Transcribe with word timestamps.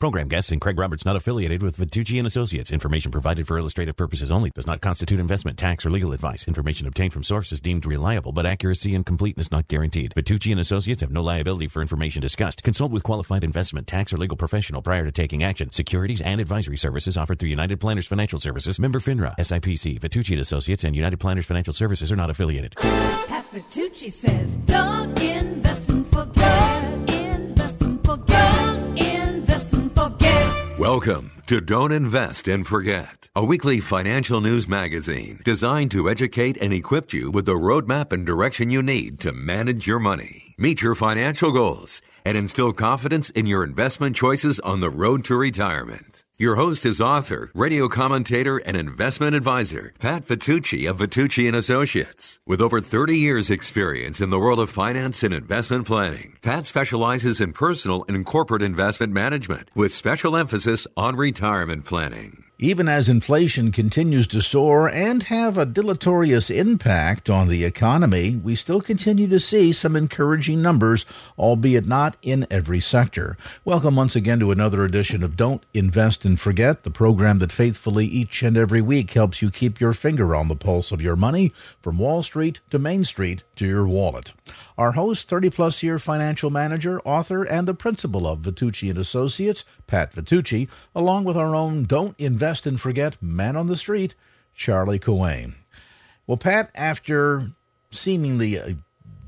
Program 0.00 0.28
guests 0.28 0.50
and 0.50 0.62
Craig 0.62 0.78
Roberts 0.78 1.04
not 1.04 1.16
affiliated 1.16 1.62
with 1.62 1.76
Vitucci 1.76 2.16
and 2.16 2.26
Associates. 2.26 2.72
Information 2.72 3.12
provided 3.12 3.46
for 3.46 3.58
illustrative 3.58 3.98
purposes 3.98 4.30
only 4.30 4.48
does 4.54 4.66
not 4.66 4.80
constitute 4.80 5.20
investment, 5.20 5.58
tax, 5.58 5.84
or 5.84 5.90
legal 5.90 6.14
advice. 6.14 6.48
Information 6.48 6.86
obtained 6.86 7.12
from 7.12 7.22
sources 7.22 7.60
deemed 7.60 7.84
reliable, 7.84 8.32
but 8.32 8.46
accuracy 8.46 8.94
and 8.94 9.04
completeness 9.04 9.50
not 9.50 9.68
guaranteed. 9.68 10.14
Vitucci 10.16 10.52
and 10.52 10.60
Associates 10.60 11.02
have 11.02 11.10
no 11.10 11.20
liability 11.20 11.68
for 11.68 11.82
information 11.82 12.22
discussed. 12.22 12.62
Consult 12.62 12.90
with 12.90 13.02
qualified 13.02 13.44
investment, 13.44 13.86
tax, 13.86 14.10
or 14.10 14.16
legal 14.16 14.38
professional 14.38 14.80
prior 14.80 15.04
to 15.04 15.12
taking 15.12 15.42
action. 15.42 15.70
Securities 15.70 16.22
and 16.22 16.40
advisory 16.40 16.78
services 16.78 17.18
offered 17.18 17.38
through 17.38 17.50
United 17.50 17.78
Planners 17.78 18.06
Financial 18.06 18.40
Services, 18.40 18.80
member 18.80 19.00
FINRA, 19.00 19.36
SIPC, 19.38 20.00
Vitucci 20.00 20.32
and 20.32 20.40
Associates, 20.40 20.82
and 20.82 20.96
United 20.96 21.20
Planners 21.20 21.44
Financial 21.44 21.74
Services 21.74 22.10
are 22.10 22.16
not 22.16 22.30
affiliated. 22.30 22.74
Pat 22.76 23.44
Vitucci 23.52 24.10
says, 24.10 24.56
don't 24.64 25.20
invest 25.20 25.90
forget. 26.06 26.36
Invest 26.36 26.69
Welcome 30.80 31.42
to 31.46 31.60
Don't 31.60 31.92
Invest 31.92 32.48
and 32.48 32.66
Forget, 32.66 33.28
a 33.36 33.44
weekly 33.44 33.80
financial 33.80 34.40
news 34.40 34.66
magazine 34.66 35.38
designed 35.44 35.90
to 35.90 36.08
educate 36.08 36.56
and 36.56 36.72
equip 36.72 37.12
you 37.12 37.30
with 37.30 37.44
the 37.44 37.52
roadmap 37.52 38.14
and 38.14 38.24
direction 38.24 38.70
you 38.70 38.80
need 38.80 39.20
to 39.20 39.30
manage 39.30 39.86
your 39.86 39.98
money, 39.98 40.54
meet 40.56 40.80
your 40.80 40.94
financial 40.94 41.52
goals, 41.52 42.00
and 42.24 42.38
instill 42.38 42.72
confidence 42.72 43.28
in 43.28 43.44
your 43.44 43.62
investment 43.62 44.16
choices 44.16 44.58
on 44.60 44.80
the 44.80 44.88
road 44.88 45.22
to 45.26 45.36
retirement. 45.36 46.24
Your 46.40 46.56
host 46.56 46.86
is 46.86 47.02
author, 47.02 47.50
radio 47.52 47.86
commentator, 47.86 48.56
and 48.56 48.74
investment 48.74 49.36
advisor, 49.36 49.92
Pat 49.98 50.24
Vitucci 50.24 50.88
of 50.88 50.96
Vitucci 50.96 51.46
and 51.46 51.54
Associates. 51.54 52.38
With 52.46 52.62
over 52.62 52.80
30 52.80 53.14
years 53.14 53.50
experience 53.50 54.22
in 54.22 54.30
the 54.30 54.38
world 54.38 54.58
of 54.58 54.70
finance 54.70 55.22
and 55.22 55.34
investment 55.34 55.86
planning, 55.86 56.38
Pat 56.40 56.64
specializes 56.64 57.42
in 57.42 57.52
personal 57.52 58.06
and 58.08 58.24
corporate 58.24 58.62
investment 58.62 59.12
management 59.12 59.70
with 59.74 59.92
special 59.92 60.34
emphasis 60.34 60.86
on 60.96 61.14
retirement 61.14 61.84
planning. 61.84 62.49
Even 62.62 62.90
as 62.90 63.08
inflation 63.08 63.72
continues 63.72 64.26
to 64.26 64.42
soar 64.42 64.86
and 64.86 65.22
have 65.22 65.56
a 65.56 65.64
deleterious 65.64 66.50
impact 66.50 67.30
on 67.30 67.48
the 67.48 67.64
economy, 67.64 68.36
we 68.36 68.54
still 68.54 68.82
continue 68.82 69.26
to 69.28 69.40
see 69.40 69.72
some 69.72 69.96
encouraging 69.96 70.60
numbers, 70.60 71.06
albeit 71.38 71.86
not 71.86 72.18
in 72.20 72.46
every 72.50 72.78
sector. 72.78 73.38
Welcome 73.64 73.96
once 73.96 74.14
again 74.14 74.40
to 74.40 74.50
another 74.50 74.84
edition 74.84 75.22
of 75.22 75.38
Don't 75.38 75.64
Invest 75.72 76.26
and 76.26 76.38
Forget, 76.38 76.82
the 76.82 76.90
program 76.90 77.38
that 77.38 77.50
faithfully 77.50 78.04
each 78.04 78.42
and 78.42 78.58
every 78.58 78.82
week 78.82 79.14
helps 79.14 79.40
you 79.40 79.50
keep 79.50 79.80
your 79.80 79.94
finger 79.94 80.36
on 80.36 80.48
the 80.48 80.54
pulse 80.54 80.92
of 80.92 81.00
your 81.00 81.16
money 81.16 81.54
from 81.80 81.96
Wall 81.96 82.22
Street 82.22 82.60
to 82.68 82.78
Main 82.78 83.06
Street 83.06 83.42
to 83.56 83.66
your 83.66 83.88
wallet. 83.88 84.34
Our 84.80 84.92
host, 84.92 85.28
30 85.28 85.50
plus 85.50 85.82
year 85.82 85.98
financial 85.98 86.48
manager, 86.48 87.02
author, 87.02 87.44
and 87.44 87.68
the 87.68 87.74
principal 87.74 88.26
of 88.26 88.38
Vitucci 88.38 88.88
and 88.88 88.98
Associates, 88.98 89.62
Pat 89.86 90.14
Vitucci, 90.14 90.68
along 90.94 91.24
with 91.24 91.36
our 91.36 91.54
own 91.54 91.84
Don't 91.84 92.18
Invest 92.18 92.66
and 92.66 92.80
Forget 92.80 93.22
man 93.22 93.56
on 93.56 93.66
the 93.66 93.76
street, 93.76 94.14
Charlie 94.54 94.98
Coane. 94.98 95.56
Well, 96.26 96.38
Pat, 96.38 96.70
after 96.74 97.50
seemingly 97.90 98.56
a 98.56 98.78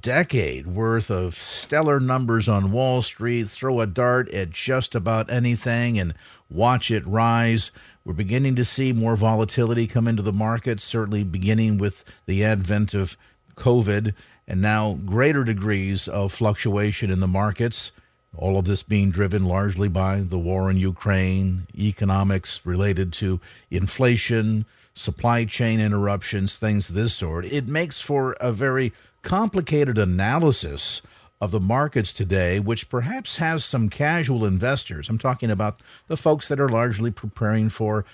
decade 0.00 0.68
worth 0.68 1.10
of 1.10 1.34
stellar 1.34 2.00
numbers 2.00 2.48
on 2.48 2.72
Wall 2.72 3.02
Street, 3.02 3.50
throw 3.50 3.82
a 3.82 3.86
dart 3.86 4.30
at 4.30 4.52
just 4.52 4.94
about 4.94 5.30
anything 5.30 5.98
and 5.98 6.14
watch 6.48 6.90
it 6.90 7.06
rise. 7.06 7.70
We're 8.06 8.14
beginning 8.14 8.56
to 8.56 8.64
see 8.64 8.94
more 8.94 9.16
volatility 9.16 9.86
come 9.86 10.08
into 10.08 10.22
the 10.22 10.32
market, 10.32 10.80
certainly 10.80 11.24
beginning 11.24 11.76
with 11.76 12.04
the 12.24 12.42
advent 12.42 12.94
of 12.94 13.18
COVID 13.54 14.14
and 14.46 14.60
now 14.60 14.98
greater 15.06 15.44
degrees 15.44 16.08
of 16.08 16.32
fluctuation 16.32 17.10
in 17.10 17.20
the 17.20 17.26
markets. 17.26 17.92
All 18.36 18.58
of 18.58 18.64
this 18.64 18.82
being 18.82 19.10
driven 19.10 19.44
largely 19.44 19.88
by 19.88 20.20
the 20.20 20.38
war 20.38 20.70
in 20.70 20.78
Ukraine, 20.78 21.66
economics 21.78 22.60
related 22.64 23.12
to 23.14 23.40
inflation, 23.70 24.64
supply 24.94 25.44
chain 25.44 25.80
interruptions, 25.80 26.56
things 26.56 26.88
of 26.88 26.94
this 26.94 27.14
sort. 27.14 27.44
It 27.44 27.68
makes 27.68 28.00
for 28.00 28.32
a 28.40 28.52
very 28.52 28.92
complicated 29.22 29.98
analysis 29.98 31.02
of 31.40 31.50
the 31.50 31.60
markets 31.60 32.12
today, 32.12 32.60
which 32.60 32.88
perhaps 32.88 33.36
has 33.36 33.64
some 33.64 33.88
casual 33.88 34.44
investors. 34.44 35.08
I'm 35.08 35.18
talking 35.18 35.50
about 35.50 35.82
the 36.06 36.16
folks 36.16 36.48
that 36.48 36.60
are 36.60 36.68
largely 36.68 37.10
preparing 37.10 37.68
for 37.68 38.04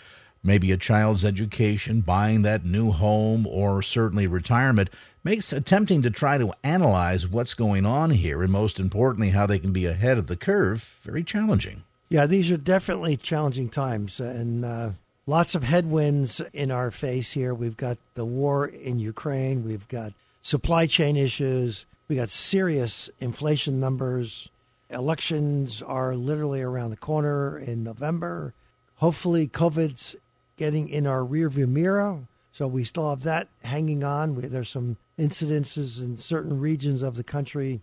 maybe 0.42 0.72
a 0.72 0.76
child's 0.76 1.24
education, 1.24 2.00
buying 2.00 2.42
that 2.42 2.64
new 2.64 2.90
home, 2.90 3.46
or 3.46 3.82
certainly 3.82 4.26
retirement, 4.26 4.88
makes 5.28 5.52
attempting 5.52 6.00
to 6.00 6.08
try 6.08 6.38
to 6.38 6.54
analyze 6.64 7.28
what's 7.28 7.52
going 7.52 7.84
on 7.84 8.08
here 8.08 8.42
and 8.42 8.50
most 8.50 8.80
importantly 8.80 9.28
how 9.28 9.46
they 9.46 9.58
can 9.58 9.74
be 9.74 9.84
ahead 9.84 10.16
of 10.16 10.26
the 10.26 10.36
curve 10.36 10.88
very 11.02 11.22
challenging. 11.22 11.82
Yeah, 12.08 12.24
these 12.24 12.50
are 12.50 12.56
definitely 12.56 13.18
challenging 13.18 13.68
times 13.68 14.20
and 14.20 14.64
uh, 14.64 14.92
lots 15.26 15.54
of 15.54 15.64
headwinds 15.64 16.40
in 16.54 16.70
our 16.70 16.90
face 16.90 17.32
here. 17.32 17.52
We've 17.52 17.76
got 17.76 17.98
the 18.14 18.24
war 18.24 18.66
in 18.66 19.00
Ukraine, 19.00 19.64
we've 19.64 19.86
got 19.88 20.14
supply 20.40 20.86
chain 20.86 21.14
issues, 21.18 21.84
we 22.08 22.16
got 22.16 22.30
serious 22.30 23.10
inflation 23.20 23.78
numbers. 23.78 24.48
Elections 24.88 25.82
are 25.82 26.16
literally 26.16 26.62
around 26.62 26.88
the 26.88 26.96
corner 26.96 27.58
in 27.58 27.84
November. 27.84 28.54
Hopefully, 28.96 29.46
COVID's 29.46 30.16
getting 30.56 30.88
in 30.88 31.06
our 31.06 31.20
rearview 31.20 31.68
mirror. 31.68 32.20
So 32.58 32.66
we 32.66 32.82
still 32.82 33.10
have 33.10 33.22
that 33.22 33.46
hanging 33.62 34.02
on. 34.02 34.34
There's 34.34 34.68
some 34.68 34.96
incidences 35.16 36.02
in 36.02 36.16
certain 36.16 36.58
regions 36.58 37.02
of 37.02 37.14
the 37.14 37.22
country 37.22 37.82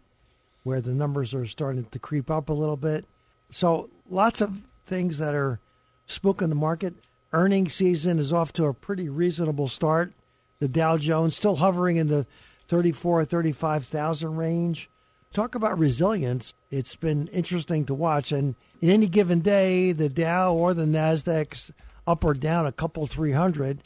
where 0.63 0.81
the 0.81 0.93
numbers 0.93 1.33
are 1.33 1.45
starting 1.45 1.85
to 1.85 1.97
creep 1.97 2.29
up 2.29 2.49
a 2.49 2.53
little 2.53 2.75
bit. 2.75 3.05
So 3.49 3.89
lots 4.09 4.41
of 4.41 4.63
things 4.83 5.17
that 5.19 5.33
are 5.33 5.61
spooking 6.09 6.49
the 6.49 6.55
market. 6.55 6.93
Earnings 7.31 7.73
season 7.73 8.19
is 8.19 8.33
off 8.33 8.51
to 8.51 8.65
a 8.65 8.73
pretty 8.73 9.07
reasonable 9.07 9.69
start. 9.69 10.11
The 10.59 10.67
Dow 10.67 10.97
Jones 10.97 11.37
still 11.37 11.55
hovering 11.55 11.95
in 11.95 12.09
the 12.09 12.27
34, 12.67 13.23
35,000 13.23 14.35
range. 14.35 14.89
Talk 15.31 15.55
about 15.55 15.79
resilience. 15.79 16.53
It's 16.69 16.97
been 16.97 17.29
interesting 17.29 17.85
to 17.85 17.93
watch. 17.93 18.33
And 18.33 18.55
in 18.81 18.89
any 18.89 19.07
given 19.07 19.39
day, 19.39 19.93
the 19.93 20.09
Dow 20.09 20.53
or 20.53 20.73
the 20.73 20.83
NASDAQ's 20.83 21.71
up 22.05 22.25
or 22.25 22.33
down 22.33 22.65
a 22.65 22.73
couple 22.73 23.07
300 23.07 23.81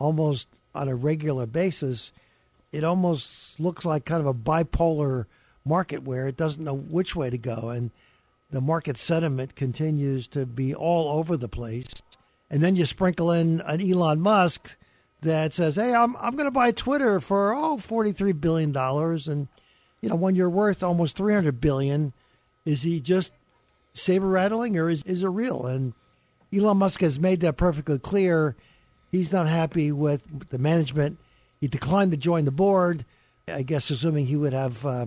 almost 0.00 0.48
on 0.74 0.88
a 0.88 0.96
regular 0.96 1.46
basis. 1.46 2.10
It 2.72 2.82
almost 2.82 3.60
looks 3.60 3.84
like 3.84 4.04
kind 4.04 4.20
of 4.20 4.26
a 4.26 4.34
bipolar 4.34 5.26
market 5.64 6.02
where 6.02 6.26
it 6.26 6.36
doesn't 6.36 6.64
know 6.64 6.74
which 6.74 7.14
way 7.14 7.30
to 7.30 7.38
go. 7.38 7.68
And 7.68 7.92
the 8.50 8.60
market 8.60 8.96
sentiment 8.96 9.54
continues 9.54 10.26
to 10.28 10.46
be 10.46 10.74
all 10.74 11.18
over 11.18 11.36
the 11.36 11.48
place. 11.48 11.92
And 12.50 12.62
then 12.62 12.74
you 12.74 12.84
sprinkle 12.84 13.30
in 13.30 13.60
an 13.60 13.80
Elon 13.80 14.20
Musk 14.20 14.76
that 15.20 15.52
says, 15.54 15.76
"Hey, 15.76 15.94
I'm 15.94 16.16
I'm 16.16 16.34
going 16.34 16.46
to 16.46 16.50
buy 16.50 16.72
Twitter 16.72 17.20
for 17.20 17.54
oh 17.54 17.76
43 17.76 18.32
billion 18.32 18.72
dollars 18.72 19.28
and 19.28 19.46
you 20.00 20.08
know, 20.08 20.16
when 20.16 20.34
you're 20.34 20.50
worth 20.50 20.82
almost 20.82 21.16
300 21.16 21.60
billion, 21.60 22.14
is 22.64 22.82
he 22.82 23.00
just 23.00 23.32
saber 23.92 24.28
rattling 24.28 24.76
or 24.78 24.88
is 24.88 25.02
is 25.04 25.22
it 25.22 25.28
real?" 25.28 25.66
And 25.66 25.94
Elon 26.52 26.78
Musk 26.78 27.00
has 27.02 27.20
made 27.20 27.40
that 27.40 27.56
perfectly 27.56 27.98
clear. 27.98 28.56
He's 29.10 29.32
not 29.32 29.48
happy 29.48 29.90
with 29.92 30.50
the 30.50 30.58
management. 30.58 31.18
He 31.60 31.68
declined 31.68 32.12
to 32.12 32.16
join 32.16 32.44
the 32.44 32.50
board. 32.50 33.04
I 33.48 33.62
guess 33.62 33.90
assuming 33.90 34.26
he 34.26 34.36
would 34.36 34.52
have 34.52 34.86
uh, 34.86 35.06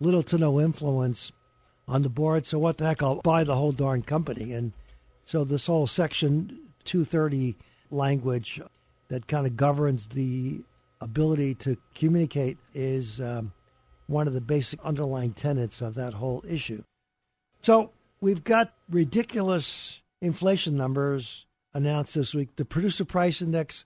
little 0.00 0.22
to 0.24 0.38
no 0.38 0.60
influence 0.60 1.32
on 1.86 2.02
the 2.02 2.08
board. 2.08 2.46
So 2.46 2.58
what 2.58 2.78
the 2.78 2.86
heck? 2.86 3.02
I'll 3.02 3.16
buy 3.16 3.44
the 3.44 3.56
whole 3.56 3.72
darn 3.72 4.02
company. 4.02 4.52
And 4.52 4.72
so 5.26 5.44
this 5.44 5.66
whole 5.66 5.86
Section 5.86 6.58
230 6.84 7.56
language 7.90 8.60
that 9.08 9.26
kind 9.26 9.46
of 9.46 9.56
governs 9.56 10.06
the 10.08 10.62
ability 11.00 11.54
to 11.56 11.76
communicate 11.94 12.56
is 12.72 13.20
um, 13.20 13.52
one 14.06 14.26
of 14.26 14.32
the 14.32 14.40
basic 14.40 14.80
underlying 14.84 15.32
tenets 15.32 15.80
of 15.80 15.94
that 15.94 16.14
whole 16.14 16.42
issue. 16.48 16.82
So 17.60 17.92
we've 18.20 18.44
got 18.44 18.72
ridiculous 18.88 20.02
inflation 20.20 20.76
numbers 20.76 21.46
announced 21.74 22.14
this 22.14 22.34
week. 22.34 22.56
The 22.56 22.64
producer 22.64 23.04
price 23.04 23.42
index, 23.42 23.84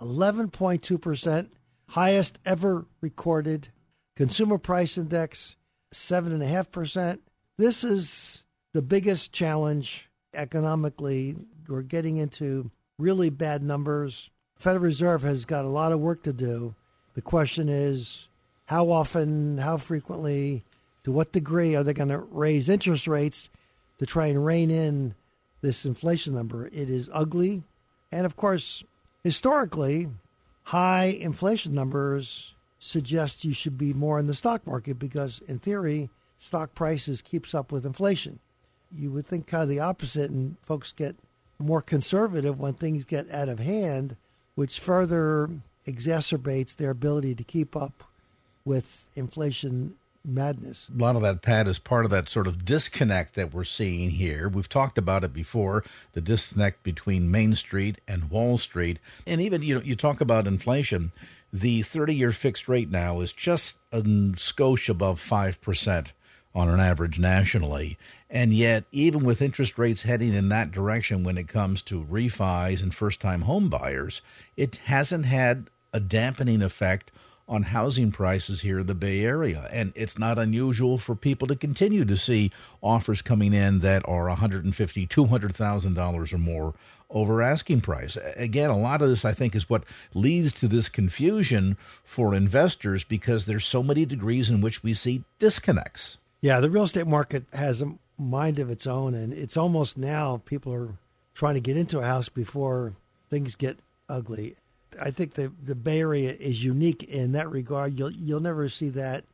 11.2%, 0.00 1.48
highest 1.88 2.38
ever 2.44 2.86
recorded. 3.00 3.68
Consumer 4.16 4.58
price 4.58 4.98
index, 4.98 5.56
7.5%. 5.94 7.18
This 7.58 7.84
is 7.84 8.44
the 8.72 8.82
biggest 8.82 9.32
challenge 9.32 10.10
Economically, 10.34 11.36
we're 11.68 11.82
getting 11.82 12.16
into 12.16 12.70
really 12.98 13.28
bad 13.28 13.62
numbers. 13.62 14.30
Federal 14.56 14.84
Reserve 14.84 15.22
has 15.22 15.44
got 15.44 15.66
a 15.66 15.68
lot 15.68 15.92
of 15.92 16.00
work 16.00 16.22
to 16.22 16.32
do. 16.32 16.74
The 17.14 17.20
question 17.20 17.68
is 17.68 18.28
how 18.64 18.90
often, 18.90 19.58
how 19.58 19.76
frequently, 19.76 20.64
to 21.04 21.12
what 21.12 21.32
degree 21.32 21.74
are 21.74 21.82
they 21.84 21.92
going 21.92 22.08
to 22.08 22.18
raise 22.18 22.70
interest 22.70 23.06
rates 23.06 23.50
to 23.98 24.06
try 24.06 24.28
and 24.28 24.42
rein 24.42 24.70
in 24.70 25.14
this 25.62 25.86
inflation 25.86 26.34
number? 26.34 26.66
It 26.66 26.90
is 26.90 27.08
ugly. 27.12 27.62
And 28.10 28.26
of 28.26 28.36
course, 28.36 28.84
historically, 29.24 30.08
high 30.64 31.04
inflation 31.04 31.74
numbers 31.74 32.54
suggest 32.78 33.44
you 33.44 33.54
should 33.54 33.78
be 33.78 33.94
more 33.94 34.18
in 34.18 34.26
the 34.26 34.34
stock 34.34 34.66
market 34.66 34.98
because, 34.98 35.40
in 35.46 35.58
theory, 35.58 36.10
stock 36.38 36.74
prices 36.74 37.22
keeps 37.22 37.54
up 37.54 37.72
with 37.72 37.86
inflation. 37.86 38.40
You 38.90 39.10
would 39.12 39.26
think 39.26 39.46
kind 39.46 39.62
of 39.62 39.68
the 39.68 39.80
opposite, 39.80 40.30
and 40.30 40.56
folks 40.60 40.92
get 40.92 41.16
more 41.58 41.80
conservative 41.80 42.58
when 42.58 42.74
things 42.74 43.04
get 43.04 43.30
out 43.30 43.48
of 43.48 43.60
hand, 43.60 44.16
which 44.56 44.78
further 44.78 45.48
exacerbates 45.86 46.76
their 46.76 46.90
ability 46.90 47.34
to 47.36 47.44
keep 47.44 47.74
up 47.76 48.04
with 48.64 49.08
inflation 49.14 49.96
madness. 50.24 50.88
A 50.94 50.98
lot 51.02 51.16
of 51.16 51.22
that, 51.22 51.42
Pat, 51.42 51.66
is 51.66 51.78
part 51.78 52.04
of 52.04 52.10
that 52.10 52.28
sort 52.28 52.46
of 52.46 52.64
disconnect 52.64 53.34
that 53.34 53.52
we're 53.52 53.64
seeing 53.64 54.10
here. 54.10 54.48
We've 54.48 54.68
talked 54.68 54.98
about 54.98 55.24
it 55.24 55.32
before 55.32 55.84
the 56.12 56.20
disconnect 56.20 56.82
between 56.82 57.30
Main 57.30 57.56
Street 57.56 58.00
and 58.06 58.30
Wall 58.30 58.58
Street. 58.58 58.98
And 59.26 59.40
even, 59.40 59.62
you 59.62 59.76
know, 59.76 59.82
you 59.82 59.96
talk 59.96 60.20
about 60.20 60.46
inflation. 60.46 61.12
The 61.52 61.82
30 61.82 62.14
year 62.14 62.32
fixed 62.32 62.68
rate 62.68 62.90
now 62.90 63.20
is 63.20 63.32
just 63.32 63.76
a 63.90 64.02
skosh 64.02 64.88
above 64.88 65.22
5% 65.22 66.06
on 66.54 66.68
an 66.68 66.80
average 66.80 67.18
nationally. 67.18 67.98
And 68.30 68.52
yet, 68.52 68.84
even 68.92 69.24
with 69.24 69.42
interest 69.42 69.78
rates 69.78 70.02
heading 70.02 70.32
in 70.32 70.48
that 70.48 70.70
direction 70.70 71.24
when 71.24 71.36
it 71.36 71.48
comes 71.48 71.82
to 71.82 72.04
refis 72.04 72.82
and 72.82 72.94
first 72.94 73.20
time 73.20 73.42
home 73.42 73.68
buyers, 73.68 74.22
it 74.56 74.76
hasn't 74.84 75.26
had 75.26 75.68
a 75.92 76.00
dampening 76.00 76.62
effect 76.62 77.12
on 77.52 77.64
housing 77.64 78.10
prices 78.10 78.62
here 78.62 78.78
in 78.78 78.86
the 78.86 78.94
Bay 78.94 79.20
Area. 79.20 79.68
And 79.70 79.92
it's 79.94 80.18
not 80.18 80.38
unusual 80.38 80.96
for 80.96 81.14
people 81.14 81.46
to 81.48 81.54
continue 81.54 82.06
to 82.06 82.16
see 82.16 82.50
offers 82.80 83.20
coming 83.20 83.52
in 83.52 83.80
that 83.80 84.08
are 84.08 84.26
$150,000, 84.26 85.06
$200,000 85.06 86.32
or 86.32 86.38
more 86.38 86.74
over 87.10 87.42
asking 87.42 87.82
price. 87.82 88.16
Again, 88.36 88.70
a 88.70 88.78
lot 88.78 89.02
of 89.02 89.10
this, 89.10 89.26
I 89.26 89.34
think, 89.34 89.54
is 89.54 89.68
what 89.68 89.84
leads 90.14 90.50
to 90.52 90.66
this 90.66 90.88
confusion 90.88 91.76
for 92.04 92.34
investors 92.34 93.04
because 93.04 93.44
there's 93.44 93.66
so 93.66 93.82
many 93.82 94.06
degrees 94.06 94.48
in 94.48 94.62
which 94.62 94.82
we 94.82 94.94
see 94.94 95.22
disconnects. 95.38 96.16
Yeah, 96.40 96.58
the 96.58 96.70
real 96.70 96.84
estate 96.84 97.06
market 97.06 97.44
has 97.52 97.82
a 97.82 97.92
mind 98.18 98.58
of 98.60 98.70
its 98.70 98.86
own, 98.86 99.12
and 99.12 99.30
it's 99.30 99.58
almost 99.58 99.98
now 99.98 100.40
people 100.46 100.72
are 100.72 100.94
trying 101.34 101.54
to 101.54 101.60
get 101.60 101.76
into 101.76 102.00
a 102.00 102.04
house 102.04 102.30
before 102.30 102.94
things 103.28 103.54
get 103.56 103.76
ugly. 104.08 104.56
I 105.00 105.10
think 105.10 105.34
the 105.34 105.52
the 105.62 105.74
Bay 105.74 106.00
Area 106.00 106.32
is 106.32 106.64
unique 106.64 107.02
in 107.04 107.32
that 107.32 107.50
regard. 107.50 107.98
You'll 107.98 108.12
you'll 108.12 108.40
never 108.40 108.68
see 108.68 108.88
that 108.90 109.24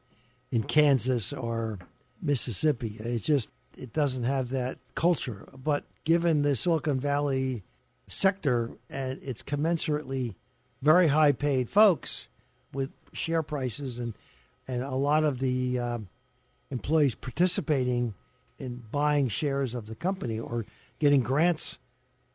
in 0.50 0.62
Kansas 0.62 1.32
or 1.32 1.78
Mississippi. 2.22 2.96
It's 2.99 3.25
just 3.25 3.50
it 3.76 3.93
doesn't 3.93 4.25
have 4.25 4.50
that 4.50 4.78
culture. 4.94 5.49
But 5.56 5.84
given 6.05 6.43
the 6.43 6.56
Silicon 6.56 6.99
Valley 6.99 7.62
sector 8.08 8.72
and 8.88 9.22
its 9.22 9.43
commensurately 9.43 10.34
very 10.82 11.08
high 11.08 11.32
paid 11.32 11.69
folks 11.69 12.28
with 12.72 12.93
share 13.12 13.43
prices 13.43 13.99
and 13.99 14.14
and 14.66 14.82
a 14.82 14.94
lot 14.94 15.25
of 15.25 15.38
the 15.38 15.78
um, 15.78 16.08
employees 16.70 17.14
participating 17.14 18.14
in 18.58 18.82
buying 18.90 19.28
shares 19.28 19.75
of 19.75 19.87
the 19.87 19.94
company 19.94 20.38
or 20.38 20.66
getting 20.99 21.22
grants 21.22 21.78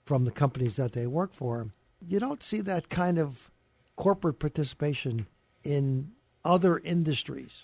from 0.04 0.26
the 0.26 0.32
companies 0.32 0.78
that 0.78 0.94
they 0.94 1.06
work 1.06 1.32
for 1.32 1.68
you 2.08 2.20
don't 2.20 2.44
see 2.44 2.62
that 2.62 2.90
kind 2.90 3.18
of 3.18 3.50
corporate 3.96 4.40
participation 4.40 5.28
in 5.64 6.12
other 6.44 6.80
industries. 6.80 7.64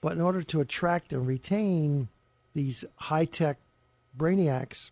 But 0.00 0.12
in 0.12 0.20
order 0.20 0.42
to 0.42 0.60
attract 0.60 1.12
and 1.12 1.26
retain 1.26 2.08
these 2.54 2.84
high 2.96 3.24
tech 3.24 3.58
brainiacs, 4.16 4.90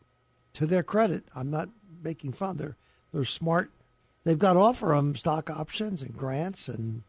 to 0.54 0.66
their 0.66 0.82
credit, 0.82 1.24
I'm 1.34 1.50
not 1.50 1.68
making 2.02 2.32
fun. 2.32 2.56
They're 2.56 2.76
they're 3.12 3.24
smart. 3.24 3.70
They've 4.24 4.38
got 4.38 4.54
to 4.54 4.60
offer 4.60 4.86
them 4.86 5.14
stock 5.14 5.50
options 5.50 6.00
and 6.00 6.16
grants 6.16 6.66
and 6.68 7.02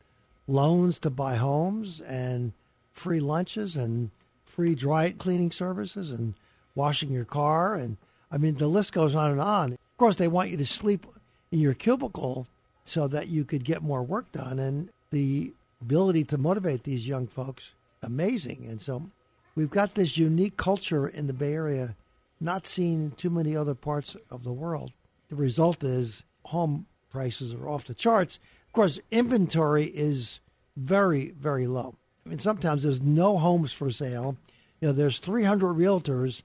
loans 0.47 0.99
to 0.99 1.09
buy 1.09 1.35
homes 1.35 2.01
and 2.01 2.51
free 2.91 3.19
lunches 3.19 3.75
and 3.75 4.11
free 4.43 4.75
dry 4.75 5.11
cleaning 5.11 5.51
services 5.51 6.11
and 6.11 6.35
washing 6.75 7.11
your 7.11 7.25
car 7.25 7.73
and 7.73 7.97
I 8.31 8.38
mean 8.38 8.55
the 8.55 8.67
list 8.67 8.91
goes 8.91 9.15
on 9.15 9.31
and 9.31 9.41
on. 9.41 9.73
Of 9.73 9.97
course, 9.97 10.17
they 10.17 10.27
want 10.27 10.49
you 10.49 10.57
to 10.57 10.65
sleep 10.65 11.05
in 11.51 11.59
your 11.59 11.74
cubicle 11.74 12.47
so 12.83 13.07
that 13.07 13.27
you 13.27 13.44
could 13.44 13.63
get 13.63 13.81
more 13.81 14.03
work 14.03 14.31
done. 14.31 14.59
And 14.59 14.89
the 15.12 15.53
ability 15.81 16.24
to 16.25 16.38
motivate 16.38 16.83
these 16.83 17.07
young 17.07 17.27
folks, 17.27 17.74
amazing. 18.01 18.65
And 18.69 18.81
so 18.81 19.09
we've 19.56 19.69
got 19.69 19.95
this 19.95 20.18
unique 20.18 20.57
culture 20.57 21.07
in 21.07 21.27
the 21.27 21.33
Bay 21.33 21.53
Area, 21.53 21.95
not 22.39 22.68
seen 22.68 23.03
in 23.03 23.12
too 23.12 23.30
many 23.30 23.56
other 23.56 23.75
parts 23.75 24.15
of 24.30 24.44
the 24.44 24.53
world. 24.53 24.92
The 25.30 25.36
result 25.36 25.83
is 25.83 26.24
home 26.45 26.86
prices 27.09 27.53
are 27.53 27.69
off 27.69 27.86
the 27.86 27.94
charts. 27.94 28.39
Of 28.68 28.74
course, 28.74 29.00
inventory 29.09 29.86
is 29.86 30.39
very, 30.75 31.31
very 31.31 31.65
low. 31.65 31.95
I 32.25 32.30
mean, 32.30 32.39
sometimes 32.39 32.83
there's 32.83 33.01
no 33.01 33.38
homes 33.38 33.71
for 33.71 33.91
sale. 33.91 34.38
You 34.81 34.89
know, 34.89 34.94
there's 34.94 35.19
300 35.19 35.75
realtors 35.75 36.41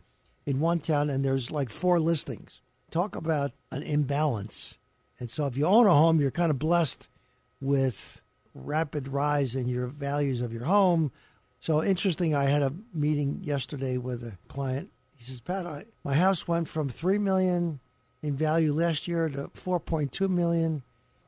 in 0.46 0.60
one 0.60 0.78
town 0.78 1.10
and 1.10 1.24
there's 1.24 1.50
like 1.50 1.70
four 1.70 1.98
listings. 1.98 2.60
Talk 2.90 3.16
about 3.16 3.52
an 3.70 3.82
imbalance 3.82 4.76
and 5.20 5.30
so 5.30 5.46
if 5.46 5.56
you 5.56 5.66
own 5.66 5.86
a 5.86 5.94
home, 5.94 6.20
you're 6.20 6.30
kind 6.30 6.50
of 6.50 6.58
blessed 6.58 7.08
with 7.60 8.22
rapid 8.54 9.06
rise 9.06 9.54
in 9.54 9.68
your 9.68 9.86
values 9.86 10.40
of 10.40 10.52
your 10.52 10.64
home. 10.64 11.12
So 11.60 11.84
interesting, 11.84 12.34
I 12.34 12.44
had 12.44 12.62
a 12.62 12.72
meeting 12.94 13.40
yesterday 13.42 13.98
with 13.98 14.24
a 14.24 14.38
client. 14.48 14.90
He 15.14 15.24
says, 15.24 15.40
Pat, 15.40 15.66
I, 15.66 15.84
my 16.02 16.14
house 16.14 16.48
went 16.48 16.68
from 16.68 16.88
3 16.88 17.18
million 17.18 17.80
in 18.22 18.34
value 18.34 18.72
last 18.72 19.06
year 19.06 19.28
to 19.28 19.48
4.2 19.48 20.28
million. 20.30 20.82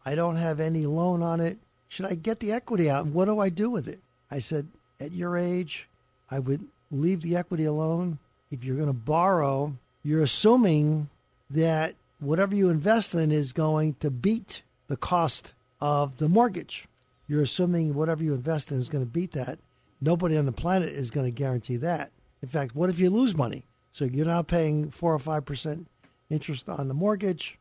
I 0.06 0.14
don't 0.14 0.36
have 0.36 0.58
any 0.58 0.86
loan 0.86 1.22
on 1.22 1.40
it. 1.40 1.58
Should 1.88 2.06
I 2.06 2.14
get 2.14 2.40
the 2.40 2.52
equity 2.52 2.88
out? 2.88 3.04
And 3.04 3.12
what 3.12 3.26
do 3.26 3.38
I 3.38 3.50
do 3.50 3.68
with 3.68 3.86
it? 3.86 4.00
I 4.30 4.38
said, 4.38 4.68
at 4.98 5.12
your 5.12 5.36
age, 5.36 5.88
I 6.30 6.38
would 6.38 6.66
leave 6.90 7.20
the 7.20 7.36
equity 7.36 7.66
alone. 7.66 8.18
If 8.50 8.64
you're 8.64 8.76
going 8.76 8.88
to 8.88 8.94
borrow, 8.94 9.76
you're 10.02 10.22
assuming 10.22 11.10
that 11.50 11.94
whatever 12.22 12.54
you 12.54 12.70
invest 12.70 13.14
in 13.14 13.32
is 13.32 13.52
going 13.52 13.94
to 13.94 14.10
beat 14.10 14.62
the 14.86 14.96
cost 14.96 15.52
of 15.80 16.18
the 16.18 16.28
mortgage. 16.28 16.86
You're 17.26 17.42
assuming 17.42 17.94
whatever 17.94 18.22
you 18.22 18.34
invest 18.34 18.70
in 18.70 18.78
is 18.78 18.88
going 18.88 19.04
to 19.04 19.10
beat 19.10 19.32
that. 19.32 19.58
Nobody 20.00 20.36
on 20.36 20.46
the 20.46 20.52
planet 20.52 20.90
is 20.90 21.10
going 21.10 21.26
to 21.26 21.32
guarantee 21.32 21.76
that. 21.78 22.10
In 22.42 22.48
fact, 22.48 22.74
what 22.74 22.90
if 22.90 22.98
you 22.98 23.10
lose 23.10 23.36
money? 23.36 23.64
So 23.92 24.04
you're 24.04 24.26
now 24.26 24.42
paying 24.42 24.90
four 24.90 25.14
or 25.14 25.18
five 25.18 25.44
percent 25.44 25.86
interest 26.30 26.68
on 26.68 26.88
the 26.88 26.94
mortgage, 26.94 27.58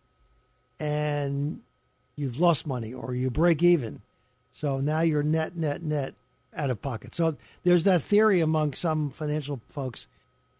and 0.80 1.62
you've 2.16 2.40
lost 2.40 2.66
money 2.66 2.94
or 2.94 3.14
you 3.14 3.30
break 3.30 3.62
even. 3.62 4.02
So 4.54 4.80
now 4.80 5.02
you're 5.02 5.24
net, 5.24 5.56
net, 5.56 5.84
net 5.84 6.16
out 6.56 6.70
of 6.70 6.82
pocket. 6.82 7.16
So 7.16 7.38
there's 7.64 7.84
that 7.86 8.02
theory 8.02 8.42
among 8.42 8.74
some 8.74 9.10
financial 9.10 9.62
folks 9.70 10.08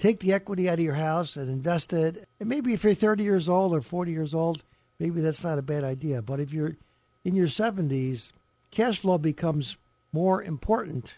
take 0.02 0.20
the 0.20 0.34
equity 0.34 0.68
out 0.68 0.80
of 0.80 0.84
your 0.84 0.96
house 0.96 1.36
and 1.36 1.48
invest 1.48 1.94
it. 1.94 2.28
And 2.40 2.50
maybe 2.50 2.74
if 2.74 2.84
you're 2.84 2.96
30 2.96 3.24
years 3.24 3.48
old 3.48 3.72
or 3.72 3.82
40 3.82 4.12
years 4.12 4.34
old, 4.34 4.64
maybe 5.00 5.22
that's 5.22 5.44
not 5.44 5.60
a 5.60 5.62
bad 5.62 5.84
idea. 5.84 6.24
But 6.24 6.40
if 6.40 6.52
you're 6.52 6.76
in 7.24 7.36
your 7.36 7.46
70s, 7.46 8.32
cash 8.72 8.98
flow 8.98 9.20
becomes 9.20 9.78
more 10.12 10.42
important. 10.42 11.14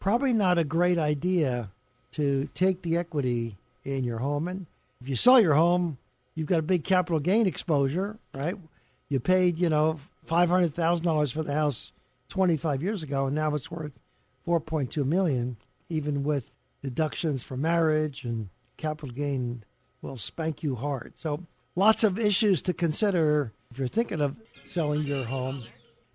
Probably 0.00 0.32
not 0.32 0.56
a 0.56 0.64
great 0.64 0.96
idea 0.96 1.72
to 2.12 2.48
take 2.54 2.80
the 2.80 2.96
equity 2.96 3.58
in 3.84 4.02
your 4.02 4.20
home. 4.20 4.48
And 4.48 4.64
if 5.02 5.10
you 5.10 5.16
sell 5.16 5.38
your 5.38 5.54
home, 5.54 5.98
you've 6.34 6.48
got 6.48 6.58
a 6.58 6.62
big 6.62 6.84
capital 6.84 7.20
gain 7.20 7.46
exposure, 7.46 8.18
right? 8.32 8.56
You 9.10 9.20
paid, 9.20 9.58
you 9.58 9.68
know, 9.68 9.98
$500,000 10.26 11.32
for 11.32 11.42
the 11.42 11.52
house 11.52 11.92
25 12.30 12.82
years 12.82 13.02
ago, 13.02 13.26
and 13.26 13.36
now 13.36 13.54
it's 13.54 13.70
worth 13.70 14.00
4.2 14.48 15.04
million, 15.04 15.58
even 15.90 16.22
with 16.22 16.56
deductions 16.82 17.42
for 17.42 17.56
marriage 17.56 18.24
and 18.24 18.48
capital 18.76 19.14
gain 19.14 19.64
will 20.00 20.16
spank 20.16 20.62
you 20.62 20.74
hard. 20.74 21.12
So, 21.16 21.46
lots 21.76 22.04
of 22.04 22.18
issues 22.18 22.62
to 22.62 22.74
consider 22.74 23.52
if 23.70 23.78
you're 23.78 23.88
thinking 23.88 24.20
of 24.20 24.38
selling 24.66 25.02
your 25.02 25.24
home. 25.24 25.64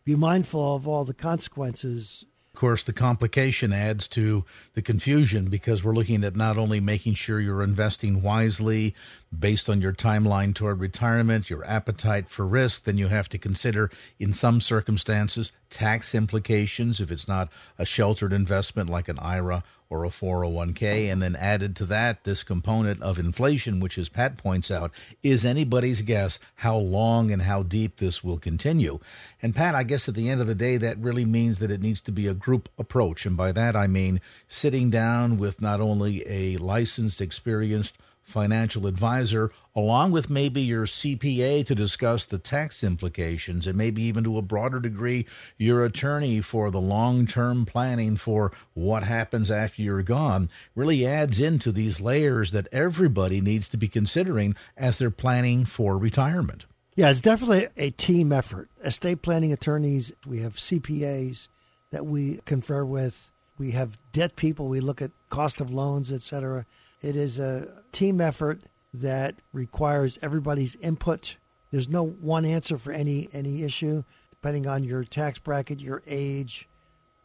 Be 0.03 0.15
mindful 0.15 0.75
of 0.75 0.87
all 0.87 1.03
the 1.03 1.13
consequences 1.13 2.25
of 2.57 2.61
course, 2.61 2.83
the 2.83 2.91
complication 2.91 3.71
adds 3.71 4.07
to 4.07 4.43
the 4.73 4.81
confusion 4.81 5.45
because 5.45 5.83
we're 5.83 5.93
looking 5.93 6.23
at 6.23 6.35
not 6.35 6.57
only 6.57 6.79
making 6.79 7.13
sure 7.13 7.39
you're 7.39 7.61
investing 7.61 8.23
wisely 8.23 8.95
based 9.37 9.69
on 9.69 9.81
your 9.81 9.93
timeline 9.93 10.55
toward 10.55 10.79
retirement, 10.79 11.49
your 11.49 11.65
appetite 11.65 12.29
for 12.29 12.45
risk, 12.45 12.85
then 12.85 12.97
you 12.97 13.07
have 13.07 13.29
to 13.29 13.37
consider, 13.37 13.91
in 14.19 14.33
some 14.33 14.61
circumstances, 14.61 15.51
tax 15.69 16.15
implications 16.15 16.99
if 16.99 17.11
it's 17.11 17.27
not 17.27 17.49
a 17.77 17.85
sheltered 17.85 18.31
investment 18.33 18.89
like 18.89 19.09
an 19.09 19.19
IRA 19.19 19.63
or 19.89 20.03
a 20.03 20.09
401k, 20.09 21.09
and 21.09 21.21
then 21.21 21.35
added 21.35 21.73
to 21.73 21.85
that 21.85 22.25
this 22.25 22.43
component 22.43 23.01
of 23.01 23.17
inflation, 23.17 23.79
which, 23.79 23.97
as 23.97 24.09
Pat 24.09 24.37
points 24.37 24.69
out, 24.69 24.91
is 25.23 25.45
anybody's 25.45 26.01
guess 26.01 26.39
how 26.55 26.77
long 26.77 27.31
and 27.31 27.43
how 27.43 27.63
deep 27.63 27.97
this 27.97 28.21
will 28.21 28.37
continue. 28.37 28.99
And 29.41 29.55
Pat, 29.55 29.75
I 29.75 29.83
guess 29.83 30.09
at 30.09 30.15
the 30.15 30.29
end 30.29 30.41
of 30.41 30.47
the 30.47 30.55
day, 30.55 30.75
that 30.77 30.97
really 30.97 31.23
means 31.23 31.59
that 31.59 31.71
it 31.71 31.81
needs 31.81 32.01
to 32.01 32.11
be 32.11 32.27
a 32.27 32.33
group 32.33 32.67
approach. 32.77 33.25
And 33.25 33.37
by 33.37 33.53
that, 33.53 33.77
I 33.77 33.87
mean 33.87 34.19
sitting 34.49 34.89
down 34.89 35.37
with 35.37 35.61
not 35.61 35.79
only 35.79 36.27
a 36.27 36.57
licensed, 36.57 37.21
experienced 37.21 37.97
financial 38.27 38.87
advisor, 38.87 39.51
along 39.73 40.11
with 40.11 40.29
maybe 40.29 40.61
your 40.61 40.85
CPA 40.85 41.65
to 41.65 41.73
discuss 41.73 42.25
the 42.25 42.37
tax 42.37 42.83
implications, 42.83 43.65
and 43.65 43.77
maybe 43.77 44.03
even 44.03 44.23
to 44.25 44.37
a 44.37 44.41
broader 44.41 44.79
degree, 44.79 45.25
your 45.57 45.85
attorney 45.85 46.41
for 46.41 46.69
the 46.69 46.81
long 46.81 47.25
term 47.25 47.65
planning 47.65 48.17
for 48.17 48.51
what 48.73 49.03
happens 49.03 49.49
after 49.49 49.81
you're 49.81 50.03
gone, 50.03 50.49
really 50.75 51.05
adds 51.07 51.39
into 51.39 51.71
these 51.71 52.01
layers 52.01 52.51
that 52.51 52.67
everybody 52.71 53.39
needs 53.39 53.69
to 53.69 53.77
be 53.77 53.87
considering 53.87 54.55
as 54.75 54.97
they're 54.97 55.09
planning 55.09 55.63
for 55.63 55.97
retirement. 55.97 56.65
Yeah, 56.95 57.09
it's 57.09 57.21
definitely 57.21 57.67
a 57.77 57.91
team 57.91 58.33
effort. 58.33 58.69
Estate 58.83 59.21
planning 59.21 59.53
attorneys, 59.53 60.11
we 60.25 60.39
have 60.39 60.55
CPAs 60.55 61.47
that 61.91 62.05
we 62.05 62.41
confer 62.45 62.83
with, 62.83 63.31
we 63.57 63.71
have 63.71 63.97
debt 64.11 64.35
people, 64.35 64.67
we 64.67 64.81
look 64.81 65.01
at 65.01 65.11
cost 65.29 65.61
of 65.61 65.71
loans, 65.71 66.11
et 66.11 66.21
cetera 66.21 66.65
it 67.01 67.15
is 67.15 67.39
a 67.39 67.83
team 67.91 68.19
effort 68.21 68.61
that 68.93 69.35
requires 69.53 70.17
everybody's 70.21 70.75
input. 70.75 71.35
There's 71.71 71.89
no 71.89 72.05
one 72.05 72.45
answer 72.45 72.77
for 72.77 72.91
any 72.91 73.27
any 73.33 73.63
issue, 73.63 74.03
depending 74.31 74.67
on 74.67 74.83
your 74.83 75.03
tax 75.03 75.39
bracket, 75.39 75.79
your 75.79 76.01
age. 76.07 76.67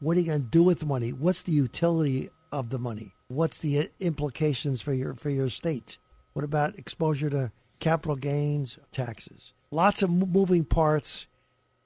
What 0.00 0.16
are 0.16 0.20
you 0.20 0.26
going 0.26 0.42
to 0.42 0.48
do 0.48 0.62
with 0.62 0.80
the 0.80 0.86
money? 0.86 1.10
What's 1.10 1.42
the 1.42 1.52
utility 1.52 2.28
of 2.50 2.70
the 2.70 2.78
money? 2.78 3.14
What's 3.28 3.58
the 3.58 3.88
implications 4.00 4.82
for 4.82 4.92
your 4.92 5.14
for 5.14 5.30
your 5.30 5.48
state? 5.48 5.98
What 6.32 6.44
about 6.44 6.78
exposure 6.78 7.30
to 7.30 7.52
capital 7.78 8.16
gains 8.16 8.78
taxes? 8.90 9.54
Lots 9.70 10.02
of 10.02 10.10
moving 10.10 10.64
parts 10.64 11.26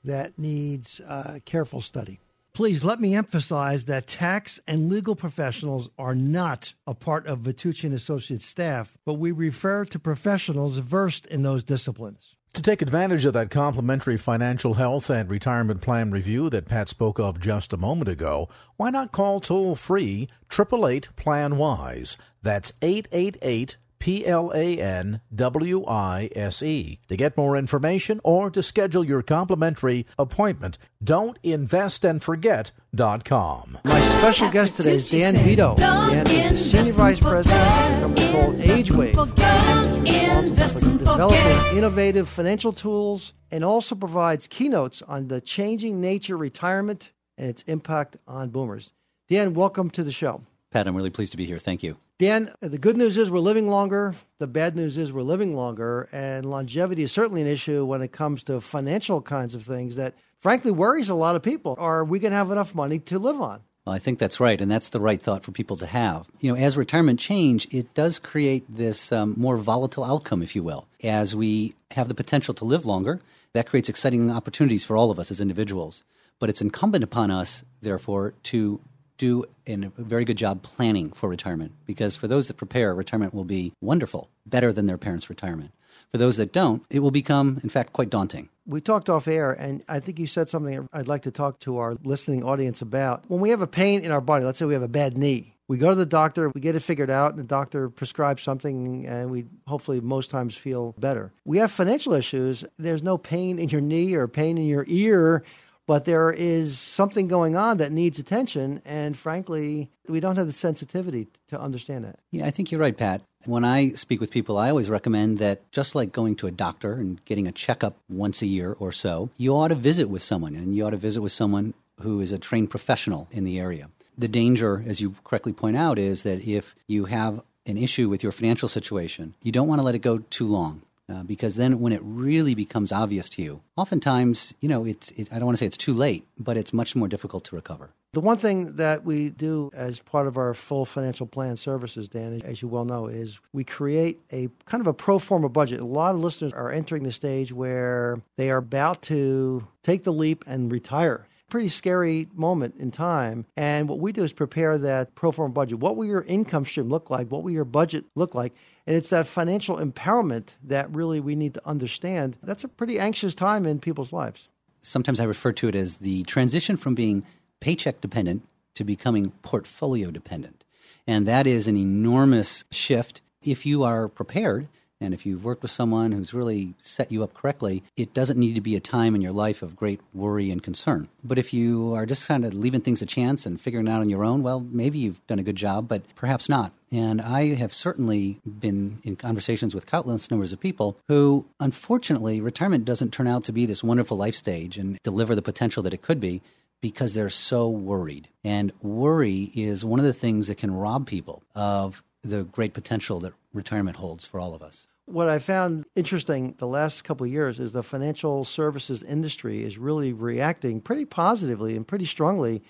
that 0.05 0.39
needs 0.39 1.01
uh, 1.01 1.41
careful 1.45 1.81
study. 1.81 2.21
Please 2.57 2.83
let 2.83 3.03
me 3.03 3.15
emphasize 3.15 3.85
that 3.85 4.07
tax 4.07 4.59
and 4.67 4.89
legal 4.89 5.15
professionals 5.15 5.91
are 5.99 6.15
not 6.15 6.73
a 6.87 6.95
part 6.95 7.27
of 7.27 7.41
Vitucci 7.41 7.85
and 7.85 7.93
Associates 7.93 8.47
staff, 8.47 8.97
but 9.05 9.19
we 9.19 9.31
refer 9.31 9.85
to 9.85 9.99
professionals 9.99 10.79
versed 10.79 11.27
in 11.27 11.43
those 11.43 11.63
disciplines. 11.63 12.35
To 12.55 12.63
take 12.63 12.81
advantage 12.81 13.27
of 13.27 13.35
that 13.35 13.51
complimentary 13.51 14.17
financial 14.17 14.73
health 14.73 15.11
and 15.11 15.29
retirement 15.29 15.83
plan 15.83 16.11
review 16.11 16.49
that 16.49 16.65
Pat 16.65 16.89
spoke 16.89 17.19
of 17.19 17.41
just 17.41 17.75
a 17.75 17.77
moment 17.77 18.09
ago, 18.09 18.49
why 18.79 18.89
not 18.89 19.13
call 19.13 19.39
toll 19.39 19.77
free 19.77 20.27
888 20.51 21.15
Plan 21.15 21.59
Wise? 21.59 22.17
That's 22.41 22.73
888 22.81 23.77
P 23.99 24.27
L 24.27 24.53
A 24.55 24.79
N 24.79 25.21
W 25.35 25.85
I 25.87 26.31
S 26.35 26.63
E. 26.63 27.01
To 27.09 27.17
get 27.17 27.37
more 27.37 27.57
information 27.57 28.21
or 28.25 28.51
to 28.51 28.63
schedule 28.63 29.05
your 29.05 29.23
complimentary 29.23 30.07
appointment, 30.19 30.79
don't 31.03 31.39
invest 31.43 32.05
and 32.05 32.23
forget.com. 32.23 33.79
My 33.85 34.01
special 34.01 34.51
guest 34.51 34.77
today 34.77 34.97
is 34.97 35.11
Dan 35.11 35.37
Veto. 35.37 35.75
Dan 35.77 36.27
is 36.31 36.51
the 36.51 36.79
Senior 36.79 36.93
Vice 36.93 37.21
President 37.21 37.61
of 37.61 37.97
a 37.97 38.01
company 38.01 38.33
called 38.33 38.57
AgeWave. 38.57 40.47
responsible 40.51 40.99
for 40.99 41.05
developing 41.05 41.79
innovative 41.79 42.29
financial 42.29 42.73
tools 42.73 43.33
and 43.51 43.65
also 43.65 43.95
provides 43.95 44.47
keynotes 44.47 45.03
on 45.03 45.29
the 45.29 45.41
changing 45.41 46.01
nature 46.01 46.35
of 46.35 46.41
retirement 46.41 47.11
and 47.39 47.49
its 47.49 47.63
impact 47.63 48.17
on 48.27 48.51
boomers. 48.51 48.93
Dan, 49.29 49.55
welcome 49.55 49.91
to 49.91 50.05
the 50.05 50.13
show. 50.13 50.43
Pat, 50.77 50.87
I'm 50.87 50.95
really 50.95 51.09
pleased 51.09 51.31
to 51.31 51.39
be 51.39 51.47
here. 51.47 51.59
Thank 51.59 51.83
you. 51.83 51.97
Dan, 52.19 52.53
the 52.61 52.77
good 52.77 52.99
news 52.99 53.17
is 53.17 53.31
we're 53.31 53.39
living 53.39 53.67
longer. 53.67 54.15
The 54.37 54.47
bad 54.47 54.77
news 54.77 54.99
is 54.99 55.11
we're 55.11 55.23
living 55.23 55.57
longer. 55.57 56.07
And 56.13 56.45
longevity 56.45 57.03
is 57.03 57.13
certainly 57.13 57.41
an 57.41 57.47
issue 57.47 57.87
when 57.87 58.03
it 58.03 58.13
comes 58.13 58.43
to 58.43 58.61
financial 58.61 59.23
kinds 59.23 59.55
of 59.55 59.63
things 59.63 59.97
that, 59.97 60.13
frankly, 60.39 60.71
worries 60.71 61.09
a 61.09 61.15
lot 61.15 61.35
of 61.35 61.43
people. 61.43 61.77
Are 61.79 62.05
we 62.05 62.19
going 62.19 62.33
to 62.33 62.37
have 62.37 62.51
enough 62.51 62.75
money 62.75 62.99
to 62.99 63.19
live 63.19 63.41
on? 63.41 63.63
Well, 63.87 63.95
I 63.95 63.99
think 63.99 64.19
that's 64.19 64.39
right, 64.39 64.61
and 64.61 64.71
that's 64.71 64.91
the 64.91 65.01
right 65.01 65.23
thought 65.23 65.45
for 65.45 65.53
people 65.53 65.77
to 65.77 65.87
have. 65.87 66.29
You 66.41 66.53
know, 66.53 66.59
as 66.59 66.77
retirement 66.77 67.21
change, 67.21 67.67
it 67.71 67.95
does 67.95 68.19
create 68.19 68.67
this 68.69 69.11
um, 69.13 69.33
more 69.39 69.57
volatile 69.57 70.05
outcome, 70.05 70.43
if 70.43 70.55
you 70.55 70.63
will. 70.63 70.89
As 71.03 71.35
we 71.35 71.73
have 71.93 72.09
the 72.09 72.15
potential 72.15 72.53
to 72.53 72.67
live 72.67 72.85
longer, 72.85 73.23
that 73.55 73.67
creates 73.67 73.89
exciting 73.89 74.31
opportunities 74.31 74.85
for 74.85 74.95
all 74.95 75.11
of 75.11 75.19
us 75.19 75.31
as 75.31 75.41
individuals. 75.41 76.05
But 76.39 76.51
it's 76.51 76.61
incumbent 76.61 77.03
upon 77.03 77.31
us, 77.31 77.65
therefore, 77.81 78.35
to 78.43 78.83
do 79.19 79.45
a 79.67 79.77
very 79.99 80.25
good 80.25 80.37
job 80.37 80.63
planning 80.63 81.13
for 81.13 81.29
retirement 81.29 81.73
because 81.87 82.17
for 82.17 82.29
those 82.29 82.49
that 82.49 82.55
prepare, 82.55 82.95
retirement 82.95 83.35
will 83.35 83.45
be 83.45 83.73
wonderful, 83.81 84.31
better 84.45 84.73
than 84.73 84.87
their 84.87 84.99
parents' 84.99 85.29
retirement. 85.31 85.73
For 86.13 86.19
those 86.19 86.37
that 86.37 86.53
don't, 86.53 86.85
it 86.91 87.01
will 87.01 87.11
become, 87.11 87.61
in 87.63 87.69
fact, 87.69 87.93
quite 87.93 88.11
daunting. 88.11 88.49
We 88.67 88.81
talked 88.81 89.09
off 89.09 89.29
air, 89.29 89.53
and 89.53 89.83
I 89.89 90.01
think 90.01 90.19
you 90.19 90.27
said 90.27 90.49
something 90.49 90.89
I'd 90.93 91.09
like 91.09 91.23
to 91.23 91.31
talk 91.31 91.61
to 91.61 91.79
our 91.79 91.97
listening 92.05 92.43
audience 92.43 92.83
about. 92.83 93.25
When 93.29 93.41
we 93.41 93.51
have 93.51 93.63
a 93.63 93.67
pain 93.67 94.05
in 94.05 94.11
our 94.11 94.21
body, 94.21 94.45
let's 94.45 94.59
say 94.59 94.65
we 94.65 94.75
have 94.75 94.83
a 94.83 94.89
bad 94.89 95.17
knee, 95.17 95.55
we 95.69 95.79
go 95.79 95.91
to 95.91 95.97
the 95.97 96.07
doctor, 96.07 96.51
we 96.55 96.61
get 96.61 96.77
it 96.77 96.81
figured 96.81 97.11
out, 97.11 97.31
and 97.31 97.39
the 97.41 97.45
doctor 97.45 97.89
prescribes 97.91 98.43
something, 98.43 99.07
and 99.07 99.31
we 99.31 99.47
hopefully 99.67 100.01
most 100.01 100.31
times 100.31 100.55
feel 100.55 100.95
better. 100.99 101.33
We 101.45 101.59
have 101.59 101.73
financial 101.73 102.13
issues. 102.13 102.65
There's 102.79 103.03
no 103.03 103.19
pain 103.19 103.59
in 103.59 103.69
your 103.71 103.81
knee 103.81 104.15
or 104.15 104.29
pain 104.29 104.59
in 104.59 104.67
your 104.67 104.85
ear 104.87 105.43
but 105.87 106.05
there 106.05 106.31
is 106.31 106.79
something 106.79 107.29
going 107.29 107.57
on 107.57 107.79
that 107.79 107.93
needs 107.93 108.19
attention 108.19 108.83
and 108.85 109.17
frankly 109.17 109.91
we 110.09 110.21
don't 110.21 110.37
have 110.37 110.47
the 110.47 110.53
sensitivity 110.53 111.29
to 111.49 111.61
understand 111.61 112.05
that 112.05 112.19
yeah 112.31 112.47
i 112.47 112.51
think 112.51 112.71
you're 112.71 112.81
right 112.81 112.97
pat. 112.97 113.23
When 113.45 113.65
i 113.65 113.93
speak 113.93 114.21
with 114.21 114.31
people 114.31 114.59
i 114.59 114.69
always 114.69 114.91
recommend 114.91 115.39
that 115.39 115.71
just 115.73 115.95
like 115.95 116.13
going 116.13 116.37
to 116.37 116.47
a 116.47 116.51
doctor 116.51 116.95
and 116.95 117.25
getting 117.25 117.47
a 117.47 117.53
checkup 117.53 117.97
once 118.09 118.43
a 118.43 118.47
year 118.47 118.77
or 118.79 118.93
so 118.93 119.31
you 119.37 119.57
ought 119.57 119.69
to 119.69 119.75
visit 119.75 120.09
with 120.09 120.23
someone 120.23 120.55
and 120.55 120.75
you 120.75 120.85
ought 120.87 120.91
to 120.91 120.97
visit 120.97 121.23
with 121.23 121.33
someone 121.33 121.75
who 122.01 122.21
is 122.21 122.33
a 122.33 122.39
trained 122.39 122.69
professional 122.69 123.27
in 123.31 123.45
the 123.45 123.59
area. 123.59 123.89
The 124.19 124.29
danger 124.29 124.85
as 124.87 125.01
you 125.01 125.15
correctly 125.25 125.55
point 125.55 125.79
out 125.79 125.99
is 125.99 126.25
that 126.25 126.47
if 126.47 126.75
you 126.87 127.07
have 127.07 127.41
an 127.65 127.79
issue 127.79 128.09
with 128.09 128.23
your 128.23 128.33
financial 128.33 128.69
situation 128.69 129.35
you 129.43 129.53
don't 129.53 129.69
want 129.69 129.81
to 129.81 129.85
let 129.85 129.95
it 129.95 130.01
go 130.01 130.19
too 130.19 130.47
long 130.47 130.83
uh, 131.09 131.23
because 131.23 131.57
then 131.57 131.81
when 131.81 131.93
it 131.93 132.01
really 132.03 132.55
becomes 132.55 132.93
obvious 132.93 133.29
to 133.31 133.43
you, 133.43 133.61
oftentimes, 133.77 134.55
you 134.61 134.69
know, 134.69 134.85
it's, 134.85 135.11
it, 135.13 135.29
I 135.33 135.37
don't 135.39 135.47
want 135.47 135.57
to 135.57 135.61
say 135.61 135.67
it's 135.67 135.77
too 135.77 135.95
late, 135.95 136.27
but 136.39 136.57
it's 136.57 136.73
much 136.73 136.97
more 136.97 137.09
difficult 137.09 137.45
to 137.45 137.57
recover. 137.57 137.91
The 138.13 138.21
one 138.21 138.39
thing 138.39 138.77
that 138.77 139.05
we 139.05 139.29
do 139.29 139.71
as 139.75 140.01
part 140.01 140.27
of 140.27 140.39
our 140.39 140.55
full 140.55 140.85
financial 140.85 141.27
plan 141.27 141.57
services, 141.57 142.09
Dan, 142.09 142.41
as 142.45 142.63
you 142.63 142.69
well 142.69 142.85
know, 142.85 143.07
is 143.07 143.41
we 143.53 143.63
create 143.63 144.21
a 144.33 144.49
kind 144.65 144.81
of 144.81 144.87
a 144.87 144.95
pro 144.95 145.19
forma 145.19 145.49
budget. 145.49 145.81
A 145.81 145.85
lot 145.85 146.15
of 146.15 146.23
listeners 146.23 146.53
are 146.53 146.71
entering 146.71 147.03
the 147.03 147.13
stage 147.13 147.53
where 147.53 148.21
they 148.37 148.51
are 148.51 148.57
about 148.57 149.03
to 149.03 149.67
take 149.83 150.05
the 150.05 150.13
leap 150.13 150.45
and 150.47 150.73
retire 150.73 151.29
pretty 151.49 151.69
scary 151.69 152.27
moment 152.35 152.75
in 152.77 152.91
time. 152.91 153.47
And 153.57 153.89
what 153.89 154.01
we 154.01 154.13
do 154.13 154.25
is 154.25 154.33
prepare 154.33 154.79
that 154.79 155.15
pro 155.15 155.31
forma 155.31 155.53
budget. 155.53 155.79
What 155.79 155.97
will 155.97 156.07
your 156.07 156.23
income 156.23 156.65
stream 156.65 156.89
look 156.89 157.09
like? 157.09 157.29
What 157.29 157.45
will 157.45 157.53
your 157.53 157.65
budget 157.65 158.05
look 158.15 158.35
like? 158.35 158.53
And 158.87 158.97
it's 158.97 159.11
that 159.11 159.27
financial 159.27 159.79
empowerment 159.79 160.55
that 160.63 160.95
really 160.95 161.19
we 161.19 161.35
need 161.35 161.55
to 161.55 161.67
understand. 161.67 162.37
That's 162.43 162.65
a 162.65 162.69
pretty 162.69 162.99
anxious 162.99 163.35
time 163.35 163.67
in 163.67 163.81
people's 163.81 164.13
lives. 164.13 164.49
Sometimes 164.83 165.19
I 165.19 165.25
refer 165.25 165.53
to 165.53 165.69
it 165.69 165.75
as 165.75 165.99
the 165.99 166.23
transition 166.25 166.77
from 166.77 166.95
being 166.95 167.25
paycheck 167.61 168.01
dependent 168.01 168.47
to 168.75 168.85
becoming 168.85 169.33
portfolio 169.43 170.11
dependent. 170.11 170.65
And 171.07 171.27
that 171.27 171.47
is 171.47 171.67
an 171.67 171.77
enormous 171.77 172.65
shift 172.71 173.23
if 173.43 173.67
you 173.67 173.83
are 173.83 174.09
prepared 174.09 174.69
and 175.01 175.13
if 175.13 175.27
you've 175.27 175.45
worked 175.45 175.63
with 175.63 175.71
someone 175.71 176.13
who's 176.13 176.33
really 176.33 176.75
set 176.81 177.13
you 177.13 177.23
up 177.23 177.35
correctly, 177.35 177.83
it 177.97 178.15
doesn't 178.15 178.39
need 178.39 178.55
to 178.55 178.61
be 178.61 178.77
a 178.77 178.81
time 178.81 179.15
in 179.15 179.21
your 179.21 179.33
life 179.33 179.63
of 179.63 179.77
great 179.77 180.01
worry 180.15 180.51
and 180.51 180.63
concern. 180.63 181.09
But 181.23 181.39
if 181.39 181.53
you 181.53 181.95
are 181.95 182.07
just 182.07 182.27
kind 182.27 182.45
of 182.45 182.55
leaving 182.55 182.81
things 182.81 183.03
a 183.03 183.07
chance 183.07 183.45
and 183.45 183.61
figuring 183.61 183.87
it 183.87 183.91
out 183.91 184.01
on 184.01 184.09
your 184.09 184.25
own, 184.25 184.43
well, 184.43 184.61
maybe 184.61 184.99
you've 184.99 185.25
done 185.27 185.39
a 185.39 185.43
good 185.43 185.57
job, 185.57 185.89
but 185.89 186.03
perhaps 186.15 186.49
not. 186.49 186.73
And 186.91 187.21
I 187.21 187.55
have 187.55 187.75
certainly 187.75 188.41
been 188.47 189.01
in 189.03 189.17
conversations 189.17 189.75
with 189.75 189.87
countless 189.87 190.31
numbers 190.31 190.53
of 190.53 190.61
people 190.61 190.99
who, 191.09 191.47
unfortunately, 191.61 192.41
retirement 192.41 192.85
doesn't 192.85 193.13
turn 193.13 193.27
out 193.27 193.45
to 193.45 193.53
be 193.53 193.67
this 193.67 193.85
wonderful 193.85 194.17
life 194.17 194.37
stage 194.37 194.79
and 194.79 194.99
deliver 195.03 195.35
the 195.35 195.43
potential 195.43 195.83
that 195.83 195.95
it 195.95 196.03
could 196.03 196.21
be 196.21 196.41
because 196.81 197.15
they're 197.15 197.31
so 197.31 197.69
worried. 197.69 198.29
And 198.45 198.73
worry 198.83 199.51
is 199.55 199.85
one 199.85 199.99
of 199.99 200.07
the 200.07 200.13
things 200.13 200.47
that 200.47 200.59
can 200.59 200.73
rob 200.73 201.07
people 201.07 201.43
of 201.55 202.03
the 202.29 202.45
great 202.45 202.75
potential 202.75 203.21
that 203.21 203.33
retirement 203.53 203.97
holds 203.97 204.25
for 204.25 204.41
all 204.41 204.55
of 204.55 204.63
us. 204.63 204.87
What 205.07 205.29
I 205.29 205.39
found 205.39 205.85
interesting 205.95 206.57
the 206.59 206.67
last 206.67 207.05
couple 207.05 207.27
of 207.27 207.33
years 207.33 207.61
is 207.61 207.73
the 207.73 207.83
financial 207.83 208.45
services 208.45 209.03
industry 209.03 209.63
is 209.63 209.79
really 209.79 210.13
reacting 210.13 210.81
pretty 210.81 211.05
positively 211.05 211.77
and 211.77 211.87
pretty 211.87 212.07
strongly 212.07 212.63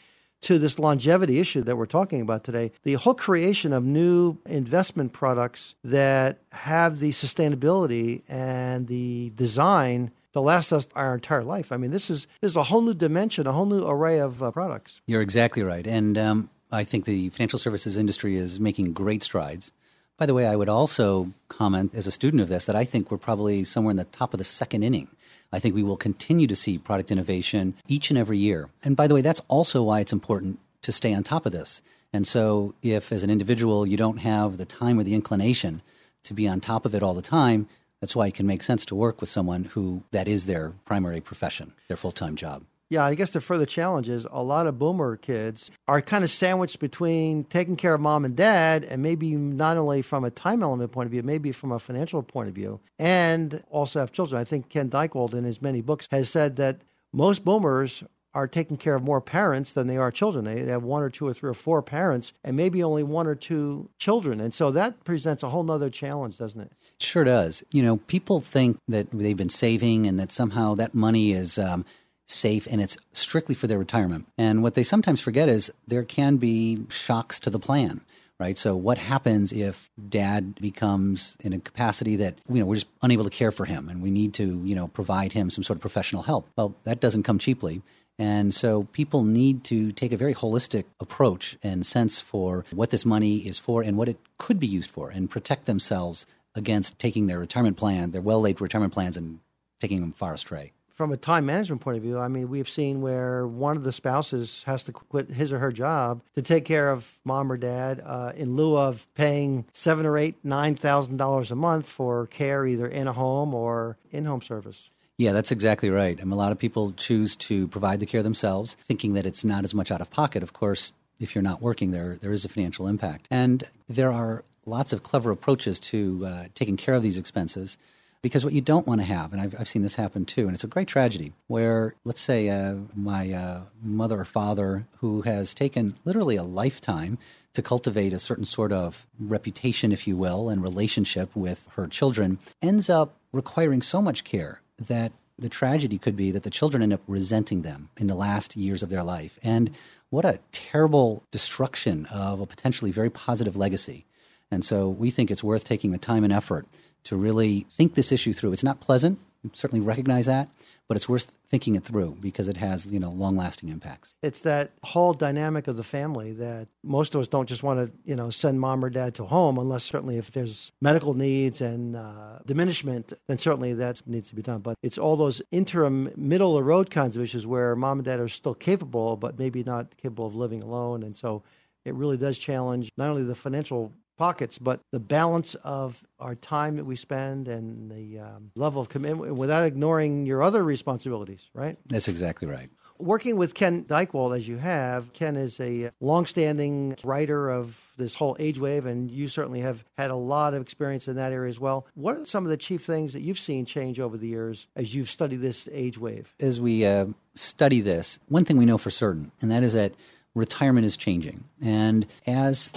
to 0.42 0.58
this 0.58 0.78
longevity 0.78 1.40
issue 1.40 1.62
that 1.62 1.76
we're 1.76 1.86
talking 1.86 2.20
about 2.20 2.44
today. 2.44 2.72
The 2.82 2.94
whole 2.94 3.14
creation 3.14 3.72
of 3.72 3.84
new 3.84 4.36
investment 4.44 5.14
products 5.14 5.74
that 5.82 6.40
have 6.52 6.98
the 6.98 7.12
sustainability 7.12 8.22
and 8.28 8.86
the 8.86 9.32
design 9.34 10.10
to 10.34 10.40
last 10.40 10.72
us 10.72 10.86
our 10.94 11.14
entire 11.14 11.42
life. 11.42 11.72
I 11.72 11.78
mean, 11.78 11.90
this 11.90 12.10
is 12.10 12.26
this 12.42 12.52
is 12.52 12.56
a 12.56 12.64
whole 12.64 12.82
new 12.82 12.92
dimension, 12.92 13.46
a 13.46 13.52
whole 13.52 13.64
new 13.64 13.86
array 13.86 14.18
of 14.18 14.42
uh, 14.42 14.50
products. 14.50 15.00
You're 15.06 15.22
exactly 15.22 15.62
right, 15.62 15.86
and 15.86 16.18
um, 16.18 16.50
I 16.70 16.84
think 16.84 17.04
the 17.04 17.28
financial 17.30 17.58
services 17.58 17.96
industry 17.96 18.36
is 18.36 18.58
making 18.58 18.92
great 18.92 19.22
strides. 19.22 19.72
By 20.18 20.26
the 20.26 20.34
way, 20.34 20.46
I 20.46 20.56
would 20.56 20.68
also 20.68 21.32
comment 21.48 21.92
as 21.94 22.06
a 22.06 22.10
student 22.10 22.42
of 22.42 22.48
this 22.48 22.64
that 22.64 22.76
I 22.76 22.84
think 22.84 23.10
we're 23.10 23.18
probably 23.18 23.64
somewhere 23.64 23.90
in 23.90 23.98
the 23.98 24.04
top 24.04 24.34
of 24.34 24.38
the 24.38 24.44
second 24.44 24.82
inning. 24.82 25.08
I 25.52 25.58
think 25.58 25.74
we 25.74 25.82
will 25.82 25.96
continue 25.96 26.46
to 26.46 26.56
see 26.56 26.78
product 26.78 27.10
innovation 27.10 27.74
each 27.86 28.10
and 28.10 28.18
every 28.18 28.38
year. 28.38 28.68
And 28.82 28.96
by 28.96 29.06
the 29.06 29.14
way, 29.14 29.20
that's 29.20 29.40
also 29.48 29.82
why 29.82 30.00
it's 30.00 30.12
important 30.12 30.58
to 30.82 30.92
stay 30.92 31.14
on 31.14 31.22
top 31.22 31.46
of 31.46 31.52
this. 31.52 31.82
And 32.12 32.26
so, 32.26 32.74
if 32.82 33.12
as 33.12 33.22
an 33.22 33.30
individual 33.30 33.86
you 33.86 33.96
don't 33.96 34.18
have 34.18 34.56
the 34.56 34.64
time 34.64 34.98
or 34.98 35.02
the 35.02 35.14
inclination 35.14 35.82
to 36.24 36.34
be 36.34 36.48
on 36.48 36.60
top 36.60 36.86
of 36.86 36.94
it 36.94 37.02
all 37.02 37.14
the 37.14 37.22
time, 37.22 37.68
that's 38.00 38.16
why 38.16 38.26
it 38.26 38.34
can 38.34 38.46
make 38.46 38.62
sense 38.62 38.84
to 38.86 38.94
work 38.94 39.20
with 39.20 39.30
someone 39.30 39.64
who 39.64 40.02
that 40.10 40.28
is 40.28 40.46
their 40.46 40.72
primary 40.84 41.20
profession, 41.20 41.72
their 41.88 41.96
full 41.96 42.12
time 42.12 42.36
job. 42.36 42.62
Yeah, 42.88 43.04
I 43.04 43.16
guess 43.16 43.32
the 43.32 43.40
further 43.40 43.66
challenge 43.66 44.08
is 44.08 44.26
a 44.30 44.42
lot 44.42 44.68
of 44.68 44.78
boomer 44.78 45.16
kids 45.16 45.72
are 45.88 46.00
kind 46.00 46.22
of 46.22 46.30
sandwiched 46.30 46.78
between 46.78 47.42
taking 47.44 47.74
care 47.74 47.94
of 47.94 48.00
mom 48.00 48.24
and 48.24 48.36
dad, 48.36 48.84
and 48.84 49.02
maybe 49.02 49.34
not 49.34 49.76
only 49.76 50.02
from 50.02 50.24
a 50.24 50.30
time 50.30 50.62
element 50.62 50.92
point 50.92 51.06
of 51.06 51.10
view, 51.10 51.24
maybe 51.24 51.50
from 51.50 51.72
a 51.72 51.80
financial 51.80 52.22
point 52.22 52.48
of 52.48 52.54
view, 52.54 52.78
and 52.98 53.64
also 53.70 53.98
have 53.98 54.12
children. 54.12 54.40
I 54.40 54.44
think 54.44 54.68
Ken 54.68 54.88
Dychtwald, 54.88 55.34
in 55.34 55.42
his 55.42 55.60
many 55.60 55.80
books, 55.80 56.06
has 56.12 56.28
said 56.28 56.56
that 56.56 56.82
most 57.12 57.44
boomers 57.44 58.04
are 58.34 58.46
taking 58.46 58.76
care 58.76 58.94
of 58.94 59.02
more 59.02 59.20
parents 59.20 59.72
than 59.72 59.86
they 59.86 59.96
are 59.96 60.10
children. 60.10 60.44
They 60.44 60.66
have 60.66 60.82
one 60.84 61.02
or 61.02 61.08
two 61.10 61.26
or 61.26 61.32
three 61.32 61.50
or 61.50 61.54
four 61.54 61.82
parents, 61.82 62.32
and 62.44 62.56
maybe 62.56 62.82
only 62.84 63.02
one 63.02 63.26
or 63.26 63.34
two 63.34 63.88
children. 63.98 64.40
And 64.40 64.54
so 64.54 64.70
that 64.72 65.02
presents 65.04 65.42
a 65.42 65.48
whole 65.48 65.64
nother 65.64 65.90
challenge, 65.90 66.38
doesn't 66.38 66.60
it? 66.60 66.72
Sure 67.00 67.24
does. 67.24 67.64
You 67.72 67.82
know, 67.82 67.96
people 67.96 68.40
think 68.40 68.78
that 68.86 69.08
they've 69.10 69.36
been 69.36 69.48
saving 69.48 70.06
and 70.06 70.20
that 70.20 70.30
somehow 70.30 70.74
that 70.76 70.94
money 70.94 71.32
is. 71.32 71.58
Um, 71.58 71.84
safe 72.26 72.66
and 72.70 72.80
it's 72.80 72.96
strictly 73.12 73.54
for 73.54 73.66
their 73.66 73.78
retirement. 73.78 74.26
And 74.36 74.62
what 74.62 74.74
they 74.74 74.82
sometimes 74.82 75.20
forget 75.20 75.48
is 75.48 75.72
there 75.86 76.04
can 76.04 76.36
be 76.36 76.84
shocks 76.88 77.40
to 77.40 77.50
the 77.50 77.58
plan. 77.58 78.00
Right. 78.38 78.58
So 78.58 78.76
what 78.76 78.98
happens 78.98 79.50
if 79.50 79.90
dad 80.10 80.56
becomes 80.56 81.38
in 81.40 81.54
a 81.54 81.58
capacity 81.58 82.16
that, 82.16 82.38
you 82.50 82.60
know, 82.60 82.66
we're 82.66 82.74
just 82.74 82.86
unable 83.00 83.24
to 83.24 83.30
care 83.30 83.50
for 83.50 83.64
him 83.64 83.88
and 83.88 84.02
we 84.02 84.10
need 84.10 84.34
to, 84.34 84.60
you 84.62 84.74
know, 84.74 84.88
provide 84.88 85.32
him 85.32 85.48
some 85.48 85.64
sort 85.64 85.78
of 85.78 85.80
professional 85.80 86.22
help? 86.22 86.46
Well, 86.54 86.76
that 86.84 87.00
doesn't 87.00 87.22
come 87.22 87.38
cheaply. 87.38 87.80
And 88.18 88.52
so 88.52 88.84
people 88.92 89.24
need 89.24 89.64
to 89.64 89.90
take 89.90 90.12
a 90.12 90.18
very 90.18 90.34
holistic 90.34 90.84
approach 91.00 91.56
and 91.62 91.86
sense 91.86 92.20
for 92.20 92.66
what 92.72 92.90
this 92.90 93.06
money 93.06 93.38
is 93.38 93.58
for 93.58 93.80
and 93.80 93.96
what 93.96 94.08
it 94.08 94.18
could 94.36 94.60
be 94.60 94.66
used 94.66 94.90
for 94.90 95.08
and 95.08 95.30
protect 95.30 95.64
themselves 95.64 96.26
against 96.54 96.98
taking 96.98 97.28
their 97.28 97.38
retirement 97.38 97.78
plan, 97.78 98.10
their 98.10 98.20
well 98.20 98.42
laid 98.42 98.60
retirement 98.60 98.92
plans, 98.92 99.16
and 99.16 99.40
taking 99.80 100.00
them 100.00 100.12
far 100.12 100.34
astray 100.34 100.72
from 100.96 101.12
a 101.12 101.16
time 101.16 101.44
management 101.46 101.82
point 101.82 101.98
of 101.98 102.02
view, 102.02 102.18
I 102.18 102.28
mean, 102.28 102.48
we've 102.48 102.68
seen 102.68 103.02
where 103.02 103.46
one 103.46 103.76
of 103.76 103.84
the 103.84 103.92
spouses 103.92 104.62
has 104.64 104.82
to 104.84 104.92
quit 104.92 105.30
his 105.30 105.52
or 105.52 105.58
her 105.58 105.70
job 105.70 106.22
to 106.34 106.42
take 106.42 106.64
care 106.64 106.90
of 106.90 107.18
mom 107.22 107.52
or 107.52 107.58
dad 107.58 108.02
uh, 108.04 108.32
in 108.34 108.56
lieu 108.56 108.76
of 108.76 109.06
paying 109.14 109.66
seven 109.74 110.06
or 110.06 110.16
eight, 110.16 110.36
nine 110.42 110.74
thousand 110.74 111.18
dollars 111.18 111.50
a 111.50 111.54
month 111.54 111.86
for 111.86 112.26
care, 112.28 112.66
either 112.66 112.86
in 112.86 113.06
a 113.06 113.12
home 113.12 113.54
or 113.54 113.98
in-home 114.10 114.40
service. 114.40 114.88
Yeah, 115.18 115.32
that's 115.32 115.52
exactly 115.52 115.90
right. 115.90 116.18
I 116.18 116.24
mean, 116.24 116.32
a 116.32 116.36
lot 116.36 116.52
of 116.52 116.58
people 116.58 116.92
choose 116.92 117.36
to 117.36 117.68
provide 117.68 118.00
the 118.00 118.06
care 118.06 118.22
themselves, 118.22 118.76
thinking 118.86 119.14
that 119.14 119.26
it's 119.26 119.44
not 119.44 119.64
as 119.64 119.74
much 119.74 119.90
out 119.90 120.00
of 120.00 120.10
pocket. 120.10 120.42
Of 120.42 120.52
course, 120.54 120.92
if 121.20 121.34
you're 121.34 121.42
not 121.42 121.62
working 121.62 121.90
there, 121.90 122.16
there 122.20 122.32
is 122.32 122.44
a 122.44 122.48
financial 122.48 122.86
impact, 122.86 123.26
and 123.30 123.64
there 123.88 124.12
are 124.12 124.44
lots 124.64 124.92
of 124.92 125.02
clever 125.02 125.30
approaches 125.30 125.78
to 125.78 126.26
uh, 126.26 126.44
taking 126.54 126.76
care 126.76 126.94
of 126.94 127.02
these 127.02 127.18
expenses. 127.18 127.78
Because 128.26 128.44
what 128.44 128.54
you 128.54 128.60
don't 128.60 128.88
want 128.88 129.00
to 129.00 129.04
have, 129.04 129.32
and 129.32 129.40
I've, 129.40 129.54
I've 129.56 129.68
seen 129.68 129.82
this 129.82 129.94
happen 129.94 130.24
too, 130.24 130.46
and 130.46 130.54
it's 130.54 130.64
a 130.64 130.66
great 130.66 130.88
tragedy, 130.88 131.32
where 131.46 131.94
let's 132.02 132.20
say 132.20 132.48
uh, 132.48 132.74
my 132.96 133.30
uh, 133.30 133.60
mother 133.80 134.18
or 134.18 134.24
father, 134.24 134.84
who 134.96 135.22
has 135.22 135.54
taken 135.54 135.94
literally 136.04 136.34
a 136.34 136.42
lifetime 136.42 137.18
to 137.54 137.62
cultivate 137.62 138.12
a 138.12 138.18
certain 138.18 138.44
sort 138.44 138.72
of 138.72 139.06
reputation, 139.20 139.92
if 139.92 140.08
you 140.08 140.16
will, 140.16 140.48
and 140.48 140.60
relationship 140.60 141.36
with 141.36 141.68
her 141.76 141.86
children, 141.86 142.40
ends 142.60 142.90
up 142.90 143.14
requiring 143.30 143.80
so 143.80 144.02
much 144.02 144.24
care 144.24 144.60
that 144.76 145.12
the 145.38 145.48
tragedy 145.48 145.96
could 145.96 146.16
be 146.16 146.32
that 146.32 146.42
the 146.42 146.50
children 146.50 146.82
end 146.82 146.92
up 146.92 147.02
resenting 147.06 147.62
them 147.62 147.90
in 147.96 148.08
the 148.08 148.16
last 148.16 148.56
years 148.56 148.82
of 148.82 148.88
their 148.88 149.04
life. 149.04 149.38
And 149.40 149.70
what 150.10 150.24
a 150.24 150.40
terrible 150.50 151.22
destruction 151.30 152.06
of 152.06 152.40
a 152.40 152.46
potentially 152.46 152.90
very 152.90 153.08
positive 153.08 153.56
legacy. 153.56 154.04
And 154.50 154.64
so 154.64 154.88
we 154.88 155.12
think 155.12 155.30
it's 155.30 155.44
worth 155.44 155.62
taking 155.62 155.92
the 155.92 155.98
time 155.98 156.24
and 156.24 156.32
effort 156.32 156.66
to 157.06 157.16
really 157.16 157.66
think 157.70 157.94
this 157.94 158.12
issue 158.12 158.32
through. 158.32 158.52
It's 158.52 158.64
not 158.64 158.80
pleasant, 158.80 159.18
certainly 159.52 159.84
recognize 159.84 160.26
that, 160.26 160.48
but 160.88 160.96
it's 160.96 161.08
worth 161.08 161.34
thinking 161.48 161.74
it 161.74 161.84
through 161.84 162.16
because 162.20 162.46
it 162.48 162.56
has, 162.56 162.86
you 162.86 163.00
know, 163.00 163.10
long-lasting 163.10 163.68
impacts. 163.68 164.14
It's 164.22 164.40
that 164.40 164.72
whole 164.84 165.14
dynamic 165.14 165.66
of 165.66 165.76
the 165.76 165.84
family 165.84 166.32
that 166.34 166.68
most 166.84 167.14
of 167.14 167.20
us 167.20 167.28
don't 167.28 167.48
just 167.48 167.62
want 167.62 167.78
to, 167.80 167.92
you 168.04 168.14
know, 168.14 168.30
send 168.30 168.60
mom 168.60 168.84
or 168.84 168.90
dad 168.90 169.14
to 169.16 169.24
home 169.24 169.58
unless 169.58 169.84
certainly 169.84 170.16
if 170.16 170.30
there's 170.30 170.72
medical 170.80 171.14
needs 171.14 171.60
and 171.60 171.96
uh, 171.96 172.38
diminishment, 172.44 173.12
then 173.26 173.38
certainly 173.38 173.72
that 173.74 174.02
needs 174.06 174.28
to 174.28 174.36
be 174.36 174.42
done. 174.42 174.60
But 174.60 174.76
it's 174.82 174.98
all 174.98 175.16
those 175.16 175.42
interim, 175.50 176.10
middle 176.16 176.56
of 176.56 176.62
the 176.62 176.64
road 176.64 176.90
kinds 176.90 177.16
of 177.16 177.22
issues 177.22 177.46
where 177.46 177.74
mom 177.74 177.98
and 177.98 178.04
dad 178.04 178.20
are 178.20 178.28
still 178.28 178.54
capable, 178.54 179.16
but 179.16 179.38
maybe 179.38 179.64
not 179.64 179.96
capable 179.96 180.26
of 180.26 180.34
living 180.34 180.62
alone, 180.62 181.02
and 181.02 181.16
so 181.16 181.42
it 181.84 181.94
really 181.94 182.16
does 182.16 182.36
challenge 182.36 182.90
not 182.96 183.10
only 183.10 183.22
the 183.22 183.34
financial 183.36 183.92
pockets, 184.16 184.58
but 184.58 184.80
the 184.90 185.00
balance 185.00 185.54
of 185.56 186.02
our 186.18 186.34
time 186.34 186.76
that 186.76 186.84
we 186.84 186.96
spend 186.96 187.48
and 187.48 187.90
the 187.90 188.20
um, 188.20 188.50
level 188.56 188.80
of 188.80 188.88
commitment 188.88 189.34
without 189.34 189.64
ignoring 189.64 190.26
your 190.26 190.42
other 190.42 190.64
responsibilities, 190.64 191.50
right? 191.54 191.78
That's 191.86 192.08
exactly 192.08 192.48
right. 192.48 192.70
Working 192.98 193.36
with 193.36 193.52
Ken 193.52 193.84
Dychtwald, 193.84 194.34
as 194.34 194.48
you 194.48 194.56
have, 194.56 195.12
Ken 195.12 195.36
is 195.36 195.60
a 195.60 195.90
longstanding 196.00 196.96
writer 197.04 197.50
of 197.50 197.84
this 197.98 198.14
whole 198.14 198.36
age 198.38 198.58
wave, 198.58 198.86
and 198.86 199.10
you 199.10 199.28
certainly 199.28 199.60
have 199.60 199.84
had 199.98 200.10
a 200.10 200.16
lot 200.16 200.54
of 200.54 200.62
experience 200.62 201.06
in 201.06 201.16
that 201.16 201.30
area 201.30 201.50
as 201.50 201.60
well. 201.60 201.86
What 201.94 202.16
are 202.16 202.24
some 202.24 202.44
of 202.44 202.50
the 202.50 202.56
chief 202.56 202.82
things 202.82 203.12
that 203.12 203.20
you've 203.20 203.38
seen 203.38 203.66
change 203.66 204.00
over 204.00 204.16
the 204.16 204.28
years 204.28 204.66
as 204.74 204.94
you've 204.94 205.10
studied 205.10 205.42
this 205.42 205.68
age 205.72 205.98
wave? 205.98 206.34
As 206.40 206.58
we 206.58 206.86
uh, 206.86 207.06
study 207.34 207.82
this, 207.82 208.18
one 208.28 208.46
thing 208.46 208.56
we 208.56 208.64
know 208.64 208.78
for 208.78 208.90
certain, 208.90 209.30
and 209.42 209.50
that 209.50 209.62
is 209.62 209.74
that 209.74 209.92
retirement 210.34 210.86
is 210.86 210.96
changing. 210.96 211.44
And 211.60 212.06
as 212.26 212.70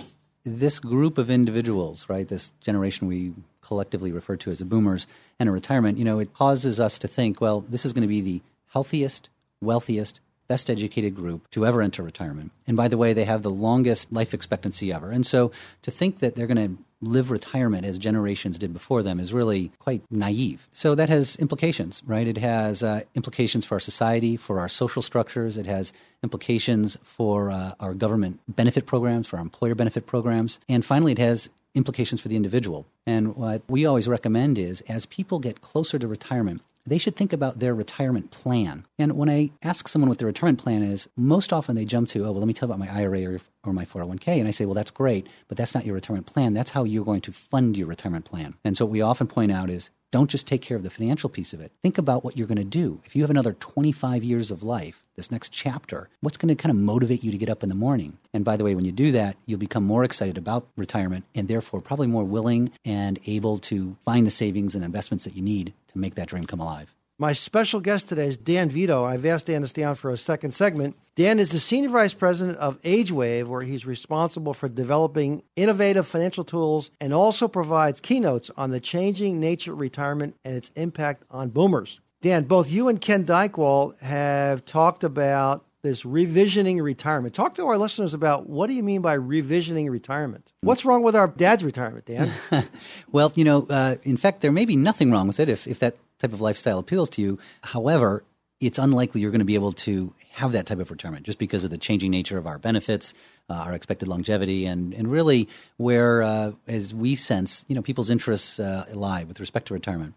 this 0.57 0.79
group 0.79 1.17
of 1.17 1.29
individuals, 1.29 2.07
right, 2.09 2.27
this 2.27 2.51
generation 2.61 3.07
we 3.07 3.33
collectively 3.61 4.11
refer 4.11 4.35
to 4.37 4.49
as 4.49 4.59
the 4.59 4.65
boomers, 4.65 5.05
enter 5.39 5.51
retirement, 5.51 5.97
you 5.97 6.05
know, 6.05 6.19
it 6.19 6.33
causes 6.33 6.79
us 6.79 6.97
to 6.99 7.07
think, 7.07 7.39
well, 7.39 7.61
this 7.61 7.85
is 7.85 7.93
going 7.93 8.01
to 8.01 8.07
be 8.07 8.21
the 8.21 8.41
healthiest, 8.73 9.29
wealthiest, 9.61 10.19
best 10.47 10.69
educated 10.69 11.15
group 11.15 11.49
to 11.51 11.65
ever 11.65 11.81
enter 11.81 12.01
retirement. 12.01 12.51
And 12.65 12.75
by 12.75 12.87
the 12.87 12.97
way, 12.97 13.13
they 13.13 13.25
have 13.25 13.43
the 13.43 13.51
longest 13.51 14.11
life 14.11 14.33
expectancy 14.33 14.91
ever. 14.91 15.11
And 15.11 15.25
so 15.25 15.51
to 15.83 15.91
think 15.91 16.19
that 16.19 16.35
they're 16.35 16.47
going 16.47 16.77
to 16.77 16.83
live 17.01 17.31
retirement 17.31 17.85
as 17.85 17.97
generations 17.97 18.57
did 18.57 18.73
before 18.73 19.03
them 19.03 19.19
is 19.19 19.33
really 19.33 19.71
quite 19.79 20.01
naive. 20.09 20.67
So 20.73 20.95
that 20.95 21.09
has 21.09 21.35
implications, 21.37 22.01
right? 22.05 22.27
It 22.27 22.37
has 22.37 22.83
uh, 22.83 23.01
implications 23.15 23.65
for 23.65 23.75
our 23.75 23.79
society, 23.79 24.35
for 24.37 24.59
our 24.59 24.69
social 24.69 25.01
structures. 25.01 25.57
It 25.57 25.65
has 25.65 25.93
implications 26.23 26.97
for 27.01 27.51
uh, 27.51 27.73
our 27.79 27.93
government 27.93 28.39
benefit 28.47 28.85
programs, 28.85 29.27
for 29.27 29.37
our 29.37 29.43
employer 29.43 29.75
benefit 29.75 30.05
programs. 30.05 30.59
And 30.67 30.83
finally, 30.83 31.13
it 31.13 31.19
has 31.19 31.49
implications 31.75 32.19
for 32.19 32.27
the 32.27 32.35
individual. 32.35 32.85
And 33.05 33.35
what 33.35 33.61
we 33.67 33.85
always 33.85 34.07
recommend 34.07 34.57
is 34.57 34.81
as 34.81 35.05
people 35.05 35.39
get 35.39 35.61
closer 35.61 35.99
to 35.99 36.07
retirement, 36.07 36.61
they 36.85 36.97
should 36.97 37.15
think 37.15 37.33
about 37.33 37.59
their 37.59 37.75
retirement 37.75 38.31
plan. 38.31 38.85
And 38.97 39.13
when 39.13 39.29
I 39.29 39.51
ask 39.61 39.87
someone 39.87 40.09
what 40.09 40.17
their 40.17 40.27
retirement 40.27 40.59
plan 40.59 40.83
is, 40.83 41.07
most 41.15 41.53
often 41.53 41.75
they 41.75 41.85
jump 41.85 42.09
to, 42.09 42.21
oh, 42.21 42.31
well, 42.31 42.39
let 42.39 42.47
me 42.47 42.53
tell 42.53 42.67
you 42.67 42.73
about 42.73 42.85
my 42.85 42.93
IRA 42.93 43.35
or, 43.35 43.39
or 43.63 43.73
my 43.73 43.85
401k. 43.85 44.39
And 44.39 44.47
I 44.47 44.51
say, 44.51 44.65
well, 44.65 44.73
that's 44.73 44.91
great, 44.91 45.27
but 45.47 45.57
that's 45.57 45.75
not 45.75 45.85
your 45.85 45.95
retirement 45.95 46.27
plan. 46.27 46.53
That's 46.53 46.71
how 46.71 46.83
you're 46.83 47.05
going 47.05 47.21
to 47.21 47.31
fund 47.31 47.77
your 47.77 47.87
retirement 47.87 48.25
plan. 48.25 48.55
And 48.63 48.75
so 48.75 48.85
what 48.85 48.91
we 48.91 49.01
often 49.01 49.27
point 49.27 49.51
out 49.51 49.69
is 49.69 49.89
don't 50.11 50.29
just 50.29 50.47
take 50.47 50.61
care 50.61 50.77
of 50.77 50.83
the 50.83 50.89
financial 50.89 51.29
piece 51.29 51.53
of 51.53 51.61
it. 51.61 51.71
Think 51.81 51.97
about 51.97 52.23
what 52.23 52.37
you're 52.37 52.47
going 52.47 52.57
to 52.57 52.63
do. 52.63 53.01
If 53.05 53.15
you 53.15 53.21
have 53.23 53.29
another 53.29 53.53
25 53.53 54.23
years 54.23 54.51
of 54.51 54.63
life, 54.63 55.03
this 55.15 55.31
next 55.31 55.49
chapter, 55.49 56.09
what's 56.21 56.37
going 56.37 56.55
to 56.55 56.61
kind 56.61 56.71
of 56.71 56.81
motivate 56.81 57.23
you 57.23 57.31
to 57.31 57.37
get 57.37 57.49
up 57.49 57.63
in 57.63 57.69
the 57.69 57.75
morning? 57.75 58.17
And 58.33 58.45
by 58.45 58.57
the 58.57 58.63
way, 58.63 58.75
when 58.75 58.85
you 58.85 58.91
do 58.91 59.11
that, 59.11 59.35
you'll 59.45 59.59
become 59.59 59.83
more 59.83 60.03
excited 60.03 60.37
about 60.37 60.67
retirement 60.75 61.25
and 61.35 61.47
therefore 61.47 61.81
probably 61.81 62.07
more 62.07 62.23
willing 62.23 62.71
and 62.85 63.19
able 63.25 63.57
to 63.59 63.97
find 64.05 64.25
the 64.25 64.31
savings 64.31 64.75
and 64.75 64.83
investments 64.83 65.25
that 65.25 65.35
you 65.35 65.41
need 65.41 65.73
to 65.89 65.97
make 65.97 66.15
that 66.15 66.27
dream 66.27 66.45
come 66.45 66.59
alive. 66.59 66.95
My 67.21 67.33
special 67.33 67.81
guest 67.81 68.07
today 68.07 68.27
is 68.27 68.37
Dan 68.37 68.69
Veto. 68.69 69.03
I've 69.03 69.25
asked 69.25 69.47
Dan 69.47 69.61
to 69.61 69.67
stay 69.67 69.83
on 69.83 69.95
for 69.95 70.09
a 70.09 70.15
second 70.15 70.53
segment. 70.53 70.95
Dan 71.15 71.37
is 71.37 71.51
the 71.51 71.59
Senior 71.59 71.89
Vice 71.89 72.13
President 72.13 72.57
of 72.59 72.81
AgeWave, 72.83 73.47
where 73.47 73.63
he's 73.63 73.85
responsible 73.85 74.53
for 74.53 74.69
developing 74.69 75.43
innovative 75.57 76.07
financial 76.07 76.45
tools 76.45 76.91
and 77.01 77.13
also 77.13 77.49
provides 77.49 77.99
keynotes 77.99 78.49
on 78.55 78.69
the 78.69 78.79
changing 78.79 79.37
nature 79.37 79.73
of 79.73 79.81
retirement 79.81 80.37
and 80.45 80.55
its 80.55 80.71
impact 80.77 81.25
on 81.29 81.49
boomers. 81.49 81.99
Dan, 82.21 82.45
both 82.45 82.71
you 82.71 82.87
and 82.87 83.01
Ken 83.01 83.25
Dychtwald 83.25 83.99
have 83.99 84.63
talked 84.63 85.03
about 85.03 85.65
this 85.81 86.03
revisioning 86.03 86.81
retirement. 86.81 87.33
Talk 87.35 87.55
to 87.55 87.65
our 87.67 87.77
listeners 87.77 88.13
about 88.13 88.47
what 88.47 88.67
do 88.67 88.73
you 88.73 88.83
mean 88.83 89.01
by 89.01 89.17
revisioning 89.17 89.89
retirement? 89.89 90.53
What's 90.61 90.85
wrong 90.85 91.03
with 91.03 91.17
our 91.17 91.27
dad's 91.27 91.65
retirement, 91.65 92.05
Dan? 92.05 92.31
well, 93.11 93.33
you 93.35 93.43
know, 93.43 93.67
uh, 93.69 93.95
in 94.03 94.15
fact, 94.15 94.39
there 94.39 94.53
may 94.53 94.63
be 94.63 94.77
nothing 94.77 95.11
wrong 95.11 95.27
with 95.27 95.41
it 95.41 95.49
if, 95.49 95.67
if 95.67 95.79
that 95.79 95.97
type 96.19 96.33
of 96.33 96.41
lifestyle 96.41 96.79
appeals 96.79 97.09
to 97.11 97.21
you. 97.21 97.39
However, 97.63 98.23
it's 98.59 98.77
unlikely 98.77 99.21
you're 99.21 99.31
going 99.31 99.39
to 99.39 99.45
be 99.45 99.55
able 99.55 99.71
to 99.71 100.13
have 100.31 100.51
that 100.51 100.65
type 100.65 100.79
of 100.79 100.91
retirement 100.91 101.25
just 101.25 101.37
because 101.37 101.63
of 101.63 101.69
the 101.69 101.77
changing 101.77 102.11
nature 102.11 102.37
of 102.37 102.45
our 102.45 102.59
benefits, 102.59 103.13
uh, 103.49 103.53
our 103.53 103.73
expected 103.73 104.07
longevity, 104.07 104.65
and, 104.65 104.93
and 104.93 105.09
really 105.09 105.47
where, 105.77 106.21
uh, 106.21 106.51
as 106.67 106.93
we 106.93 107.15
sense, 107.15 107.65
you 107.67 107.75
know, 107.75 107.81
people's 107.81 108.09
interests 108.09 108.59
uh, 108.59 108.85
lie 108.93 109.23
with 109.23 109.39
respect 109.39 109.67
to 109.67 109.73
retirement. 109.73 110.13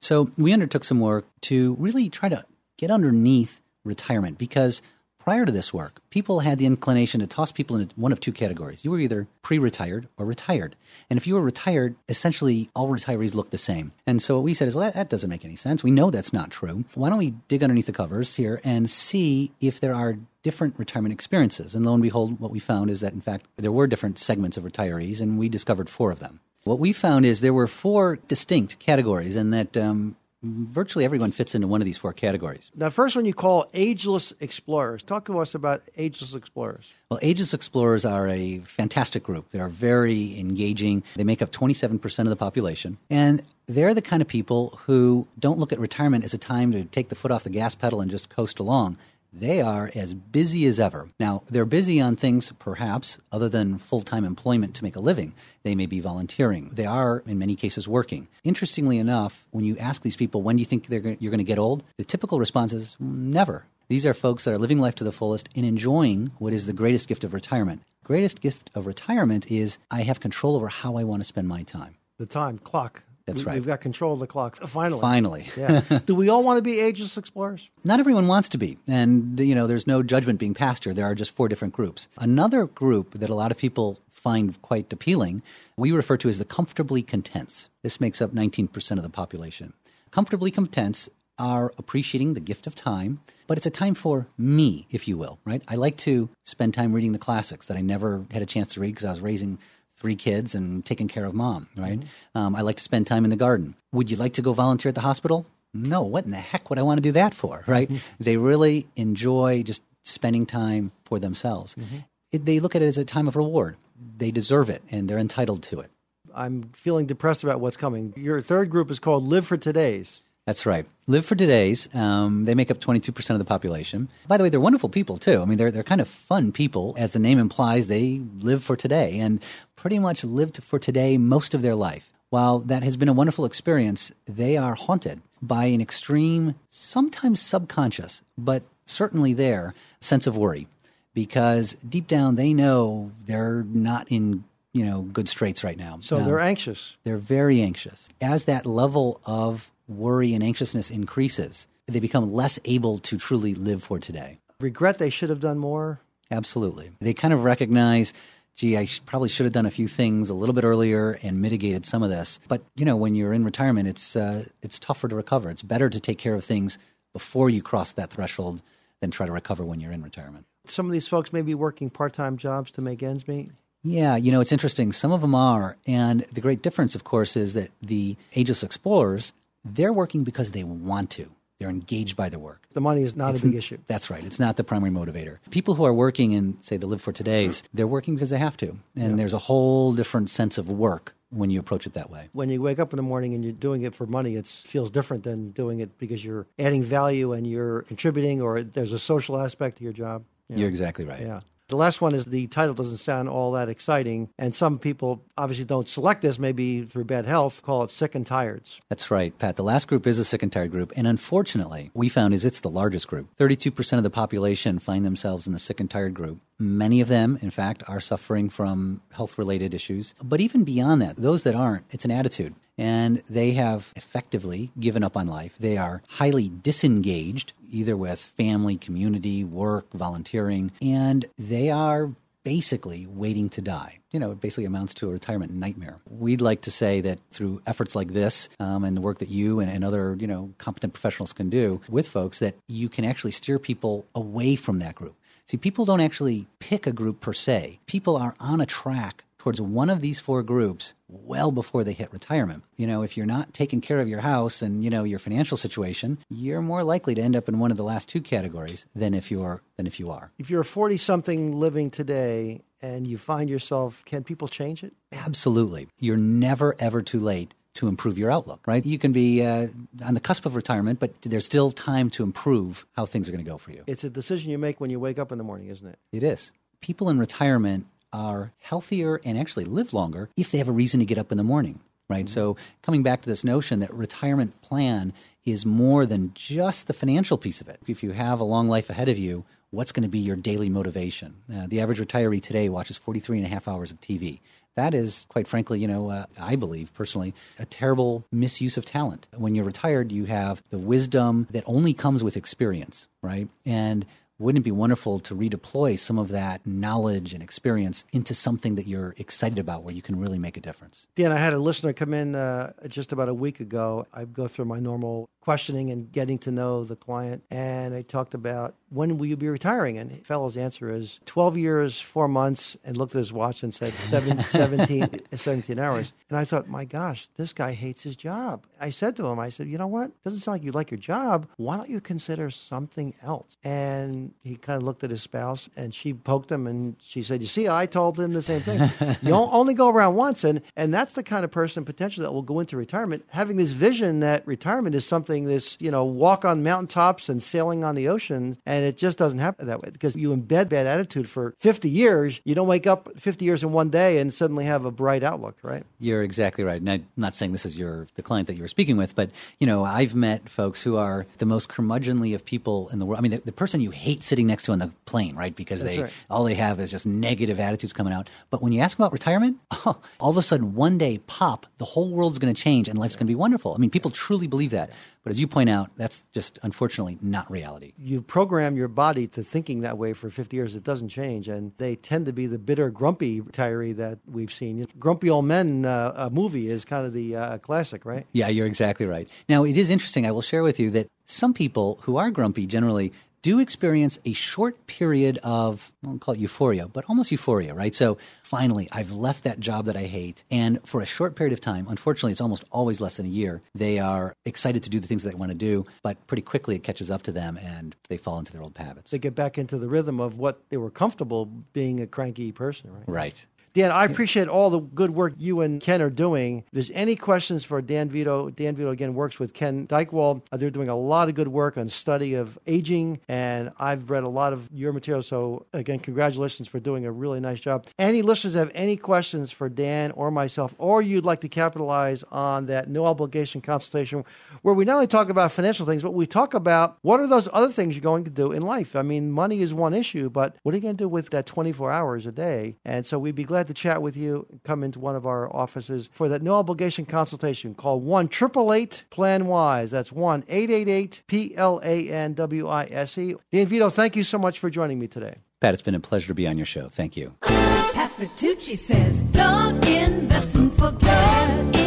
So 0.00 0.30
we 0.36 0.52
undertook 0.52 0.84
some 0.84 1.00
work 1.00 1.26
to 1.42 1.74
really 1.78 2.08
try 2.08 2.28
to 2.28 2.44
get 2.76 2.90
underneath 2.90 3.60
retirement 3.84 4.38
because 4.38 4.82
prior 5.22 5.46
to 5.46 5.52
this 5.52 5.72
work, 5.72 6.00
people 6.10 6.40
had 6.40 6.58
the 6.58 6.66
inclination 6.66 7.20
to 7.20 7.26
toss 7.28 7.52
people 7.52 7.76
into 7.76 7.94
one 7.94 8.10
of 8.10 8.18
two 8.18 8.32
categories. 8.32 8.84
You 8.84 8.90
were 8.90 8.98
either 8.98 9.28
pre 9.42 9.56
retired 9.56 10.08
or 10.16 10.26
retired. 10.26 10.74
And 11.08 11.16
if 11.16 11.28
you 11.28 11.34
were 11.34 11.40
retired, 11.42 11.94
essentially 12.08 12.70
all 12.74 12.88
retirees 12.88 13.32
look 13.32 13.50
the 13.50 13.58
same. 13.58 13.92
And 14.04 14.20
so 14.20 14.34
what 14.34 14.42
we 14.42 14.52
said 14.52 14.66
is, 14.66 14.74
well, 14.74 14.84
that, 14.84 14.94
that 14.94 15.10
doesn't 15.10 15.30
make 15.30 15.44
any 15.44 15.54
sense. 15.54 15.84
We 15.84 15.92
know 15.92 16.10
that's 16.10 16.32
not 16.32 16.50
true. 16.50 16.84
Why 16.94 17.08
don't 17.08 17.18
we 17.18 17.34
dig 17.46 17.62
underneath 17.62 17.86
the 17.86 17.92
covers 17.92 18.34
here 18.34 18.60
and 18.64 18.90
see 18.90 19.52
if 19.60 19.78
there 19.78 19.94
are 19.94 20.18
different 20.42 20.76
retirement 20.76 21.12
experiences? 21.12 21.76
And 21.76 21.86
lo 21.86 21.94
and 21.94 22.02
behold, 22.02 22.40
what 22.40 22.50
we 22.50 22.58
found 22.58 22.90
is 22.90 22.98
that, 23.00 23.12
in 23.12 23.20
fact, 23.20 23.46
there 23.56 23.70
were 23.70 23.86
different 23.86 24.18
segments 24.18 24.56
of 24.56 24.64
retirees, 24.64 25.20
and 25.20 25.38
we 25.38 25.48
discovered 25.48 25.88
four 25.88 26.10
of 26.10 26.18
them. 26.18 26.40
What 26.64 26.80
we 26.80 26.92
found 26.92 27.26
is 27.26 27.40
there 27.40 27.54
were 27.54 27.68
four 27.68 28.16
distinct 28.26 28.80
categories, 28.80 29.36
and 29.36 29.52
that 29.52 29.76
um, 29.76 30.16
virtually 30.42 31.04
everyone 31.04 31.32
fits 31.32 31.54
into 31.54 31.66
one 31.66 31.80
of 31.80 31.84
these 31.84 31.96
four 31.96 32.12
categories. 32.12 32.70
The 32.74 32.90
first 32.90 33.16
one 33.16 33.24
you 33.24 33.34
call 33.34 33.68
ageless 33.74 34.32
explorers. 34.40 35.02
Talk 35.02 35.26
to 35.26 35.38
us 35.38 35.54
about 35.54 35.82
ageless 35.96 36.34
explorers. 36.34 36.92
Well, 37.10 37.20
Ageless 37.22 37.52
Explorers 37.52 38.06
are 38.06 38.26
a 38.26 38.60
fantastic 38.60 39.22
group. 39.22 39.50
They're 39.50 39.68
very 39.68 40.38
engaging. 40.40 41.02
They 41.14 41.24
make 41.24 41.42
up 41.42 41.52
27% 41.52 42.20
of 42.20 42.30
the 42.30 42.36
population. 42.36 42.96
And 43.10 43.42
they're 43.66 43.92
the 43.92 44.02
kind 44.02 44.22
of 44.22 44.28
people 44.28 44.80
who 44.86 45.28
don't 45.38 45.58
look 45.58 45.72
at 45.72 45.78
retirement 45.78 46.24
as 46.24 46.32
a 46.32 46.38
time 46.38 46.72
to 46.72 46.84
take 46.84 47.10
the 47.10 47.14
foot 47.14 47.30
off 47.30 47.44
the 47.44 47.50
gas 47.50 47.74
pedal 47.74 48.00
and 48.00 48.10
just 48.10 48.30
coast 48.30 48.58
along. 48.58 48.96
They 49.32 49.62
are 49.62 49.90
as 49.94 50.12
busy 50.12 50.66
as 50.66 50.78
ever. 50.78 51.08
Now, 51.18 51.42
they're 51.48 51.64
busy 51.64 52.00
on 52.00 52.16
things, 52.16 52.52
perhaps, 52.58 53.18
other 53.30 53.48
than 53.48 53.78
full 53.78 54.02
time 54.02 54.24
employment 54.24 54.74
to 54.74 54.84
make 54.84 54.96
a 54.96 55.00
living. 55.00 55.32
They 55.62 55.74
may 55.74 55.86
be 55.86 56.00
volunteering. 56.00 56.70
They 56.72 56.84
are, 56.84 57.22
in 57.26 57.38
many 57.38 57.56
cases, 57.56 57.88
working. 57.88 58.28
Interestingly 58.44 58.98
enough, 58.98 59.46
when 59.50 59.64
you 59.64 59.78
ask 59.78 60.02
these 60.02 60.16
people, 60.16 60.42
when 60.42 60.56
do 60.56 60.60
you 60.60 60.66
think 60.66 60.86
they're, 60.86 61.16
you're 61.18 61.30
going 61.30 61.38
to 61.38 61.44
get 61.44 61.58
old? 61.58 61.82
The 61.96 62.04
typical 62.04 62.38
response 62.38 62.74
is 62.74 62.96
never. 63.00 63.64
These 63.88 64.04
are 64.06 64.14
folks 64.14 64.44
that 64.44 64.52
are 64.52 64.58
living 64.58 64.78
life 64.78 64.94
to 64.96 65.04
the 65.04 65.12
fullest 65.12 65.48
and 65.56 65.64
enjoying 65.64 66.32
what 66.38 66.52
is 66.52 66.66
the 66.66 66.72
greatest 66.72 67.08
gift 67.08 67.24
of 67.24 67.32
retirement. 67.32 67.82
Greatest 68.04 68.40
gift 68.40 68.70
of 68.74 68.86
retirement 68.86 69.50
is 69.50 69.78
I 69.90 70.02
have 70.02 70.20
control 70.20 70.56
over 70.56 70.68
how 70.68 70.96
I 70.96 71.04
want 71.04 71.20
to 71.20 71.26
spend 71.26 71.48
my 71.48 71.62
time. 71.62 71.96
The 72.18 72.26
time 72.26 72.58
clock. 72.58 73.02
That's 73.26 73.40
We- 73.40 73.46
right. 73.46 73.54
We've 73.54 73.66
got 73.66 73.80
control 73.80 74.12
of 74.14 74.18
the 74.20 74.26
clock. 74.26 74.56
Finally. 74.56 75.00
Finally. 75.00 75.46
Yeah. 75.56 75.82
Do 76.06 76.14
we 76.14 76.28
all 76.28 76.42
want 76.42 76.58
to 76.58 76.62
be 76.62 76.80
ageless 76.80 77.16
explorers? 77.16 77.70
Not 77.84 78.00
everyone 78.00 78.26
wants 78.28 78.48
to 78.50 78.58
be, 78.58 78.78
and 78.88 79.38
you 79.38 79.54
know, 79.54 79.66
there's 79.66 79.86
no 79.86 80.02
judgment 80.02 80.38
being 80.38 80.54
passed 80.54 80.84
here. 80.84 80.92
There 80.94 81.06
are 81.06 81.14
just 81.14 81.30
four 81.30 81.48
different 81.48 81.74
groups. 81.74 82.08
Another 82.18 82.66
group 82.66 83.12
that 83.18 83.30
a 83.30 83.34
lot 83.34 83.50
of 83.50 83.58
people 83.58 83.98
find 84.10 84.60
quite 84.62 84.92
appealing, 84.92 85.42
we 85.76 85.90
refer 85.92 86.16
to 86.16 86.28
as 86.28 86.38
the 86.38 86.44
comfortably 86.44 87.02
contents. 87.02 87.68
This 87.82 88.00
makes 88.00 88.22
up 88.22 88.32
19% 88.32 88.96
of 88.96 89.02
the 89.02 89.08
population. 89.08 89.72
Comfortably 90.12 90.50
contents 90.50 91.08
are 91.38 91.72
appreciating 91.78 92.34
the 92.34 92.40
gift 92.40 92.66
of 92.68 92.74
time, 92.76 93.18
but 93.48 93.56
it's 93.56 93.66
a 93.66 93.70
time 93.70 93.94
for 93.94 94.28
me, 94.38 94.86
if 94.90 95.08
you 95.08 95.16
will, 95.16 95.38
right? 95.44 95.62
I 95.66 95.74
like 95.74 95.96
to 95.98 96.28
spend 96.44 96.74
time 96.74 96.92
reading 96.92 97.12
the 97.12 97.18
classics 97.18 97.66
that 97.66 97.76
I 97.76 97.80
never 97.80 98.24
had 98.30 98.42
a 98.42 98.46
chance 98.46 98.74
to 98.74 98.80
read 98.80 98.90
because 98.94 99.06
I 99.06 99.10
was 99.10 99.20
raising 99.20 99.58
three 100.02 100.16
kids 100.16 100.54
and 100.54 100.84
taking 100.84 101.06
care 101.06 101.24
of 101.24 101.32
mom, 101.32 101.68
right? 101.76 102.00
Mm-hmm. 102.00 102.38
Um, 102.38 102.56
I 102.56 102.60
like 102.62 102.76
to 102.76 102.82
spend 102.82 103.06
time 103.06 103.24
in 103.24 103.30
the 103.30 103.36
garden. 103.36 103.76
Would 103.92 104.10
you 104.10 104.16
like 104.16 104.34
to 104.34 104.42
go 104.42 104.52
volunteer 104.52 104.88
at 104.90 104.96
the 104.96 105.00
hospital? 105.00 105.46
No. 105.72 106.02
What 106.02 106.24
in 106.24 106.32
the 106.32 106.38
heck 106.38 106.68
would 106.68 106.78
I 106.78 106.82
want 106.82 106.98
to 106.98 107.02
do 107.02 107.12
that 107.12 107.32
for, 107.32 107.64
right? 107.66 107.88
Mm-hmm. 107.88 107.98
They 108.20 108.36
really 108.36 108.88
enjoy 108.96 109.62
just 109.62 109.82
spending 110.02 110.44
time 110.44 110.90
for 111.04 111.20
themselves. 111.20 111.76
Mm-hmm. 111.76 111.98
It, 112.32 112.44
they 112.44 112.58
look 112.58 112.74
at 112.74 112.82
it 112.82 112.86
as 112.86 112.98
a 112.98 113.04
time 113.04 113.28
of 113.28 113.36
reward. 113.36 113.76
They 114.18 114.32
deserve 114.32 114.68
it 114.68 114.82
and 114.90 115.08
they're 115.08 115.18
entitled 115.18 115.62
to 115.64 115.80
it. 115.80 115.90
I'm 116.34 116.70
feeling 116.74 117.06
depressed 117.06 117.44
about 117.44 117.60
what's 117.60 117.76
coming. 117.76 118.12
Your 118.16 118.40
third 118.40 118.70
group 118.70 118.90
is 118.90 118.98
called 118.98 119.22
Live 119.22 119.46
for 119.46 119.56
Today's. 119.56 120.20
That's 120.46 120.66
right. 120.66 120.86
Live 121.06 121.24
for 121.24 121.36
today's. 121.36 121.88
Um, 121.94 122.46
they 122.46 122.54
make 122.56 122.70
up 122.70 122.80
22% 122.80 123.30
of 123.30 123.38
the 123.38 123.44
population. 123.44 124.08
By 124.26 124.36
the 124.36 124.42
way, 124.42 124.48
they're 124.50 124.58
wonderful 124.60 124.88
people, 124.88 125.16
too. 125.16 125.40
I 125.40 125.44
mean, 125.44 125.56
they're, 125.56 125.70
they're 125.70 125.84
kind 125.84 126.00
of 126.00 126.08
fun 126.08 126.50
people. 126.50 126.94
As 126.98 127.12
the 127.12 127.20
name 127.20 127.38
implies, 127.38 127.86
they 127.86 128.20
live 128.40 128.64
for 128.64 128.74
today 128.76 129.18
and 129.20 129.40
pretty 129.76 130.00
much 130.00 130.24
lived 130.24 130.60
for 130.62 130.80
today 130.80 131.16
most 131.16 131.54
of 131.54 131.62
their 131.62 131.76
life. 131.76 132.12
While 132.30 132.58
that 132.60 132.82
has 132.82 132.96
been 132.96 133.08
a 133.08 133.12
wonderful 133.12 133.44
experience, 133.44 134.10
they 134.26 134.56
are 134.56 134.74
haunted 134.74 135.20
by 135.40 135.66
an 135.66 135.80
extreme, 135.80 136.56
sometimes 136.70 137.40
subconscious, 137.40 138.22
but 138.36 138.62
certainly 138.86 139.34
there, 139.34 139.74
sense 140.00 140.26
of 140.26 140.36
worry. 140.36 140.66
Because 141.14 141.76
deep 141.88 142.08
down, 142.08 142.34
they 142.36 142.54
know 142.54 143.12
they're 143.26 143.62
not 143.68 144.06
in 144.10 144.44
you 144.72 144.86
know 144.86 145.02
good 145.02 145.28
straits 145.28 145.62
right 145.62 145.76
now. 145.76 145.98
So 146.00 146.16
Um, 146.16 146.24
they're 146.24 146.40
anxious. 146.40 146.96
they're 147.04 147.18
very 147.18 147.60
anxious. 147.60 148.08
As 148.22 148.44
that 148.46 148.64
level 148.64 149.20
of 149.26 149.70
worry 149.96 150.34
and 150.34 150.42
anxiousness 150.42 150.90
increases, 150.90 151.66
they 151.86 152.00
become 152.00 152.32
less 152.32 152.58
able 152.64 152.98
to 152.98 153.18
truly 153.18 153.54
live 153.54 153.82
for 153.82 153.98
today. 153.98 154.38
Regret 154.60 154.98
they 154.98 155.10
should 155.10 155.30
have 155.30 155.40
done 155.40 155.58
more. 155.58 156.00
Absolutely. 156.30 156.90
They 157.00 157.14
kind 157.14 157.34
of 157.34 157.44
recognize, 157.44 158.12
gee, 158.54 158.76
I 158.76 158.86
sh- 158.86 159.00
probably 159.04 159.28
should 159.28 159.44
have 159.44 159.52
done 159.52 159.66
a 159.66 159.70
few 159.70 159.88
things 159.88 160.30
a 160.30 160.34
little 160.34 160.54
bit 160.54 160.64
earlier 160.64 161.18
and 161.22 161.40
mitigated 161.42 161.84
some 161.84 162.02
of 162.02 162.10
this. 162.10 162.40
But, 162.48 162.62
you 162.76 162.84
know, 162.84 162.96
when 162.96 163.14
you're 163.14 163.32
in 163.32 163.44
retirement, 163.44 163.88
it's, 163.88 164.16
uh, 164.16 164.44
it's 164.62 164.78
tougher 164.78 165.08
to 165.08 165.16
recover. 165.16 165.50
It's 165.50 165.62
better 165.62 165.90
to 165.90 166.00
take 166.00 166.18
care 166.18 166.34
of 166.34 166.44
things 166.44 166.78
before 167.12 167.50
you 167.50 167.62
cross 167.62 167.92
that 167.92 168.10
threshold 168.10 168.62
than 169.00 169.10
try 169.10 169.26
to 169.26 169.32
recover 169.32 169.64
when 169.64 169.80
you're 169.80 169.92
in 169.92 170.02
retirement. 170.02 170.46
Some 170.66 170.86
of 170.86 170.92
these 170.92 171.08
folks 171.08 171.32
may 171.32 171.42
be 171.42 171.54
working 171.54 171.90
part 171.90 172.14
time 172.14 172.36
jobs 172.36 172.70
to 172.72 172.80
make 172.80 173.02
ends 173.02 173.26
meet. 173.26 173.50
Yeah, 173.84 174.14
you 174.14 174.30
know, 174.30 174.40
it's 174.40 174.52
interesting. 174.52 174.92
Some 174.92 175.10
of 175.10 175.20
them 175.20 175.34
are. 175.34 175.76
And 175.86 176.20
the 176.32 176.40
great 176.40 176.62
difference, 176.62 176.94
of 176.94 177.02
course, 177.02 177.36
is 177.36 177.54
that 177.54 177.72
the 177.82 178.16
ageless 178.34 178.62
explorers, 178.62 179.32
they're 179.64 179.92
working 179.92 180.24
because 180.24 180.50
they 180.50 180.64
want 180.64 181.10
to. 181.10 181.30
They're 181.58 181.70
engaged 181.70 182.16
by 182.16 182.28
the 182.28 182.40
work. 182.40 182.66
The 182.72 182.80
money 182.80 183.04
is 183.04 183.14
not 183.14 183.30
It's 183.30 183.42
a 183.42 183.46
big 183.46 183.54
n- 183.54 183.58
issue. 183.58 183.78
That's 183.86 184.10
right. 184.10 184.24
It's 184.24 184.40
not 184.40 184.56
the 184.56 184.64
primary 184.64 184.90
motivator. 184.90 185.38
People 185.50 185.74
who 185.74 185.84
are 185.84 185.94
working 185.94 186.32
in, 186.32 186.60
say, 186.60 186.76
the 186.76 186.88
Live 186.88 187.00
for 187.00 187.12
Today's, 187.12 187.58
mm-hmm. 187.58 187.68
they're 187.76 187.86
working 187.86 188.14
because 188.14 188.30
they 188.30 188.38
have 188.38 188.56
to. 188.56 188.76
And 188.96 189.16
there's 189.16 189.32
a 189.32 189.38
whole 189.38 189.92
different 189.92 190.28
sense 190.28 190.58
of 190.58 190.68
work 190.68 191.14
when 191.30 191.50
you 191.50 191.60
approach 191.60 191.86
it 191.86 191.94
that 191.94 192.10
way. 192.10 192.30
When 192.32 192.48
you 192.48 192.60
wake 192.60 192.80
up 192.80 192.92
in 192.92 192.96
the 192.96 193.04
morning 193.04 193.32
and 193.34 193.44
you're 193.44 193.52
doing 193.52 193.82
it 193.82 193.94
for 193.94 194.06
money, 194.06 194.34
it 194.34 194.46
feels 194.46 194.90
different 194.90 195.22
than 195.22 195.52
doing 195.52 195.78
it 195.78 195.98
because 195.98 196.24
you're 196.24 196.46
adding 196.58 196.82
value 196.82 197.32
and 197.32 197.46
you're 197.46 197.82
contributing 197.82 198.42
or 198.42 198.62
there's 198.64 198.92
a 198.92 198.98
social 198.98 199.40
aspect 199.40 199.78
to 199.78 199.84
your 199.84 199.92
job. 199.92 200.24
Yeah. 200.48 200.56
You're 200.58 200.68
exactly 200.68 201.04
right. 201.04 201.20
Yeah. 201.20 201.40
The 201.72 201.76
last 201.76 202.02
one 202.02 202.14
is 202.14 202.26
the 202.26 202.48
title 202.48 202.74
doesn't 202.74 202.98
sound 202.98 203.30
all 203.30 203.52
that 203.52 203.70
exciting, 203.70 204.28
and 204.38 204.54
some 204.54 204.78
people 204.78 205.22
obviously 205.38 205.64
don't 205.64 205.88
select 205.88 206.20
this, 206.20 206.38
maybe 206.38 206.82
through 206.82 207.04
bad 207.04 207.24
health, 207.24 207.62
call 207.62 207.82
it 207.82 207.90
sick 207.90 208.14
and 208.14 208.26
tireds. 208.26 208.78
That's 208.90 209.10
right, 209.10 209.36
Pat. 209.38 209.56
The 209.56 209.64
last 209.64 209.88
group 209.88 210.06
is 210.06 210.18
a 210.18 210.24
sick 210.26 210.42
and 210.42 210.52
tired 210.52 210.70
group, 210.70 210.92
and 210.96 211.06
unfortunately, 211.06 211.90
we 211.94 212.10
found 212.10 212.34
is 212.34 212.44
it's 212.44 212.60
the 212.60 212.68
largest 212.68 213.08
group. 213.08 213.34
Thirty-two 213.36 213.70
percent 213.70 213.96
of 213.96 214.04
the 214.04 214.10
population 214.10 214.80
find 214.80 215.02
themselves 215.02 215.46
in 215.46 215.54
the 215.54 215.58
sick 215.58 215.80
and 215.80 215.90
tired 215.90 216.12
group. 216.12 216.40
Many 216.58 217.00
of 217.00 217.08
them, 217.08 217.38
in 217.40 217.50
fact, 217.50 217.82
are 217.88 218.00
suffering 218.00 218.50
from 218.50 219.00
health-related 219.12 219.72
issues. 219.72 220.14
But 220.22 220.42
even 220.42 220.64
beyond 220.64 221.00
that, 221.00 221.16
those 221.16 221.42
that 221.44 221.54
aren't, 221.54 221.86
it's 221.90 222.04
an 222.04 222.10
attitude, 222.10 222.54
and 222.82 223.22
they 223.30 223.52
have 223.52 223.92
effectively 223.94 224.72
given 224.76 225.04
up 225.04 225.16
on 225.16 225.28
life. 225.28 225.54
They 225.60 225.76
are 225.76 226.02
highly 226.08 226.48
disengaged, 226.48 227.52
either 227.70 227.96
with 227.96 228.18
family, 228.18 228.76
community, 228.76 229.44
work, 229.44 229.86
volunteering, 229.92 230.72
and 230.82 231.24
they 231.38 231.70
are 231.70 232.10
basically 232.42 233.06
waiting 233.06 233.48
to 233.50 233.60
die. 233.60 234.00
You 234.10 234.18
know, 234.18 234.32
it 234.32 234.40
basically 234.40 234.64
amounts 234.64 234.94
to 234.94 235.08
a 235.08 235.12
retirement 235.12 235.52
nightmare. 235.52 236.00
We'd 236.10 236.40
like 236.40 236.62
to 236.62 236.72
say 236.72 237.00
that 237.02 237.20
through 237.30 237.62
efforts 237.68 237.94
like 237.94 238.08
this 238.08 238.48
um, 238.58 238.82
and 238.82 238.96
the 238.96 239.00
work 239.00 239.18
that 239.18 239.28
you 239.28 239.60
and, 239.60 239.70
and 239.70 239.84
other, 239.84 240.16
you 240.18 240.26
know, 240.26 240.52
competent 240.58 240.92
professionals 240.92 241.32
can 241.32 241.50
do 241.50 241.80
with 241.88 242.08
folks, 242.08 242.40
that 242.40 242.56
you 242.66 242.88
can 242.88 243.04
actually 243.04 243.30
steer 243.30 243.60
people 243.60 244.06
away 244.12 244.56
from 244.56 244.78
that 244.78 244.96
group. 244.96 245.14
See, 245.46 245.56
people 245.56 245.84
don't 245.84 246.00
actually 246.00 246.46
pick 246.58 246.86
a 246.86 246.92
group 246.92 247.20
per 247.20 247.32
se. 247.32 247.78
People 247.86 248.16
are 248.16 248.34
on 248.40 248.60
a 248.60 248.66
track 248.66 249.24
towards 249.42 249.60
one 249.60 249.90
of 249.90 250.00
these 250.00 250.20
four 250.20 250.40
groups 250.44 250.94
well 251.08 251.50
before 251.50 251.82
they 251.82 251.92
hit 251.92 252.12
retirement. 252.12 252.62
You 252.76 252.86
know, 252.86 253.02
if 253.02 253.16
you're 253.16 253.26
not 253.26 253.52
taking 253.52 253.80
care 253.80 253.98
of 253.98 254.06
your 254.06 254.20
house 254.20 254.62
and, 254.62 254.84
you 254.84 254.88
know, 254.88 255.02
your 255.02 255.18
financial 255.18 255.56
situation, 255.56 256.18
you're 256.30 256.62
more 256.62 256.84
likely 256.84 257.16
to 257.16 257.20
end 257.20 257.34
up 257.34 257.48
in 257.48 257.58
one 257.58 257.72
of 257.72 257.76
the 257.76 257.82
last 257.82 258.08
two 258.08 258.20
categories 258.20 258.86
than 258.94 259.14
if 259.14 259.32
you're 259.32 259.60
than 259.76 259.88
if 259.88 259.98
you 259.98 260.12
are. 260.12 260.30
If 260.38 260.48
you're 260.48 260.60
a 260.60 260.64
40 260.64 260.96
something 260.96 261.58
living 261.58 261.90
today 261.90 262.60
and 262.80 263.04
you 263.04 263.18
find 263.18 263.50
yourself, 263.50 264.04
can 264.04 264.22
people 264.22 264.46
change 264.46 264.84
it? 264.84 264.92
Absolutely. 265.10 265.88
You're 265.98 266.16
never, 266.16 266.76
ever 266.78 267.02
too 267.02 267.18
late 267.18 267.52
to 267.74 267.88
improve 267.88 268.18
your 268.18 268.30
outlook, 268.30 268.64
right? 268.68 268.86
You 268.86 268.96
can 268.96 269.10
be 269.10 269.42
uh, 269.44 269.66
on 270.04 270.14
the 270.14 270.20
cusp 270.20 270.46
of 270.46 270.54
retirement, 270.54 271.00
but 271.00 271.20
there's 271.22 271.46
still 271.46 271.72
time 271.72 272.10
to 272.10 272.22
improve 272.22 272.86
how 272.92 273.06
things 273.06 273.28
are 273.28 273.32
going 273.32 273.44
to 273.44 273.50
go 273.50 273.58
for 273.58 273.72
you. 273.72 273.82
It's 273.88 274.04
a 274.04 274.10
decision 274.10 274.52
you 274.52 274.58
make 274.58 274.80
when 274.80 274.90
you 274.90 275.00
wake 275.00 275.18
up 275.18 275.32
in 275.32 275.38
the 275.38 275.44
morning, 275.44 275.66
isn't 275.66 275.88
it? 275.88 275.98
It 276.12 276.22
is. 276.22 276.52
People 276.80 277.08
in 277.08 277.18
retirement 277.18 277.86
are 278.12 278.52
healthier 278.60 279.20
and 279.24 279.38
actually 279.38 279.64
live 279.64 279.92
longer 279.92 280.28
if 280.36 280.50
they 280.50 280.58
have 280.58 280.68
a 280.68 280.72
reason 280.72 281.00
to 281.00 281.06
get 281.06 281.18
up 281.18 281.32
in 281.32 281.38
the 281.38 281.44
morning. 281.44 281.80
right? 282.08 282.28
So 282.28 282.56
coming 282.82 283.02
back 283.02 283.22
to 283.22 283.28
this 283.28 283.44
notion 283.44 283.80
that 283.80 283.92
retirement 283.94 284.60
plan 284.62 285.12
is 285.44 285.64
more 285.66 286.06
than 286.06 286.32
just 286.34 286.86
the 286.86 286.92
financial 286.92 287.38
piece 287.38 287.60
of 287.60 287.68
it. 287.68 287.80
If 287.86 288.02
you 288.02 288.12
have 288.12 288.38
a 288.40 288.44
long 288.44 288.68
life 288.68 288.90
ahead 288.90 289.08
of 289.08 289.18
you, 289.18 289.44
what's 289.70 289.92
going 289.92 290.02
to 290.02 290.08
be 290.08 290.18
your 290.18 290.36
daily 290.36 290.68
motivation? 290.68 291.34
Uh, 291.52 291.66
the 291.66 291.80
average 291.80 291.98
retiree 292.00 292.42
today 292.42 292.68
watches 292.68 292.96
43 292.96 293.38
and 293.38 293.46
a 293.46 293.50
half 293.50 293.66
hours 293.66 293.90
of 293.90 294.00
TV. 294.00 294.40
That 294.74 294.94
is, 294.94 295.26
quite 295.28 295.48
frankly, 295.48 295.80
you 295.80 295.88
know, 295.88 296.10
uh, 296.10 296.24
I 296.40 296.56
believe 296.56 296.94
personally, 296.94 297.34
a 297.58 297.66
terrible 297.66 298.24
misuse 298.32 298.76
of 298.78 298.86
talent. 298.86 299.26
When 299.36 299.54
you're 299.54 299.66
retired, 299.66 300.10
you 300.12 300.24
have 300.26 300.62
the 300.70 300.78
wisdom 300.78 301.46
that 301.50 301.64
only 301.66 301.92
comes 301.92 302.24
with 302.24 302.38
experience, 302.38 303.08
right? 303.22 303.48
And 303.66 304.06
wouldn't 304.38 304.62
it 304.62 304.64
be 304.64 304.72
wonderful 304.72 305.20
to 305.20 305.34
redeploy 305.34 305.98
some 305.98 306.18
of 306.18 306.28
that 306.28 306.66
knowledge 306.66 307.32
and 307.32 307.42
experience 307.42 308.04
into 308.12 308.34
something 308.34 308.74
that 308.74 308.86
you're 308.86 309.14
excited 309.18 309.58
about 309.58 309.82
where 309.82 309.94
you 309.94 310.02
can 310.02 310.18
really 310.18 310.38
make 310.38 310.56
a 310.56 310.60
difference? 310.60 311.06
Dan, 311.14 311.32
I 311.32 311.38
had 311.38 311.52
a 311.52 311.58
listener 311.58 311.92
come 311.92 312.12
in 312.14 312.34
uh, 312.34 312.72
just 312.88 313.12
about 313.12 313.28
a 313.28 313.34
week 313.34 313.60
ago. 313.60 314.06
I 314.12 314.24
go 314.24 314.48
through 314.48 314.64
my 314.66 314.80
normal 314.80 315.28
questioning 315.42 315.90
and 315.90 316.10
getting 316.10 316.38
to 316.38 316.50
know 316.50 316.84
the 316.84 316.96
client, 316.96 317.42
and 317.50 317.94
I 317.94 318.02
talked 318.02 318.32
about 318.32 318.74
when 318.92 319.16
will 319.16 319.26
you 319.26 319.36
be 319.36 319.48
retiring? 319.48 319.96
And 319.96 320.10
the 320.10 320.16
fellow's 320.16 320.56
answer 320.56 320.94
is 320.94 321.18
12 321.24 321.56
years, 321.56 322.00
four 322.00 322.28
months, 322.28 322.76
and 322.84 322.96
looked 322.96 323.14
at 323.14 323.18
his 323.18 323.32
watch 323.32 323.62
and 323.62 323.72
said 323.72 323.94
seven, 323.94 324.42
17, 324.44 325.20
17 325.34 325.78
hours. 325.78 326.12
And 326.28 326.38
I 326.38 326.44
thought, 326.44 326.68
my 326.68 326.84
gosh, 326.84 327.28
this 327.36 327.54
guy 327.54 327.72
hates 327.72 328.02
his 328.02 328.16
job. 328.16 328.66
I 328.78 328.90
said 328.90 329.16
to 329.16 329.26
him, 329.26 329.38
I 329.38 329.48
said, 329.48 329.68
you 329.68 329.78
know 329.78 329.86
what? 329.86 330.10
Doesn't 330.24 330.40
sound 330.40 330.56
like 330.56 330.64
you 330.64 330.72
like 330.72 330.90
your 330.90 330.98
job. 330.98 331.48
Why 331.56 331.78
don't 331.78 331.88
you 331.88 332.00
consider 332.00 332.50
something 332.50 333.14
else? 333.22 333.56
And 333.64 334.34
he 334.42 334.56
kind 334.56 334.76
of 334.76 334.82
looked 334.82 335.02
at 335.04 335.10
his 335.10 335.22
spouse 335.22 335.70
and 335.74 335.94
she 335.94 336.12
poked 336.12 336.52
him 336.52 336.66
and 336.66 336.96
she 337.00 337.22
said, 337.22 337.40
you 337.40 337.48
see, 337.48 337.68
I 337.68 337.86
told 337.86 338.18
him 338.18 338.34
the 338.34 338.42
same 338.42 338.60
thing. 338.60 338.90
you 339.22 339.32
only 339.32 339.72
go 339.72 339.88
around 339.88 340.16
once. 340.16 340.44
And, 340.44 340.60
and 340.76 340.92
that's 340.92 341.14
the 341.14 341.22
kind 341.22 341.44
of 341.44 341.50
person 341.50 341.86
potentially 341.86 342.26
that 342.26 342.32
will 342.32 342.42
go 342.42 342.60
into 342.60 342.76
retirement 342.76 343.24
having 343.30 343.56
this 343.56 343.72
vision 343.72 344.20
that 344.20 344.46
retirement 344.46 344.94
is 344.94 345.06
something 345.06 345.31
this, 345.40 345.76
you 345.80 345.90
know, 345.90 346.04
walk 346.04 346.44
on 346.44 346.62
mountaintops 346.62 347.28
and 347.28 347.42
sailing 347.42 347.84
on 347.84 347.94
the 347.94 348.08
ocean. 348.08 348.58
And 348.66 348.84
it 348.84 348.96
just 348.96 349.18
doesn't 349.18 349.38
happen 349.38 349.66
that 349.66 349.82
way 349.82 349.90
because 349.90 350.14
you 350.16 350.34
embed 350.34 350.68
bad 350.68 350.86
attitude 350.86 351.28
for 351.28 351.54
50 351.58 351.88
years. 351.88 352.40
You 352.44 352.54
don't 352.54 352.68
wake 352.68 352.86
up 352.86 353.08
50 353.18 353.44
years 353.44 353.62
in 353.62 353.72
one 353.72 353.90
day 353.90 354.18
and 354.18 354.32
suddenly 354.32 354.64
have 354.66 354.84
a 354.84 354.90
bright 354.90 355.22
outlook, 355.22 355.56
right? 355.62 355.84
You're 355.98 356.22
exactly 356.22 356.64
right. 356.64 356.80
And 356.80 356.90
I'm 356.90 357.06
not 357.16 357.34
saying 357.34 357.52
this 357.52 357.66
is 357.66 357.78
your 357.78 358.06
the 358.14 358.22
client 358.22 358.46
that 358.48 358.54
you 358.54 358.62
were 358.62 358.68
speaking 358.68 358.96
with, 358.96 359.14
but 359.14 359.30
you 359.58 359.66
know, 359.66 359.84
I've 359.84 360.14
met 360.14 360.48
folks 360.48 360.82
who 360.82 360.96
are 360.96 361.26
the 361.38 361.46
most 361.46 361.68
curmudgeonly 361.68 362.34
of 362.34 362.44
people 362.44 362.88
in 362.90 362.98
the 362.98 363.06
world. 363.06 363.18
I 363.18 363.22
mean, 363.22 363.32
the, 363.32 363.38
the 363.38 363.52
person 363.52 363.80
you 363.80 363.90
hate 363.90 364.22
sitting 364.22 364.46
next 364.46 364.64
to 364.64 364.72
on 364.72 364.78
the 364.78 364.92
plane, 365.06 365.34
right? 365.34 365.54
Because 365.54 365.82
That's 365.82 365.96
they 365.96 366.02
right. 366.02 366.12
all 366.30 366.44
they 366.44 366.54
have 366.54 366.80
is 366.80 366.90
just 366.90 367.06
negative 367.06 367.58
attitudes 367.58 367.92
coming 367.92 368.12
out. 368.12 368.28
But 368.50 368.62
when 368.62 368.72
you 368.72 368.80
ask 368.80 368.98
about 368.98 369.12
retirement, 369.12 369.58
oh, 369.70 369.98
all 370.20 370.30
of 370.30 370.36
a 370.36 370.42
sudden 370.42 370.74
one 370.74 370.98
day 370.98 371.18
pop, 371.26 371.66
the 371.78 371.84
whole 371.84 372.10
world's 372.10 372.38
going 372.38 372.54
to 372.54 372.60
change 372.60 372.88
and 372.88 372.98
life's 372.98 373.16
going 373.16 373.26
to 373.26 373.30
be 373.30 373.34
wonderful. 373.34 373.74
I 373.74 373.78
mean, 373.78 373.90
people 373.90 374.10
truly 374.10 374.46
believe 374.46 374.70
that. 374.70 374.90
But 375.22 375.32
as 375.32 375.38
you 375.38 375.46
point 375.46 375.70
out, 375.70 375.90
that's 375.96 376.24
just 376.32 376.58
unfortunately 376.62 377.18
not 377.22 377.50
reality. 377.50 377.92
you 377.96 378.20
program 378.20 378.76
your 378.76 378.88
body 378.88 379.26
to 379.28 379.42
thinking 379.42 379.82
that 379.82 379.96
way 379.96 380.12
for 380.12 380.30
50 380.30 380.56
years. 380.56 380.74
It 380.74 380.82
doesn't 380.82 381.10
change. 381.10 381.48
And 381.48 381.72
they 381.78 381.94
tend 381.96 382.26
to 382.26 382.32
be 382.32 382.46
the 382.46 382.58
bitter, 382.58 382.90
grumpy 382.90 383.40
retiree 383.40 383.96
that 383.96 384.18
we've 384.26 384.52
seen. 384.52 384.84
Grumpy 384.98 385.30
Old 385.30 385.44
Men 385.44 385.84
uh, 385.84 386.28
movie 386.32 386.68
is 386.68 386.84
kind 386.84 387.06
of 387.06 387.12
the 387.12 387.36
uh, 387.36 387.58
classic, 387.58 388.04
right? 388.04 388.26
Yeah, 388.32 388.48
you're 388.48 388.66
exactly 388.66 389.06
right. 389.06 389.28
Now, 389.48 389.64
it 389.64 389.76
is 389.76 389.90
interesting. 389.90 390.26
I 390.26 390.32
will 390.32 390.42
share 390.42 390.62
with 390.62 390.80
you 390.80 390.90
that 390.90 391.08
some 391.26 391.54
people 391.54 391.98
who 392.02 392.16
are 392.16 392.30
grumpy 392.30 392.66
generally 392.66 393.12
do 393.42 393.58
experience 393.58 394.18
a 394.24 394.32
short 394.32 394.86
period 394.86 395.38
of, 395.42 395.92
I 396.04 396.08
won't 396.08 396.20
call 396.20 396.34
it 396.34 396.40
euphoria, 396.40 396.86
but 396.86 397.04
almost 397.08 397.30
euphoria, 397.30 397.74
right? 397.74 397.94
So 397.94 398.18
finally, 398.42 398.88
I've 398.92 399.12
left 399.12 399.44
that 399.44 399.58
job 399.58 399.86
that 399.86 399.96
I 399.96 400.04
hate. 400.04 400.44
And 400.50 400.78
for 400.86 401.02
a 401.02 401.06
short 401.06 401.34
period 401.34 401.52
of 401.52 401.60
time, 401.60 401.86
unfortunately, 401.88 402.32
it's 402.32 402.40
almost 402.40 402.64
always 402.70 403.00
less 403.00 403.16
than 403.16 403.26
a 403.26 403.30
year, 403.30 403.60
they 403.74 403.98
are 403.98 404.34
excited 404.44 404.84
to 404.84 404.90
do 404.90 405.00
the 405.00 405.08
things 405.08 405.24
that 405.24 405.30
they 405.30 405.34
want 405.34 405.50
to 405.50 405.58
do, 405.58 405.84
but 406.02 406.24
pretty 406.28 406.42
quickly 406.42 406.76
it 406.76 406.84
catches 406.84 407.10
up 407.10 407.22
to 407.22 407.32
them 407.32 407.56
and 407.58 407.96
they 408.08 408.16
fall 408.16 408.38
into 408.38 408.52
their 408.52 408.62
old 408.62 408.76
habits. 408.78 409.10
They 409.10 409.18
get 409.18 409.34
back 409.34 409.58
into 409.58 409.76
the 409.76 409.88
rhythm 409.88 410.20
of 410.20 410.38
what 410.38 410.62
they 410.68 410.76
were 410.76 410.90
comfortable 410.90 411.46
being 411.72 412.00
a 412.00 412.06
cranky 412.06 412.52
person, 412.52 412.92
right? 412.92 413.04
Right. 413.06 413.44
Dan, 413.74 413.90
I 413.90 414.04
appreciate 414.04 414.48
all 414.48 414.68
the 414.68 414.80
good 414.80 415.12
work 415.12 415.32
you 415.38 415.62
and 415.62 415.80
Ken 415.80 416.02
are 416.02 416.10
doing. 416.10 416.58
If 416.58 416.72
there's 416.72 416.90
any 416.90 417.16
questions 417.16 417.64
for 417.64 417.80
Dan 417.80 418.10
Veto, 418.10 418.50
Dan 418.50 418.76
Veto 418.76 418.90
again 418.90 419.14
works 419.14 419.38
with 419.38 419.54
Ken 419.54 419.86
Dychtwald. 419.86 420.42
Uh, 420.52 420.58
they're 420.58 420.70
doing 420.70 420.90
a 420.90 420.96
lot 420.96 421.30
of 421.30 421.34
good 421.34 421.48
work 421.48 421.78
on 421.78 421.88
study 421.88 422.34
of 422.34 422.58
aging, 422.66 423.20
and 423.28 423.72
I've 423.78 424.10
read 424.10 424.24
a 424.24 424.28
lot 424.28 424.52
of 424.52 424.68
your 424.74 424.92
material. 424.92 425.22
So 425.22 425.64
again, 425.72 426.00
congratulations 426.00 426.68
for 426.68 426.80
doing 426.80 427.06
a 427.06 427.12
really 427.12 427.40
nice 427.40 427.60
job. 427.60 427.86
Any 427.98 428.20
listeners 428.20 428.52
have 428.54 428.70
any 428.74 428.98
questions 428.98 429.50
for 429.50 429.70
Dan 429.70 430.10
or 430.10 430.30
myself, 430.30 430.74
or 430.76 431.00
you'd 431.00 431.24
like 431.24 431.40
to 431.40 431.48
capitalize 431.48 432.24
on 432.30 432.66
that 432.66 432.90
no 432.90 433.06
obligation 433.06 433.62
consultation, 433.62 434.22
where 434.60 434.74
we 434.74 434.84
not 434.84 434.96
only 434.96 435.06
talk 435.06 435.30
about 435.30 435.50
financial 435.50 435.86
things, 435.86 436.02
but 436.02 436.12
we 436.12 436.26
talk 436.26 436.52
about 436.52 436.98
what 437.00 437.20
are 437.20 437.26
those 437.26 437.48
other 437.54 437.72
things 437.72 437.94
you're 437.94 438.02
going 438.02 438.24
to 438.24 438.30
do 438.30 438.52
in 438.52 438.60
life. 438.60 438.94
I 438.94 439.00
mean, 439.00 439.32
money 439.32 439.62
is 439.62 439.72
one 439.72 439.94
issue, 439.94 440.28
but 440.28 440.56
what 440.62 440.74
are 440.74 440.76
you 440.76 440.82
going 440.82 440.96
to 440.96 441.04
do 441.04 441.08
with 441.08 441.30
that 441.30 441.46
24 441.46 441.90
hours 441.90 442.26
a 442.26 442.32
day? 442.32 442.76
And 442.84 443.06
so 443.06 443.18
we'd 443.18 443.34
be 443.34 443.44
glad 443.44 443.61
to 443.68 443.74
chat 443.74 444.02
with 444.02 444.16
you. 444.16 444.46
Come 444.64 444.84
into 444.84 444.98
one 444.98 445.16
of 445.16 445.26
our 445.26 445.54
offices 445.54 446.08
for 446.12 446.28
that 446.28 446.42
no 446.42 446.54
obligation 446.54 447.04
consultation. 447.04 447.74
Call 447.74 448.00
1 448.00 448.26
888 448.26 449.04
Plan 449.10 449.46
Wise. 449.46 449.90
That's 449.90 450.12
1 450.12 450.44
888 450.48 451.22
P 451.26 451.56
L 451.56 451.80
A 451.82 452.08
N 452.08 452.34
W 452.34 452.68
I 452.68 452.84
S 452.90 453.18
E. 453.18 453.34
Dan 453.50 453.66
Veto, 453.66 453.90
thank 453.90 454.16
you 454.16 454.24
so 454.24 454.38
much 454.38 454.58
for 454.58 454.70
joining 454.70 454.98
me 454.98 455.06
today. 455.06 455.36
Pat, 455.60 455.74
it's 455.74 455.82
been 455.82 455.94
a 455.94 456.00
pleasure 456.00 456.28
to 456.28 456.34
be 456.34 456.46
on 456.48 456.56
your 456.56 456.66
show. 456.66 456.88
Thank 456.88 457.16
you. 457.16 457.34
Pat 457.42 458.10
Vitucci 458.12 458.76
says, 458.76 459.22
don't 459.30 459.86
invest 459.86 460.56
and 460.56 460.72
forget. 460.72 461.81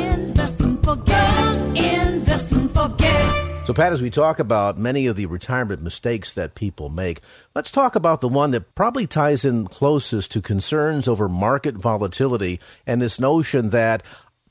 So, 3.66 3.74
Pat, 3.74 3.94
as 3.94 4.02
we 4.02 4.12
talk 4.12 4.38
about 4.38 4.78
many 4.78 5.08
of 5.08 5.16
the 5.16 5.26
retirement 5.26 5.82
mistakes 5.82 6.34
that 6.34 6.54
people 6.54 6.90
make, 6.90 7.22
let's 7.56 7.72
talk 7.72 7.96
about 7.96 8.22
the 8.22 8.28
one 8.28 8.52
that 8.52 8.76
probably 8.76 9.08
ties 9.08 9.44
in 9.44 9.66
closest 9.66 10.32
to 10.34 10.42
concerns 10.42 11.08
over 11.08 11.28
market 11.28 11.74
volatility 11.74 12.60
and 12.86 13.02
this 13.02 13.20
notion 13.20 13.70
that 13.70 14.04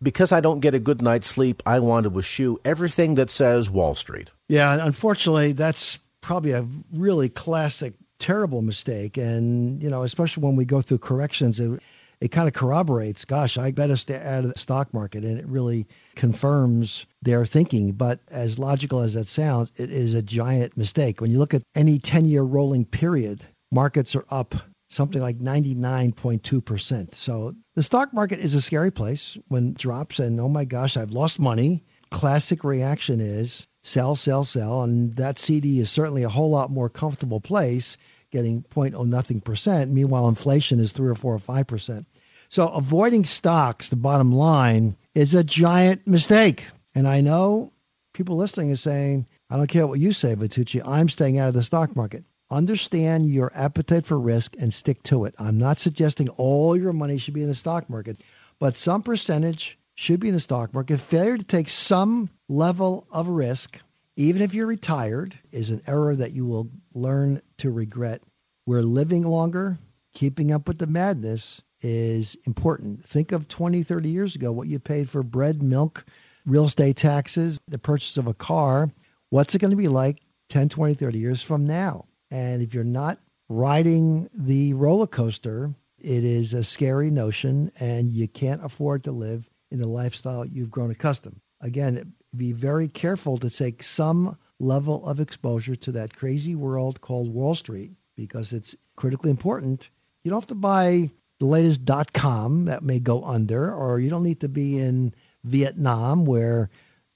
because 0.03 0.33
I 0.33 0.41
don't 0.41 0.59
get 0.59 0.75
a 0.75 0.81
good 0.81 1.01
night's 1.01 1.29
sleep, 1.29 1.63
I 1.65 1.79
want 1.79 2.13
to 2.13 2.19
eschew 2.19 2.59
everything 2.65 3.15
that 3.15 3.31
says 3.31 3.71
Wall 3.71 3.95
Street. 3.95 4.33
Yeah, 4.49 4.85
unfortunately, 4.85 5.53
that's 5.53 6.01
probably 6.21 6.51
a 6.51 6.67
really 6.93 7.29
classic, 7.29 7.95
terrible 8.19 8.63
mistake. 8.63 9.17
And, 9.17 9.81
you 9.81 9.91
know, 9.91 10.03
especially 10.03 10.43
when 10.43 10.57
we 10.57 10.65
go 10.65 10.81
through 10.81 10.99
corrections, 10.99 11.61
it, 11.61 11.81
it 12.21 12.29
kind 12.29 12.49
of 12.49 12.55
corroborates, 12.55 13.25
gosh, 13.25 13.59
I 13.59 13.71
better 13.71 13.97
stay 13.97 14.17
out 14.17 14.45
of 14.45 14.53
the 14.53 14.59
stock 14.59 14.93
market. 14.95 15.25
And 15.25 15.39
it 15.39 15.47
really 15.47 15.87
confirms 16.15 17.07
their 17.23 17.45
thinking. 17.45 17.93
But 17.93 18.21
as 18.31 18.59
logical 18.59 19.01
as 19.01 19.15
that 19.15 19.29
sounds, 19.29 19.73
it 19.77 19.91
is 19.91 20.15
a 20.15 20.23
giant 20.23 20.77
mistake. 20.77 21.21
When 21.21 21.31
you 21.31 21.39
look 21.39 21.55
at 21.55 21.63
any 21.75 21.99
10 21.99 22.27
year 22.27 22.43
rolling 22.43 22.85
period, 22.85 23.43
markets 23.71 24.15
are 24.15 24.25
up 24.31 24.55
something 24.95 25.21
like 25.21 25.39
99.2%. 25.39 27.15
So 27.15 27.55
the 27.75 27.83
stock 27.83 28.13
market 28.13 28.39
is 28.39 28.55
a 28.55 28.61
scary 28.61 28.93
place 28.93 29.37
when 29.49 29.71
it 29.71 29.79
drops 29.79 30.19
and, 30.19 30.41
oh 30.41 30.49
my 30.49 30.65
gosh, 30.65 30.97
I've 30.97 31.11
lost 31.11 31.41
money. 31.41 31.83
Classic 32.11 32.63
reaction 32.63 33.21
is 33.21 33.67
sell, 33.83 34.15
sell, 34.15 34.45
sell. 34.45 34.83
And 34.83 35.15
that 35.17 35.39
CD 35.39 35.81
is 35.81 35.91
certainly 35.91 36.23
a 36.23 36.29
whole 36.29 36.51
lot 36.51 36.71
more 36.71 36.89
comfortable 36.89 37.41
place, 37.41 37.97
getting 38.35 38.65
0.0 38.65 39.07
nothing 39.07 39.41
percent. 39.41 39.91
Meanwhile, 39.93 40.29
inflation 40.29 40.81
is 40.81 40.93
three 40.93 41.09
or 41.09 41.15
four 41.15 41.33
or 41.35 41.39
five 41.39 41.69
percent. 41.69 42.07
So 42.51 42.69
avoiding 42.69 43.25
stocks, 43.25 43.89
the 43.89 43.97
bottom 43.97 44.33
line, 44.33 44.97
is 45.15 45.35
a 45.35 45.45
giant 45.45 46.07
mistake. 46.07 46.67
And 46.95 47.09
I 47.09 47.21
know 47.21 47.73
people 48.13 48.37
listening 48.37 48.73
are 48.73 48.77
saying, 48.77 49.27
I 49.49 49.57
don't 49.57 49.69
care 49.69 49.87
what 49.87 50.01
you 50.01 50.13
say, 50.13 50.35
Vitucci, 50.35 50.83
I'm 50.85 51.09
staying 51.09 51.39
out 51.39 51.49
of 51.49 51.55
the 51.55 51.63
stock 51.63 51.97
market. 51.97 52.25
Understand 52.51 53.29
your 53.29 53.51
appetite 53.55 54.05
for 54.05 54.19
risk 54.19 54.55
and 54.61 54.75
stick 54.75 55.03
to 55.05 55.25
it. 55.25 55.35
I'm 55.39 55.59
not 55.59 55.79
suggesting 55.79 56.29
all 56.31 56.77
your 56.77 56.93
money 56.93 57.19
should 57.19 57.35
be 57.35 57.43
in 57.43 57.49
the 57.49 57.55
stock 57.55 57.89
market, 57.89 58.21
but 58.59 58.77
some 58.77 59.03
percentage 59.03 59.79
should 59.95 60.21
be 60.21 60.29
in 60.29 60.35
the 60.35 60.41
stock 60.41 60.75
market. 60.75 61.01
Failure 61.01 61.39
to 61.39 61.45
take 61.45 61.69
some 61.69 62.31
level 62.49 63.07
of 63.11 63.29
risk, 63.29 63.81
even 64.17 64.43
if 64.43 64.55
you're 64.55 64.67
retired, 64.67 65.39
is 65.51 65.71
an 65.71 65.83
error 65.87 66.15
that 66.15 66.33
you 66.33 66.47
will 66.47 66.71
learn 66.95 67.41
to 67.59 67.71
regret. 67.71 68.23
We're 68.67 68.83
living 68.83 69.25
longer, 69.25 69.79
keeping 70.15 70.53
up 70.53 70.69
with 70.69 70.79
the 70.79 70.87
madness 70.87 71.63
is 71.81 72.37
important. 72.47 73.05
Think 73.05 73.33
of 73.33 73.49
20, 73.49 73.83
30 73.83 74.09
years 74.09 74.35
ago, 74.35 74.53
what 74.53 74.69
you 74.69 74.79
paid 74.79 75.11
for 75.11 75.23
bread, 75.23 75.63
milk, 75.63 76.05
real 76.47 76.65
estate 76.65 76.97
taxes, 76.97 77.61
the 77.69 77.79
purchase 77.79 78.17
of 78.17 78.27
a 78.27 78.35
car. 78.35 78.91
What's 79.31 79.55
it 79.55 79.59
going 79.59 79.73
to 79.73 79.77
be 79.77 79.89
like 79.89 80.21
10, 80.49 80.69
20, 80.69 80.95
30 80.95 81.19
years 81.19 81.43
from 81.43 81.67
now? 81.67 82.07
And 82.31 82.63
if 82.63 82.73
you're 82.73 82.85
not 82.85 83.19
riding 83.49 84.29
the 84.33 84.73
roller 84.75 85.07
coaster, 85.07 85.75
it 85.99 86.25
is 86.25 86.53
a 86.53 86.65
scary 86.65 87.11
notion, 87.11 87.71
and 87.81 88.09
you 88.09 88.29
can't 88.29 88.65
afford 88.65 89.05
to 89.05 89.13
live 89.13 89.49
in 89.71 89.79
the 89.79 89.87
lifestyle 89.87 90.45
you've 90.45 90.71
grown 90.71 90.91
accustomed. 90.91 91.41
Again, 91.61 92.15
be 92.37 92.53
very 92.53 92.89
careful 92.89 93.37
to 93.39 93.51
take 93.51 93.83
some 93.83 94.37
level 94.59 95.07
of 95.07 95.21
exposure 95.21 95.77
to 95.77 95.93
that 95.93 96.15
crazy 96.15 96.55
world 96.55 97.01
called 97.01 97.33
Wall 97.33 97.55
Street 97.55 97.93
because 98.17 98.53
it's 98.53 98.77
critically 98.97 99.31
important. 99.31 99.89
You 100.23 100.31
don't 100.31 100.41
have 100.41 100.49
to 100.49 100.55
buy 100.55 101.11
the 101.41 101.47
latest 101.47 101.85
dot 101.85 102.13
com 102.13 102.67
that 102.67 102.83
may 102.83 103.01
go 103.01 103.25
under, 103.25 103.75
or 103.75 103.99
you 103.99 104.09
don't 104.09 104.23
need 104.23 104.41
to 104.41 104.49
be 104.49 104.79
in 104.79 105.13
Vietnam, 105.43 106.25
where 106.25 106.71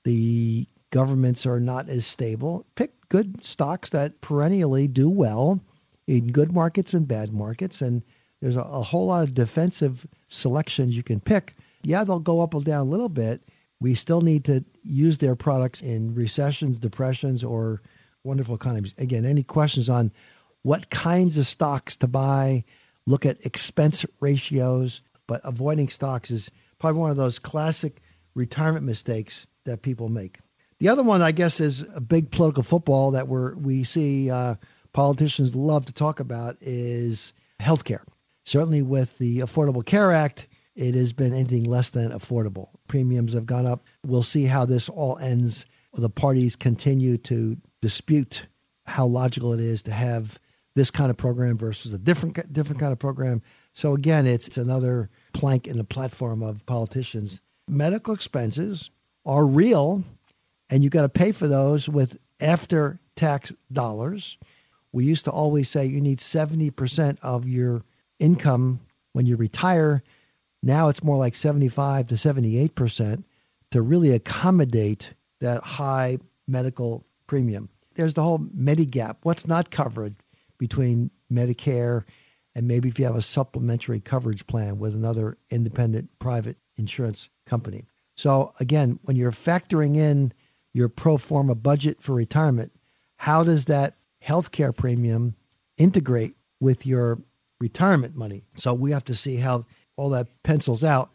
the 0.05 0.67
governments 0.91 1.47
are 1.47 1.61
not 1.61 1.89
as 1.89 2.05
stable. 2.05 2.67
Pick 2.75 2.93
good 3.09 3.45
stocks 3.45 3.91
that 3.91 4.21
perennially 4.21 4.89
do 4.89 5.09
well 5.09 5.61
in 6.07 6.33
good 6.33 6.53
markets 6.53 6.95
and 6.95 7.07
bad 7.07 7.33
markets. 7.33 7.81
And 7.81 8.03
there's 8.41 8.57
a, 8.57 8.61
a 8.61 8.83
whole 8.83 9.07
lot 9.07 9.23
of 9.23 9.35
defensive 9.35 10.07
selections 10.29 10.97
you 10.97 11.03
can 11.03 11.21
pick. 11.21 11.55
Yeah, 11.83 12.05
they'll 12.05 12.19
go 12.19 12.41
up 12.41 12.55
or 12.55 12.63
down 12.63 12.81
a 12.81 12.91
little 12.91 13.09
bit. 13.09 13.43
We 13.81 13.95
still 13.95 14.21
need 14.21 14.45
to 14.47 14.65
use 14.83 15.19
their 15.19 15.37
products 15.37 15.81
in 15.81 16.15
recessions, 16.15 16.79
depressions, 16.79 17.45
or 17.45 17.81
wonderful 18.25 18.55
economies. 18.55 18.95
Again, 18.99 19.25
any 19.25 19.43
questions 19.43 19.89
on 19.89 20.13
what 20.63 20.91
kinds 20.91 21.37
of 21.37 21.47
stocks 21.47 21.97
to 21.99 22.09
buy? 22.09 22.65
Look 23.07 23.25
at 23.25 23.45
expense 23.47 24.05
ratios, 24.21 25.01
but 25.27 25.41
avoiding 25.45 25.89
stocks 25.89 26.31
is 26.31 26.51
probably 26.79 27.01
one 27.01 27.11
of 27.11 27.17
those 27.17 27.39
classic 27.39 28.03
retirement 28.35 28.85
mistakes 28.85 29.47
that 29.65 29.83
people 29.83 30.09
make. 30.09 30.39
The 30.81 30.89
other 30.89 31.03
one, 31.03 31.23
I 31.23 31.33
guess, 31.33 31.61
is 31.61 31.87
a 31.95 32.01
big 32.01 32.31
political 32.31 32.63
football 32.63 33.13
that 33.13 33.29
we're, 33.29 33.55
we 33.57 33.83
see 33.85 34.31
uh, 34.31 34.57
politicians 34.93 35.57
love 35.57 35.87
to 35.87 35.93
talk 35.93 36.21
about 36.21 36.57
is 36.61 37.33
healthcare. 37.61 38.03
Certainly, 38.45 38.83
with 38.83 39.19
the 39.19 39.41
Affordable 39.41 39.85
Care 39.85 40.13
Act, 40.13 40.47
it 40.79 40.95
has 40.95 41.13
been 41.13 41.35
anything 41.35 41.65
less 41.65 41.91
than 41.91 42.13
affordable. 42.13 42.69
Premiums 42.87 43.33
have 43.35 43.47
gone 43.47 43.67
up. 43.67 43.85
We'll 44.07 44.23
see 44.23 44.45
how 44.45 44.65
this 44.65 44.89
all 44.89 45.19
ends. 45.19 45.67
The 45.93 46.09
parties 46.09 46.55
continue 46.55 47.19
to 47.19 47.57
dispute 47.83 48.47
how 48.87 49.07
logical 49.07 49.53
it 49.53 49.61
is 49.61 49.83
to 49.83 49.91
have 49.91 50.39
this 50.77 50.93
kind 50.93 51.11
of 51.11 51.17
program 51.17 51.59
versus 51.59 51.93
a 51.93 51.99
different 51.99 52.53
different 52.53 52.79
kind 52.79 52.93
of 52.93 52.99
program. 53.01 53.43
So 53.73 53.95
again, 53.95 54.27
it's, 54.27 54.57
another 54.57 55.11
plank 55.33 55.67
in 55.67 55.77
the 55.77 55.85
platform 55.85 56.43
of 56.43 56.65
politicians. 56.67 57.41
Medical 57.69 58.15
expenses 58.15 58.93
are 59.27 59.45
real, 59.45 60.05
and 60.71 60.85
you've 60.85 60.93
got 60.93 61.03
to 61.03 61.09
pay 61.09 61.33
for 61.33 61.49
those 61.49 61.89
with 61.89 62.19
after 62.41 63.01
tax 63.17 63.53
dollars. 63.73 64.39
We 64.93 65.05
used 65.05 65.25
to 65.25 65.33
always 65.33 65.69
say 65.69 65.87
you 65.87 66.01
need 66.01 66.21
70% 66.21 67.19
of 67.23 67.49
your 67.49 67.83
income 68.21 68.81
when 69.13 69.27
you 69.27 69.37
retire. 69.37 70.05
Now 70.63 70.89
it's 70.89 71.05
more 71.05 71.17
like 71.17 71.35
75 71.35 72.09
to 72.09 72.15
78% 72.15 73.25
to 73.71 73.83
really 73.83 74.11
accommodate 74.11 75.13
that 75.41 75.63
high 75.63 76.19
medical 76.47 77.07
premium. 77.27 77.69
There's 77.95 78.15
the 78.15 78.23
whole 78.23 78.39
Medigap. 78.39 79.17
What's 79.23 79.47
not 79.47 79.71
covered 79.71 80.17
between 80.59 81.11
Medicare 81.31 82.05
and 82.55 82.67
maybe 82.67 82.89
if 82.89 82.99
you 82.99 83.05
have 83.05 83.17
a 83.17 83.23
supplementary 83.23 84.01
coverage 84.01 84.47
plan 84.47 84.79
with 84.79 84.95
another 84.95 85.39
independent 85.51 86.11
private 86.19 86.57
insurance 86.77 87.29
company. 87.47 87.87
So 88.17 88.53
again, 88.59 88.99
when 89.05 89.17
you're 89.17 89.31
factoring 89.31 89.97
in 89.97 90.33
your 90.75 90.89
pro 90.89 91.19
forma 91.19 91.55
budget 91.55 92.03
for 92.03 92.15
retirement, 92.15 92.73
how 93.17 93.45
does 93.45 93.67
that 93.67 93.95
healthcare 94.25 94.77
premium 94.77 95.37
integrate 95.77 96.35
with 96.61 96.85
your 96.85 97.21
retirement 97.61 98.17
money? 98.17 98.43
So 98.57 98.75
we 98.75 98.91
have 98.91 99.05
to 99.05 99.15
see 99.15 99.37
how 99.37 99.67
all 99.99 100.09
that 100.11 100.29
pencils 100.45 100.83
out. 100.83 101.11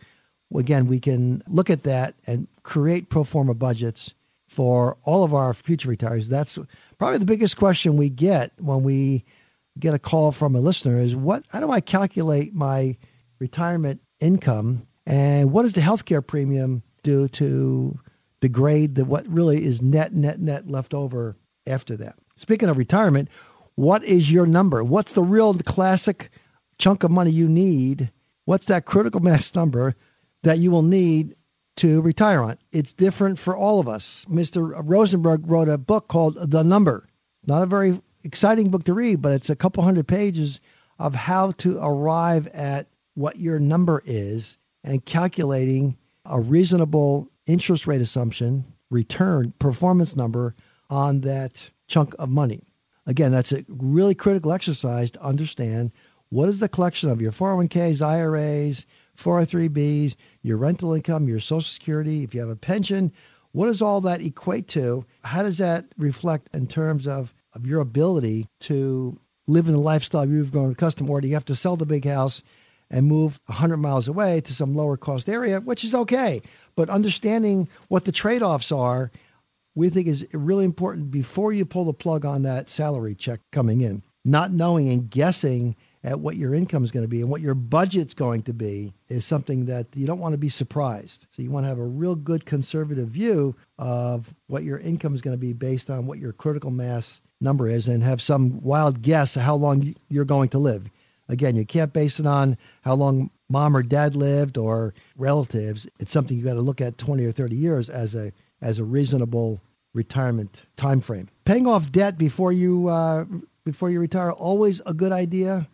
Again, 0.56 0.86
we 0.88 1.00
can 1.00 1.42
look 1.48 1.72
at 1.72 1.84
that 1.84 2.14
and 2.28 2.48
create 2.62 3.10
pro 3.10 3.24
forma 3.24 3.56
budgets 3.56 4.14
for 4.46 4.98
all 5.04 5.24
of 5.24 5.34
our 5.34 5.54
future 5.56 5.90
retirees. 5.90 6.28
That's 6.28 6.60
probably 7.00 7.18
the 7.18 7.26
biggest 7.26 7.58
question 7.58 7.98
we 7.98 8.10
get 8.10 8.52
when 8.60 8.84
we 8.84 9.24
get 9.80 9.96
a 9.96 10.00
call 10.00 10.32
from 10.32 10.56
a 10.56 10.60
listener 10.60 11.00
is 11.00 11.16
what 11.16 11.44
how 11.50 11.60
do 11.60 11.72
I 11.72 11.82
calculate 11.82 12.54
my 12.54 12.96
retirement 13.40 14.02
income 14.20 14.86
and 15.08 15.52
what 15.52 15.64
does 15.64 15.74
the 15.74 15.82
healthcare 15.82 16.26
premium 16.26 16.84
do 17.02 17.28
to 17.30 18.00
degrade 18.42 18.96
the 18.96 19.06
what 19.06 19.28
really 19.28 19.64
is 19.64 19.82
net 19.82 20.14
net 20.14 20.40
net 20.40 20.70
left 20.70 20.94
over 20.94 21.36
after 21.66 21.96
that. 21.98 22.16
Speaking 22.36 22.70
of 22.70 22.78
retirement, 22.78 23.30
what 23.76 24.04
is 24.04 24.32
your 24.32 24.46
number? 24.46 24.84
What's 24.84 25.14
the 25.14 25.24
real 25.24 25.54
classic 25.54 26.30
chunk 26.78 27.04
of 27.04 27.12
money 27.12 27.32
you 27.32 27.48
need? 27.48 28.12
What's 28.46 28.66
that 28.66 28.86
critical 28.86 29.22
mass 29.22 29.56
number 29.56 29.96
that 30.44 30.60
you 30.60 30.70
will 30.70 30.84
need 30.84 31.36
to 31.78 32.02
retire 32.02 32.42
on? 32.42 32.58
It's 32.72 32.94
different 32.94 33.40
for 33.40 33.56
all 33.56 33.80
of 33.80 33.88
us. 33.88 34.26
Mr. 34.30 34.82
Rosenberg 34.84 35.50
wrote 35.50 35.70
a 35.70 35.78
book 35.78 36.08
called 36.08 36.36
The 36.52 36.64
Number. 36.64 37.08
Not 37.46 37.64
a 37.64 37.68
very 37.68 38.02
exciting 38.24 38.70
book 38.70 38.84
to 38.86 38.94
read, 38.94 39.22
but 39.22 39.32
it's 39.32 39.50
a 39.50 39.56
couple 39.56 39.84
hundred 39.84 40.08
pages 40.08 40.60
of 41.00 41.16
how 41.16 41.52
to 41.52 41.80
arrive 41.82 42.48
at 42.48 42.88
what 43.16 43.40
your 43.40 43.60
number 43.60 44.02
is 44.06 44.58
and 44.84 45.06
calculating 45.06 45.98
a 46.26 46.40
reasonable 46.40 47.30
interest 47.46 47.88
rate 47.88 48.02
assumption, 48.02 48.66
return, 48.90 49.54
performance 49.60 50.16
number 50.16 50.56
on 50.90 51.22
that 51.22 51.70
chunk 51.88 52.14
of 52.20 52.30
money. 52.30 52.62
Again, 53.06 53.32
that's 53.32 53.52
a 53.52 53.64
really 53.68 54.16
critical 54.16 54.54
exercise 54.54 55.12
to 55.12 55.22
understand 55.24 55.92
what 56.34 56.50
is 56.50 56.60
the 56.60 56.68
collection 56.68 57.10
of 57.10 57.22
your 57.22 57.32
401ks, 57.32 58.02
IRAs, 58.02 58.88
403bs, 59.16 60.16
your 60.42 60.58
rental 60.58 60.94
income, 60.94 61.28
your 61.28 61.40
Social 61.40 61.62
Security, 61.62 62.24
if 62.24 62.34
you 62.34 62.42
have 62.42 62.50
a 62.50 62.56
pension, 62.56 63.12
what 63.52 63.68
does 63.68 63.84
all 63.84 64.02
that 64.02 64.20
equate 64.20 64.68
to? 64.70 65.06
How 65.24 65.44
does 65.44 65.60
that 65.60 65.86
reflect 65.96 66.50
in 66.52 66.66
terms 66.66 67.06
of, 67.06 67.36
of 67.54 67.68
your 67.68 67.82
ability 67.82 68.48
to 68.62 69.20
live 69.46 69.68
in 69.68 69.74
the 69.74 69.80
lifestyle 69.80 70.28
you've 70.28 70.52
grown 70.52 70.72
accustomed, 70.72 71.08
or 71.08 71.22
do 71.22 71.28
you 71.28 71.36
have 71.36 71.46
to 71.46 71.54
sell 71.54 71.76
the 71.76 71.86
big 71.86 72.04
house 72.04 72.42
and 72.90 73.06
move 73.06 73.40
100 73.46 73.78
miles 73.78 74.08
away 74.08 74.42
to 74.42 74.56
some 74.56 74.74
lower 74.74 74.98
cost 74.98 75.30
area, 75.30 75.60
which 75.60 75.84
is 75.84 75.94
okay. 75.94 76.42
But 76.76 76.90
understanding 76.90 77.70
what 77.90 78.06
the 78.06 78.12
trade 78.12 78.42
offs 78.42 78.72
are, 78.72 79.12
we 79.76 79.92
think 79.92 80.08
is 80.08 80.26
really 80.34 80.66
important 80.66 81.12
before 81.12 81.54
you 81.54 81.64
pull 81.64 81.86
the 81.86 81.94
plug 81.94 82.26
on 82.26 82.42
that 82.42 82.70
salary 82.70 83.14
check 83.14 83.40
coming 83.52 83.82
in. 83.82 84.02
Not 84.26 84.52
knowing 84.52 84.90
and 84.90 85.12
guessing 85.12 85.76
at 86.04 86.20
what 86.20 86.36
your 86.36 86.54
income 86.54 86.84
is 86.84 86.92
going 86.92 87.04
to 87.04 87.10
be 87.10 87.22
and 87.22 87.30
what 87.30 87.42
your 87.42 87.56
budget's 87.56 88.14
going 88.14 88.44
to 88.44 88.54
be 88.54 88.94
is 89.08 89.26
something 89.26 89.66
that 89.66 89.88
you 89.96 90.06
don't 90.06 90.20
want 90.20 90.34
to 90.34 90.38
be 90.38 90.50
surprised. 90.50 91.28
So 91.32 91.42
you 91.42 91.50
want 91.50 91.64
to 91.64 91.70
have 91.70 91.80
a 91.80 91.86
real 91.86 92.16
good 92.16 92.46
conservative 92.46 93.08
view 93.08 93.56
of 93.78 94.34
what 94.48 94.64
your 94.64 94.80
income 94.80 95.16
is 95.16 95.22
going 95.22 95.36
to 95.36 95.40
be 95.40 95.54
based 95.54 95.90
on 95.90 96.06
what 96.06 96.20
your 96.20 96.34
critical 96.34 96.72
mass 96.72 97.22
number 97.40 97.70
is 97.70 97.88
and 97.88 98.04
have 98.04 98.22
some 98.22 98.62
wild 98.62 99.02
guess 99.02 99.36
of 99.36 99.44
how 99.44 99.56
long 99.56 99.96
you're 100.10 100.26
going 100.26 100.50
to 100.50 100.60
live. 100.60 100.90
Again, 101.30 101.56
you 101.56 101.66
can't 101.66 101.94
base 101.94 102.20
it 102.20 102.26
on 102.26 102.58
how 102.82 102.96
long 102.96 103.32
mom 103.50 103.78
or 103.78 103.84
dad 103.84 104.16
lived 104.16 104.58
or 104.58 104.94
relatives. 105.16 105.88
It's 106.00 106.12
something 106.12 106.38
you 106.38 106.44
got 106.44 106.54
to 106.54 106.62
look 106.62 106.82
at 106.82 106.98
20 106.98 107.24
or 107.26 107.32
30 107.32 107.56
years 107.56 107.90
as 107.90 108.14
a 108.16 108.32
as 108.62 108.80
a 108.80 108.84
reasonable 108.84 109.62
retirement 109.94 110.64
time 110.78 111.02
frame. 111.02 111.30
Paying 111.46 111.68
off 111.68 111.92
debt 111.92 112.18
before 112.18 112.52
you 112.52 112.88
uh, 112.88 113.26
before 113.64 113.90
you 113.90 114.00
retire 114.00 114.32
always 114.32 114.82
a 114.86 114.94
good 114.94 115.12
idea. 115.12 115.68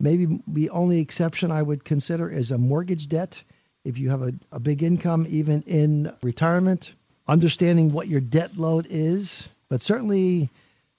Maybe 0.00 0.40
the 0.46 0.70
only 0.70 1.00
exception 1.00 1.50
I 1.50 1.62
would 1.62 1.84
consider 1.84 2.28
is 2.28 2.50
a 2.50 2.58
mortgage 2.58 3.08
debt. 3.08 3.42
If 3.84 3.98
you 3.98 4.10
have 4.10 4.22
a, 4.22 4.32
a 4.50 4.58
big 4.58 4.82
income, 4.82 5.26
even 5.28 5.62
in 5.62 6.12
retirement, 6.22 6.92
understanding 7.28 7.92
what 7.92 8.08
your 8.08 8.20
debt 8.20 8.56
load 8.56 8.86
is, 8.90 9.48
but 9.68 9.82
certainly 9.82 10.50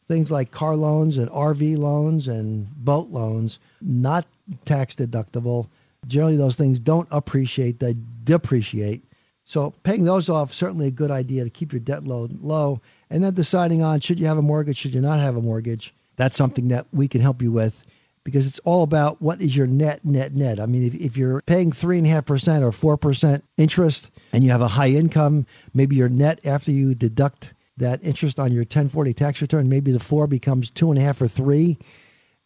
things 0.08 0.32
like 0.32 0.52
car 0.52 0.76
loans 0.76 1.18
and 1.18 1.30
RV 1.30 1.78
loans 1.78 2.28
and 2.28 2.68
boat 2.76 3.10
loans, 3.10 3.60
not 3.82 4.26
tax 4.66 4.96
deductible. 4.96 5.68
Generally, 6.08 6.38
those 6.38 6.56
things 6.56 6.80
don't 6.80 7.08
appreciate, 7.12 7.80
they 7.80 7.96
depreciate. 8.24 9.04
So, 9.46 9.72
paying 9.84 10.06
those 10.06 10.30
off 10.30 10.52
certainly 10.52 10.88
a 10.88 10.92
good 10.92 11.12
idea 11.12 11.44
to 11.44 11.50
keep 11.50 11.72
your 11.72 11.80
debt 11.80 12.06
load 12.06 12.42
low. 12.42 12.82
And 13.10 13.24
then 13.24 13.34
deciding 13.34 13.84
on 13.84 14.00
should 14.00 14.20
you 14.20 14.26
have 14.26 14.38
a 14.38 14.44
mortgage, 14.44 14.78
should 14.78 14.94
you 14.94 15.02
not 15.02 15.20
have 15.20 15.36
a 15.36 15.42
mortgage. 15.42 15.94
That's 16.16 16.38
something 16.38 16.70
that 16.70 16.88
we 16.92 17.08
can 17.08 17.22
help 17.22 17.42
you 17.42 17.52
with 17.52 17.84
because 18.26 18.48
it's 18.48 18.60
all 18.60 18.84
about 18.84 19.22
what 19.22 19.40
is 19.40 19.56
your 19.56 19.68
net, 19.68 20.04
net, 20.04 20.34
net. 20.34 20.60
I 20.60 20.66
mean, 20.66 20.84
if, 20.84 20.96
if 20.96 21.16
you're 21.16 21.42
paying 21.46 21.72
3.5% 21.72 22.84
or 22.84 22.98
4% 22.98 23.42
interest 23.56 24.10
and 24.34 24.44
you 24.44 24.50
have 24.50 24.62
a 24.62 24.68
high 24.68 24.90
income, 24.90 25.46
maybe 25.74 25.96
your 25.96 26.10
net 26.10 26.44
after 26.44 26.72
you 26.72 26.96
deduct 26.96 27.54
that 27.78 28.04
interest 28.04 28.40
on 28.40 28.52
your 28.52 28.62
1040 28.62 29.14
tax 29.14 29.42
return, 29.42 29.70
maybe 29.70 29.92
the 29.92 30.00
four 30.00 30.26
becomes 30.26 30.72
two 30.72 30.90
and 30.90 31.00
a 31.00 31.04
half 31.04 31.22
or 31.22 31.28
three. 31.28 31.78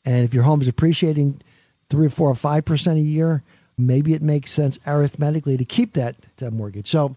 And 0.03 0.25
if 0.25 0.33
your 0.33 0.43
home 0.43 0.61
is 0.61 0.67
appreciating 0.67 1.41
three 1.89 2.07
or 2.07 2.11
four 2.11 2.29
or 2.29 2.35
five 2.35 2.65
percent 2.65 2.97
a 2.99 3.01
year, 3.01 3.41
maybe 3.77 4.13
it 4.13 4.21
makes 4.21 4.51
sense 4.51 4.77
arithmetically 4.85 5.55
to 5.55 5.65
keep 5.65 5.93
that, 5.93 6.15
mortgage. 6.51 6.87
So, 6.87 7.15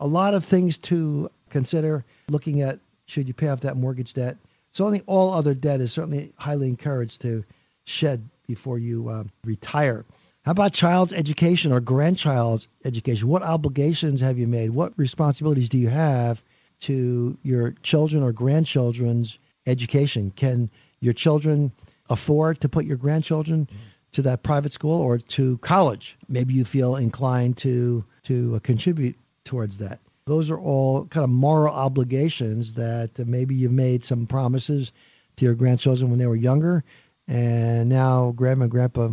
a 0.00 0.06
lot 0.06 0.34
of 0.34 0.44
things 0.44 0.76
to 0.78 1.30
consider 1.48 2.04
looking 2.28 2.60
at 2.60 2.80
should 3.06 3.28
you 3.28 3.34
pay 3.34 3.48
off 3.48 3.60
that 3.60 3.76
mortgage 3.76 4.14
debt. 4.14 4.36
So, 4.72 4.84
only 4.84 5.02
all 5.06 5.32
other 5.32 5.54
debt 5.54 5.80
is 5.80 5.92
certainly 5.92 6.32
highly 6.38 6.68
encouraged 6.68 7.20
to 7.22 7.44
shed 7.84 8.28
before 8.46 8.78
you 8.78 9.08
uh, 9.08 9.24
retire. 9.44 10.04
How 10.44 10.52
about 10.52 10.72
child's 10.72 11.12
education 11.12 11.72
or 11.72 11.80
grandchild's 11.80 12.66
education? 12.84 13.28
What 13.28 13.42
obligations 13.42 14.20
have 14.20 14.38
you 14.38 14.48
made? 14.48 14.70
What 14.70 14.92
responsibilities 14.96 15.68
do 15.68 15.78
you 15.78 15.88
have 15.88 16.42
to 16.80 17.38
your 17.42 17.72
children 17.82 18.22
or 18.22 18.32
grandchildren's 18.32 19.38
education? 19.66 20.32
Can 20.34 20.68
your 21.00 21.12
children 21.12 21.72
afford 22.10 22.60
to 22.60 22.68
put 22.68 22.84
your 22.84 22.96
grandchildren 22.96 23.68
to 24.12 24.22
that 24.22 24.42
private 24.42 24.72
school 24.72 25.00
or 25.00 25.18
to 25.18 25.58
college? 25.58 26.16
Maybe 26.28 26.54
you 26.54 26.64
feel 26.64 26.96
inclined 26.96 27.56
to 27.58 28.04
to 28.24 28.56
uh, 28.56 28.58
contribute 28.60 29.16
towards 29.44 29.78
that. 29.78 30.00
Those 30.26 30.50
are 30.50 30.58
all 30.58 31.06
kind 31.06 31.24
of 31.24 31.30
moral 31.30 31.74
obligations 31.74 32.74
that 32.74 33.18
maybe 33.18 33.54
you've 33.54 33.72
made 33.72 34.04
some 34.04 34.26
promises 34.26 34.92
to 35.36 35.44
your 35.44 35.54
grandchildren 35.54 36.10
when 36.10 36.18
they 36.18 36.26
were 36.26 36.36
younger, 36.36 36.84
and 37.28 37.88
now 37.88 38.32
grandma 38.32 38.64
and 38.64 38.70
grandpa 38.70 39.10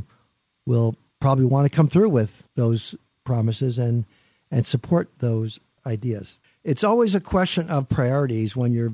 will 0.66 0.96
probably 1.20 1.46
want 1.46 1.70
to 1.70 1.76
come 1.76 1.88
through 1.88 2.10
with 2.10 2.48
those 2.56 2.96
promises 3.24 3.78
and 3.78 4.06
and 4.52 4.66
support 4.66 5.10
those 5.20 5.60
ideas. 5.86 6.40
It's 6.64 6.84
always 6.84 7.14
a 7.14 7.20
question 7.20 7.70
of 7.70 7.88
priorities 7.88 8.58
when 8.58 8.72
you're 8.72 8.94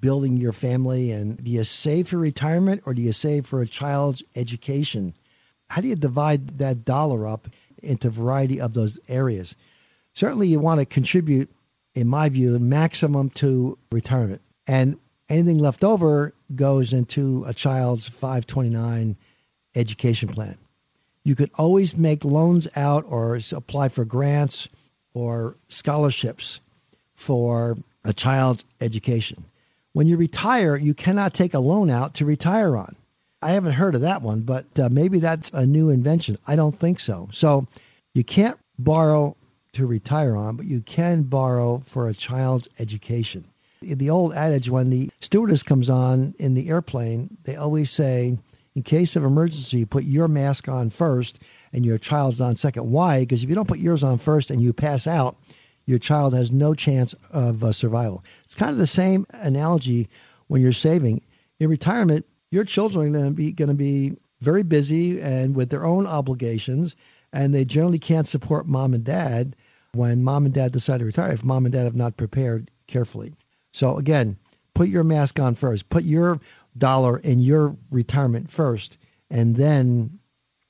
building 0.00 0.36
your 0.36 0.52
family 0.52 1.10
and 1.10 1.42
do 1.42 1.50
you 1.50 1.64
save 1.64 2.08
for 2.08 2.18
retirement 2.18 2.82
or 2.84 2.94
do 2.94 3.02
you 3.02 3.12
save 3.12 3.46
for 3.46 3.60
a 3.60 3.66
child's 3.66 4.22
education? 4.36 5.14
How 5.70 5.80
do 5.80 5.88
you 5.88 5.96
divide 5.96 6.58
that 6.58 6.84
dollar 6.84 7.26
up 7.26 7.48
into 7.82 8.08
a 8.08 8.10
variety 8.10 8.60
of 8.60 8.74
those 8.74 8.98
areas? 9.08 9.54
Certainly 10.14 10.48
you 10.48 10.60
want 10.60 10.80
to 10.80 10.86
contribute 10.86 11.50
in 11.94 12.06
my 12.06 12.28
view 12.28 12.58
maximum 12.58 13.30
to 13.30 13.78
retirement. 13.90 14.42
And 14.66 14.98
anything 15.28 15.58
left 15.58 15.82
over 15.82 16.34
goes 16.54 16.92
into 16.92 17.44
a 17.46 17.54
child's 17.54 18.06
529 18.06 19.16
education 19.74 20.28
plan. 20.28 20.56
You 21.24 21.34
could 21.34 21.50
always 21.58 21.96
make 21.96 22.24
loans 22.24 22.68
out 22.74 23.04
or 23.06 23.38
apply 23.52 23.88
for 23.88 24.04
grants 24.04 24.68
or 25.12 25.56
scholarships 25.68 26.60
for 27.14 27.76
a 28.04 28.12
child's 28.12 28.64
education. 28.80 29.44
When 29.92 30.06
you 30.06 30.16
retire, 30.16 30.76
you 30.76 30.94
cannot 30.94 31.34
take 31.34 31.54
a 31.54 31.58
loan 31.58 31.90
out 31.90 32.14
to 32.14 32.24
retire 32.24 32.76
on. 32.76 32.94
I 33.42 33.50
haven't 33.50 33.72
heard 33.72 33.94
of 33.94 34.00
that 34.00 34.22
one, 34.22 34.42
but 34.42 34.66
uh, 34.78 34.88
maybe 34.90 35.20
that's 35.20 35.50
a 35.50 35.66
new 35.66 35.90
invention. 35.90 36.38
I 36.46 36.56
don't 36.56 36.78
think 36.78 36.98
so. 37.00 37.28
So 37.32 37.66
you 38.14 38.24
can't 38.24 38.58
borrow 38.78 39.36
to 39.72 39.86
retire 39.86 40.36
on, 40.36 40.56
but 40.56 40.66
you 40.66 40.80
can 40.80 41.22
borrow 41.22 41.78
for 41.78 42.08
a 42.08 42.14
child's 42.14 42.68
education. 42.78 43.44
The 43.80 44.10
old 44.10 44.32
adage 44.34 44.70
when 44.70 44.90
the 44.90 45.10
stewardess 45.20 45.62
comes 45.62 45.88
on 45.88 46.34
in 46.38 46.54
the 46.54 46.68
airplane, 46.68 47.36
they 47.44 47.56
always 47.56 47.90
say, 47.90 48.36
in 48.74 48.82
case 48.82 49.16
of 49.16 49.24
emergency, 49.24 49.84
put 49.84 50.04
your 50.04 50.28
mask 50.28 50.68
on 50.68 50.90
first 50.90 51.38
and 51.72 51.84
your 51.84 51.98
child's 51.98 52.40
on 52.40 52.56
second. 52.56 52.90
Why? 52.90 53.20
Because 53.20 53.42
if 53.42 53.48
you 53.48 53.54
don't 53.54 53.68
put 53.68 53.78
yours 53.78 54.02
on 54.02 54.18
first 54.18 54.50
and 54.50 54.62
you 54.62 54.72
pass 54.72 55.06
out, 55.06 55.36
your 55.86 55.98
child 55.98 56.34
has 56.34 56.52
no 56.52 56.74
chance 56.74 57.14
of 57.30 57.64
uh, 57.64 57.72
survival. 57.72 58.22
It's 58.44 58.54
kind 58.54 58.70
of 58.70 58.78
the 58.78 58.86
same 58.86 59.26
analogy 59.30 60.08
when 60.48 60.60
you're 60.60 60.72
saving. 60.72 61.22
In 61.60 61.70
retirement, 61.70 62.26
your 62.50 62.64
children 62.64 63.14
are 63.14 63.18
going 63.18 63.30
to 63.30 63.34
be 63.34 63.52
going 63.52 63.68
to 63.68 63.74
be 63.74 64.16
very 64.40 64.62
busy 64.62 65.20
and 65.20 65.56
with 65.56 65.70
their 65.70 65.84
own 65.84 66.06
obligations, 66.06 66.94
and 67.32 67.54
they 67.54 67.64
generally 67.64 67.98
can't 67.98 68.28
support 68.28 68.66
mom 68.66 68.94
and 68.94 69.04
dad 69.04 69.56
when 69.92 70.22
mom 70.22 70.44
and 70.44 70.54
dad 70.54 70.72
decide 70.72 70.98
to 70.98 71.06
retire 71.06 71.32
if 71.32 71.44
mom 71.44 71.64
and 71.64 71.72
dad 71.72 71.84
have 71.84 71.96
not 71.96 72.16
prepared 72.16 72.70
carefully. 72.86 73.34
So 73.72 73.98
again, 73.98 74.38
put 74.74 74.88
your 74.88 75.04
mask 75.04 75.38
on 75.38 75.54
first. 75.54 75.88
Put 75.88 76.04
your 76.04 76.40
dollar 76.76 77.18
in 77.18 77.40
your 77.40 77.76
retirement 77.90 78.50
first, 78.50 78.98
and 79.30 79.56
then 79.56 80.18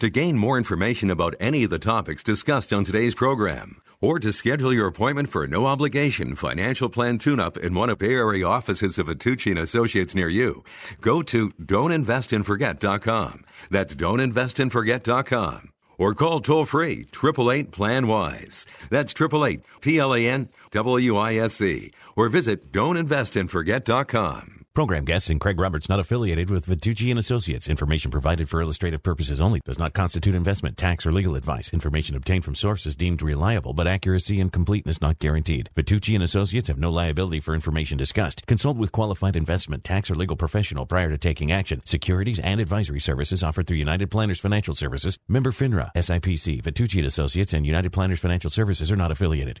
To 0.00 0.10
gain 0.10 0.36
more 0.36 0.58
information 0.58 1.08
about 1.10 1.36
any 1.38 1.62
of 1.62 1.70
the 1.70 1.78
topics 1.78 2.24
discussed 2.24 2.72
on 2.72 2.82
today's 2.82 3.14
program, 3.14 3.80
or 4.00 4.18
to 4.20 4.32
schedule 4.32 4.72
your 4.72 4.86
appointment 4.86 5.28
for 5.28 5.44
a 5.44 5.48
no 5.48 5.66
obligation 5.66 6.34
financial 6.34 6.88
plan 6.88 7.18
tune 7.18 7.40
up 7.40 7.56
in 7.56 7.74
one 7.74 7.90
of 7.90 7.98
Bay 7.98 8.12
Area 8.12 8.46
offices 8.46 8.98
of 8.98 9.08
Vitucci 9.08 9.50
and 9.50 9.58
Associates 9.58 10.14
near 10.14 10.28
you, 10.28 10.62
go 11.00 11.22
to 11.22 11.50
don'tinvestandforget.com. 11.50 13.44
That's 13.70 13.94
don'tinvestandforget.com. 13.94 15.72
Or 15.98 16.14
call 16.14 16.40
toll 16.40 16.64
free 16.64 17.06
888 17.12 17.72
Plan 17.72 18.06
Wise. 18.06 18.66
That's 18.88 19.12
888 19.12 19.62
P 19.80 19.98
L 19.98 20.14
A 20.14 20.26
N 20.26 20.48
W 20.70 21.16
I 21.16 21.34
S 21.34 21.60
E. 21.60 21.90
Or 22.16 22.28
visit 22.28 22.70
don'tinvestandforget.com. 22.72 24.57
Program 24.78 25.04
guests 25.04 25.28
and 25.28 25.40
Craig 25.40 25.58
Roberts 25.58 25.88
not 25.88 25.98
affiliated 25.98 26.50
with 26.50 26.66
Vitucci 26.66 27.10
and 27.10 27.18
Associates. 27.18 27.68
Information 27.68 28.12
provided 28.12 28.48
for 28.48 28.60
illustrative 28.60 29.02
purposes 29.02 29.40
only 29.40 29.58
does 29.64 29.76
not 29.76 29.92
constitute 29.92 30.36
investment, 30.36 30.76
tax, 30.76 31.04
or 31.04 31.10
legal 31.10 31.34
advice. 31.34 31.72
Information 31.72 32.14
obtained 32.14 32.44
from 32.44 32.54
sources 32.54 32.94
deemed 32.94 33.20
reliable, 33.20 33.72
but 33.72 33.88
accuracy 33.88 34.40
and 34.40 34.52
completeness 34.52 35.00
not 35.00 35.18
guaranteed. 35.18 35.68
Vitucci 35.74 36.14
and 36.14 36.22
Associates 36.22 36.68
have 36.68 36.78
no 36.78 36.90
liability 36.90 37.40
for 37.40 37.56
information 37.56 37.98
discussed. 37.98 38.46
Consult 38.46 38.76
with 38.76 38.92
qualified 38.92 39.34
investment, 39.34 39.82
tax, 39.82 40.12
or 40.12 40.14
legal 40.14 40.36
professional 40.36 40.86
prior 40.86 41.10
to 41.10 41.18
taking 41.18 41.50
action. 41.50 41.82
Securities 41.84 42.38
and 42.38 42.60
advisory 42.60 43.00
services 43.00 43.42
offered 43.42 43.66
through 43.66 43.78
United 43.78 44.12
Planners 44.12 44.38
Financial 44.38 44.76
Services, 44.76 45.18
member 45.26 45.50
FINRA, 45.50 45.90
SIPC, 45.96 46.62
Vitucci 46.62 46.98
and 46.98 47.06
Associates, 47.08 47.52
and 47.52 47.66
United 47.66 47.92
Planners 47.92 48.20
Financial 48.20 48.48
Services 48.48 48.92
are 48.92 48.96
not 48.96 49.10
affiliated. 49.10 49.60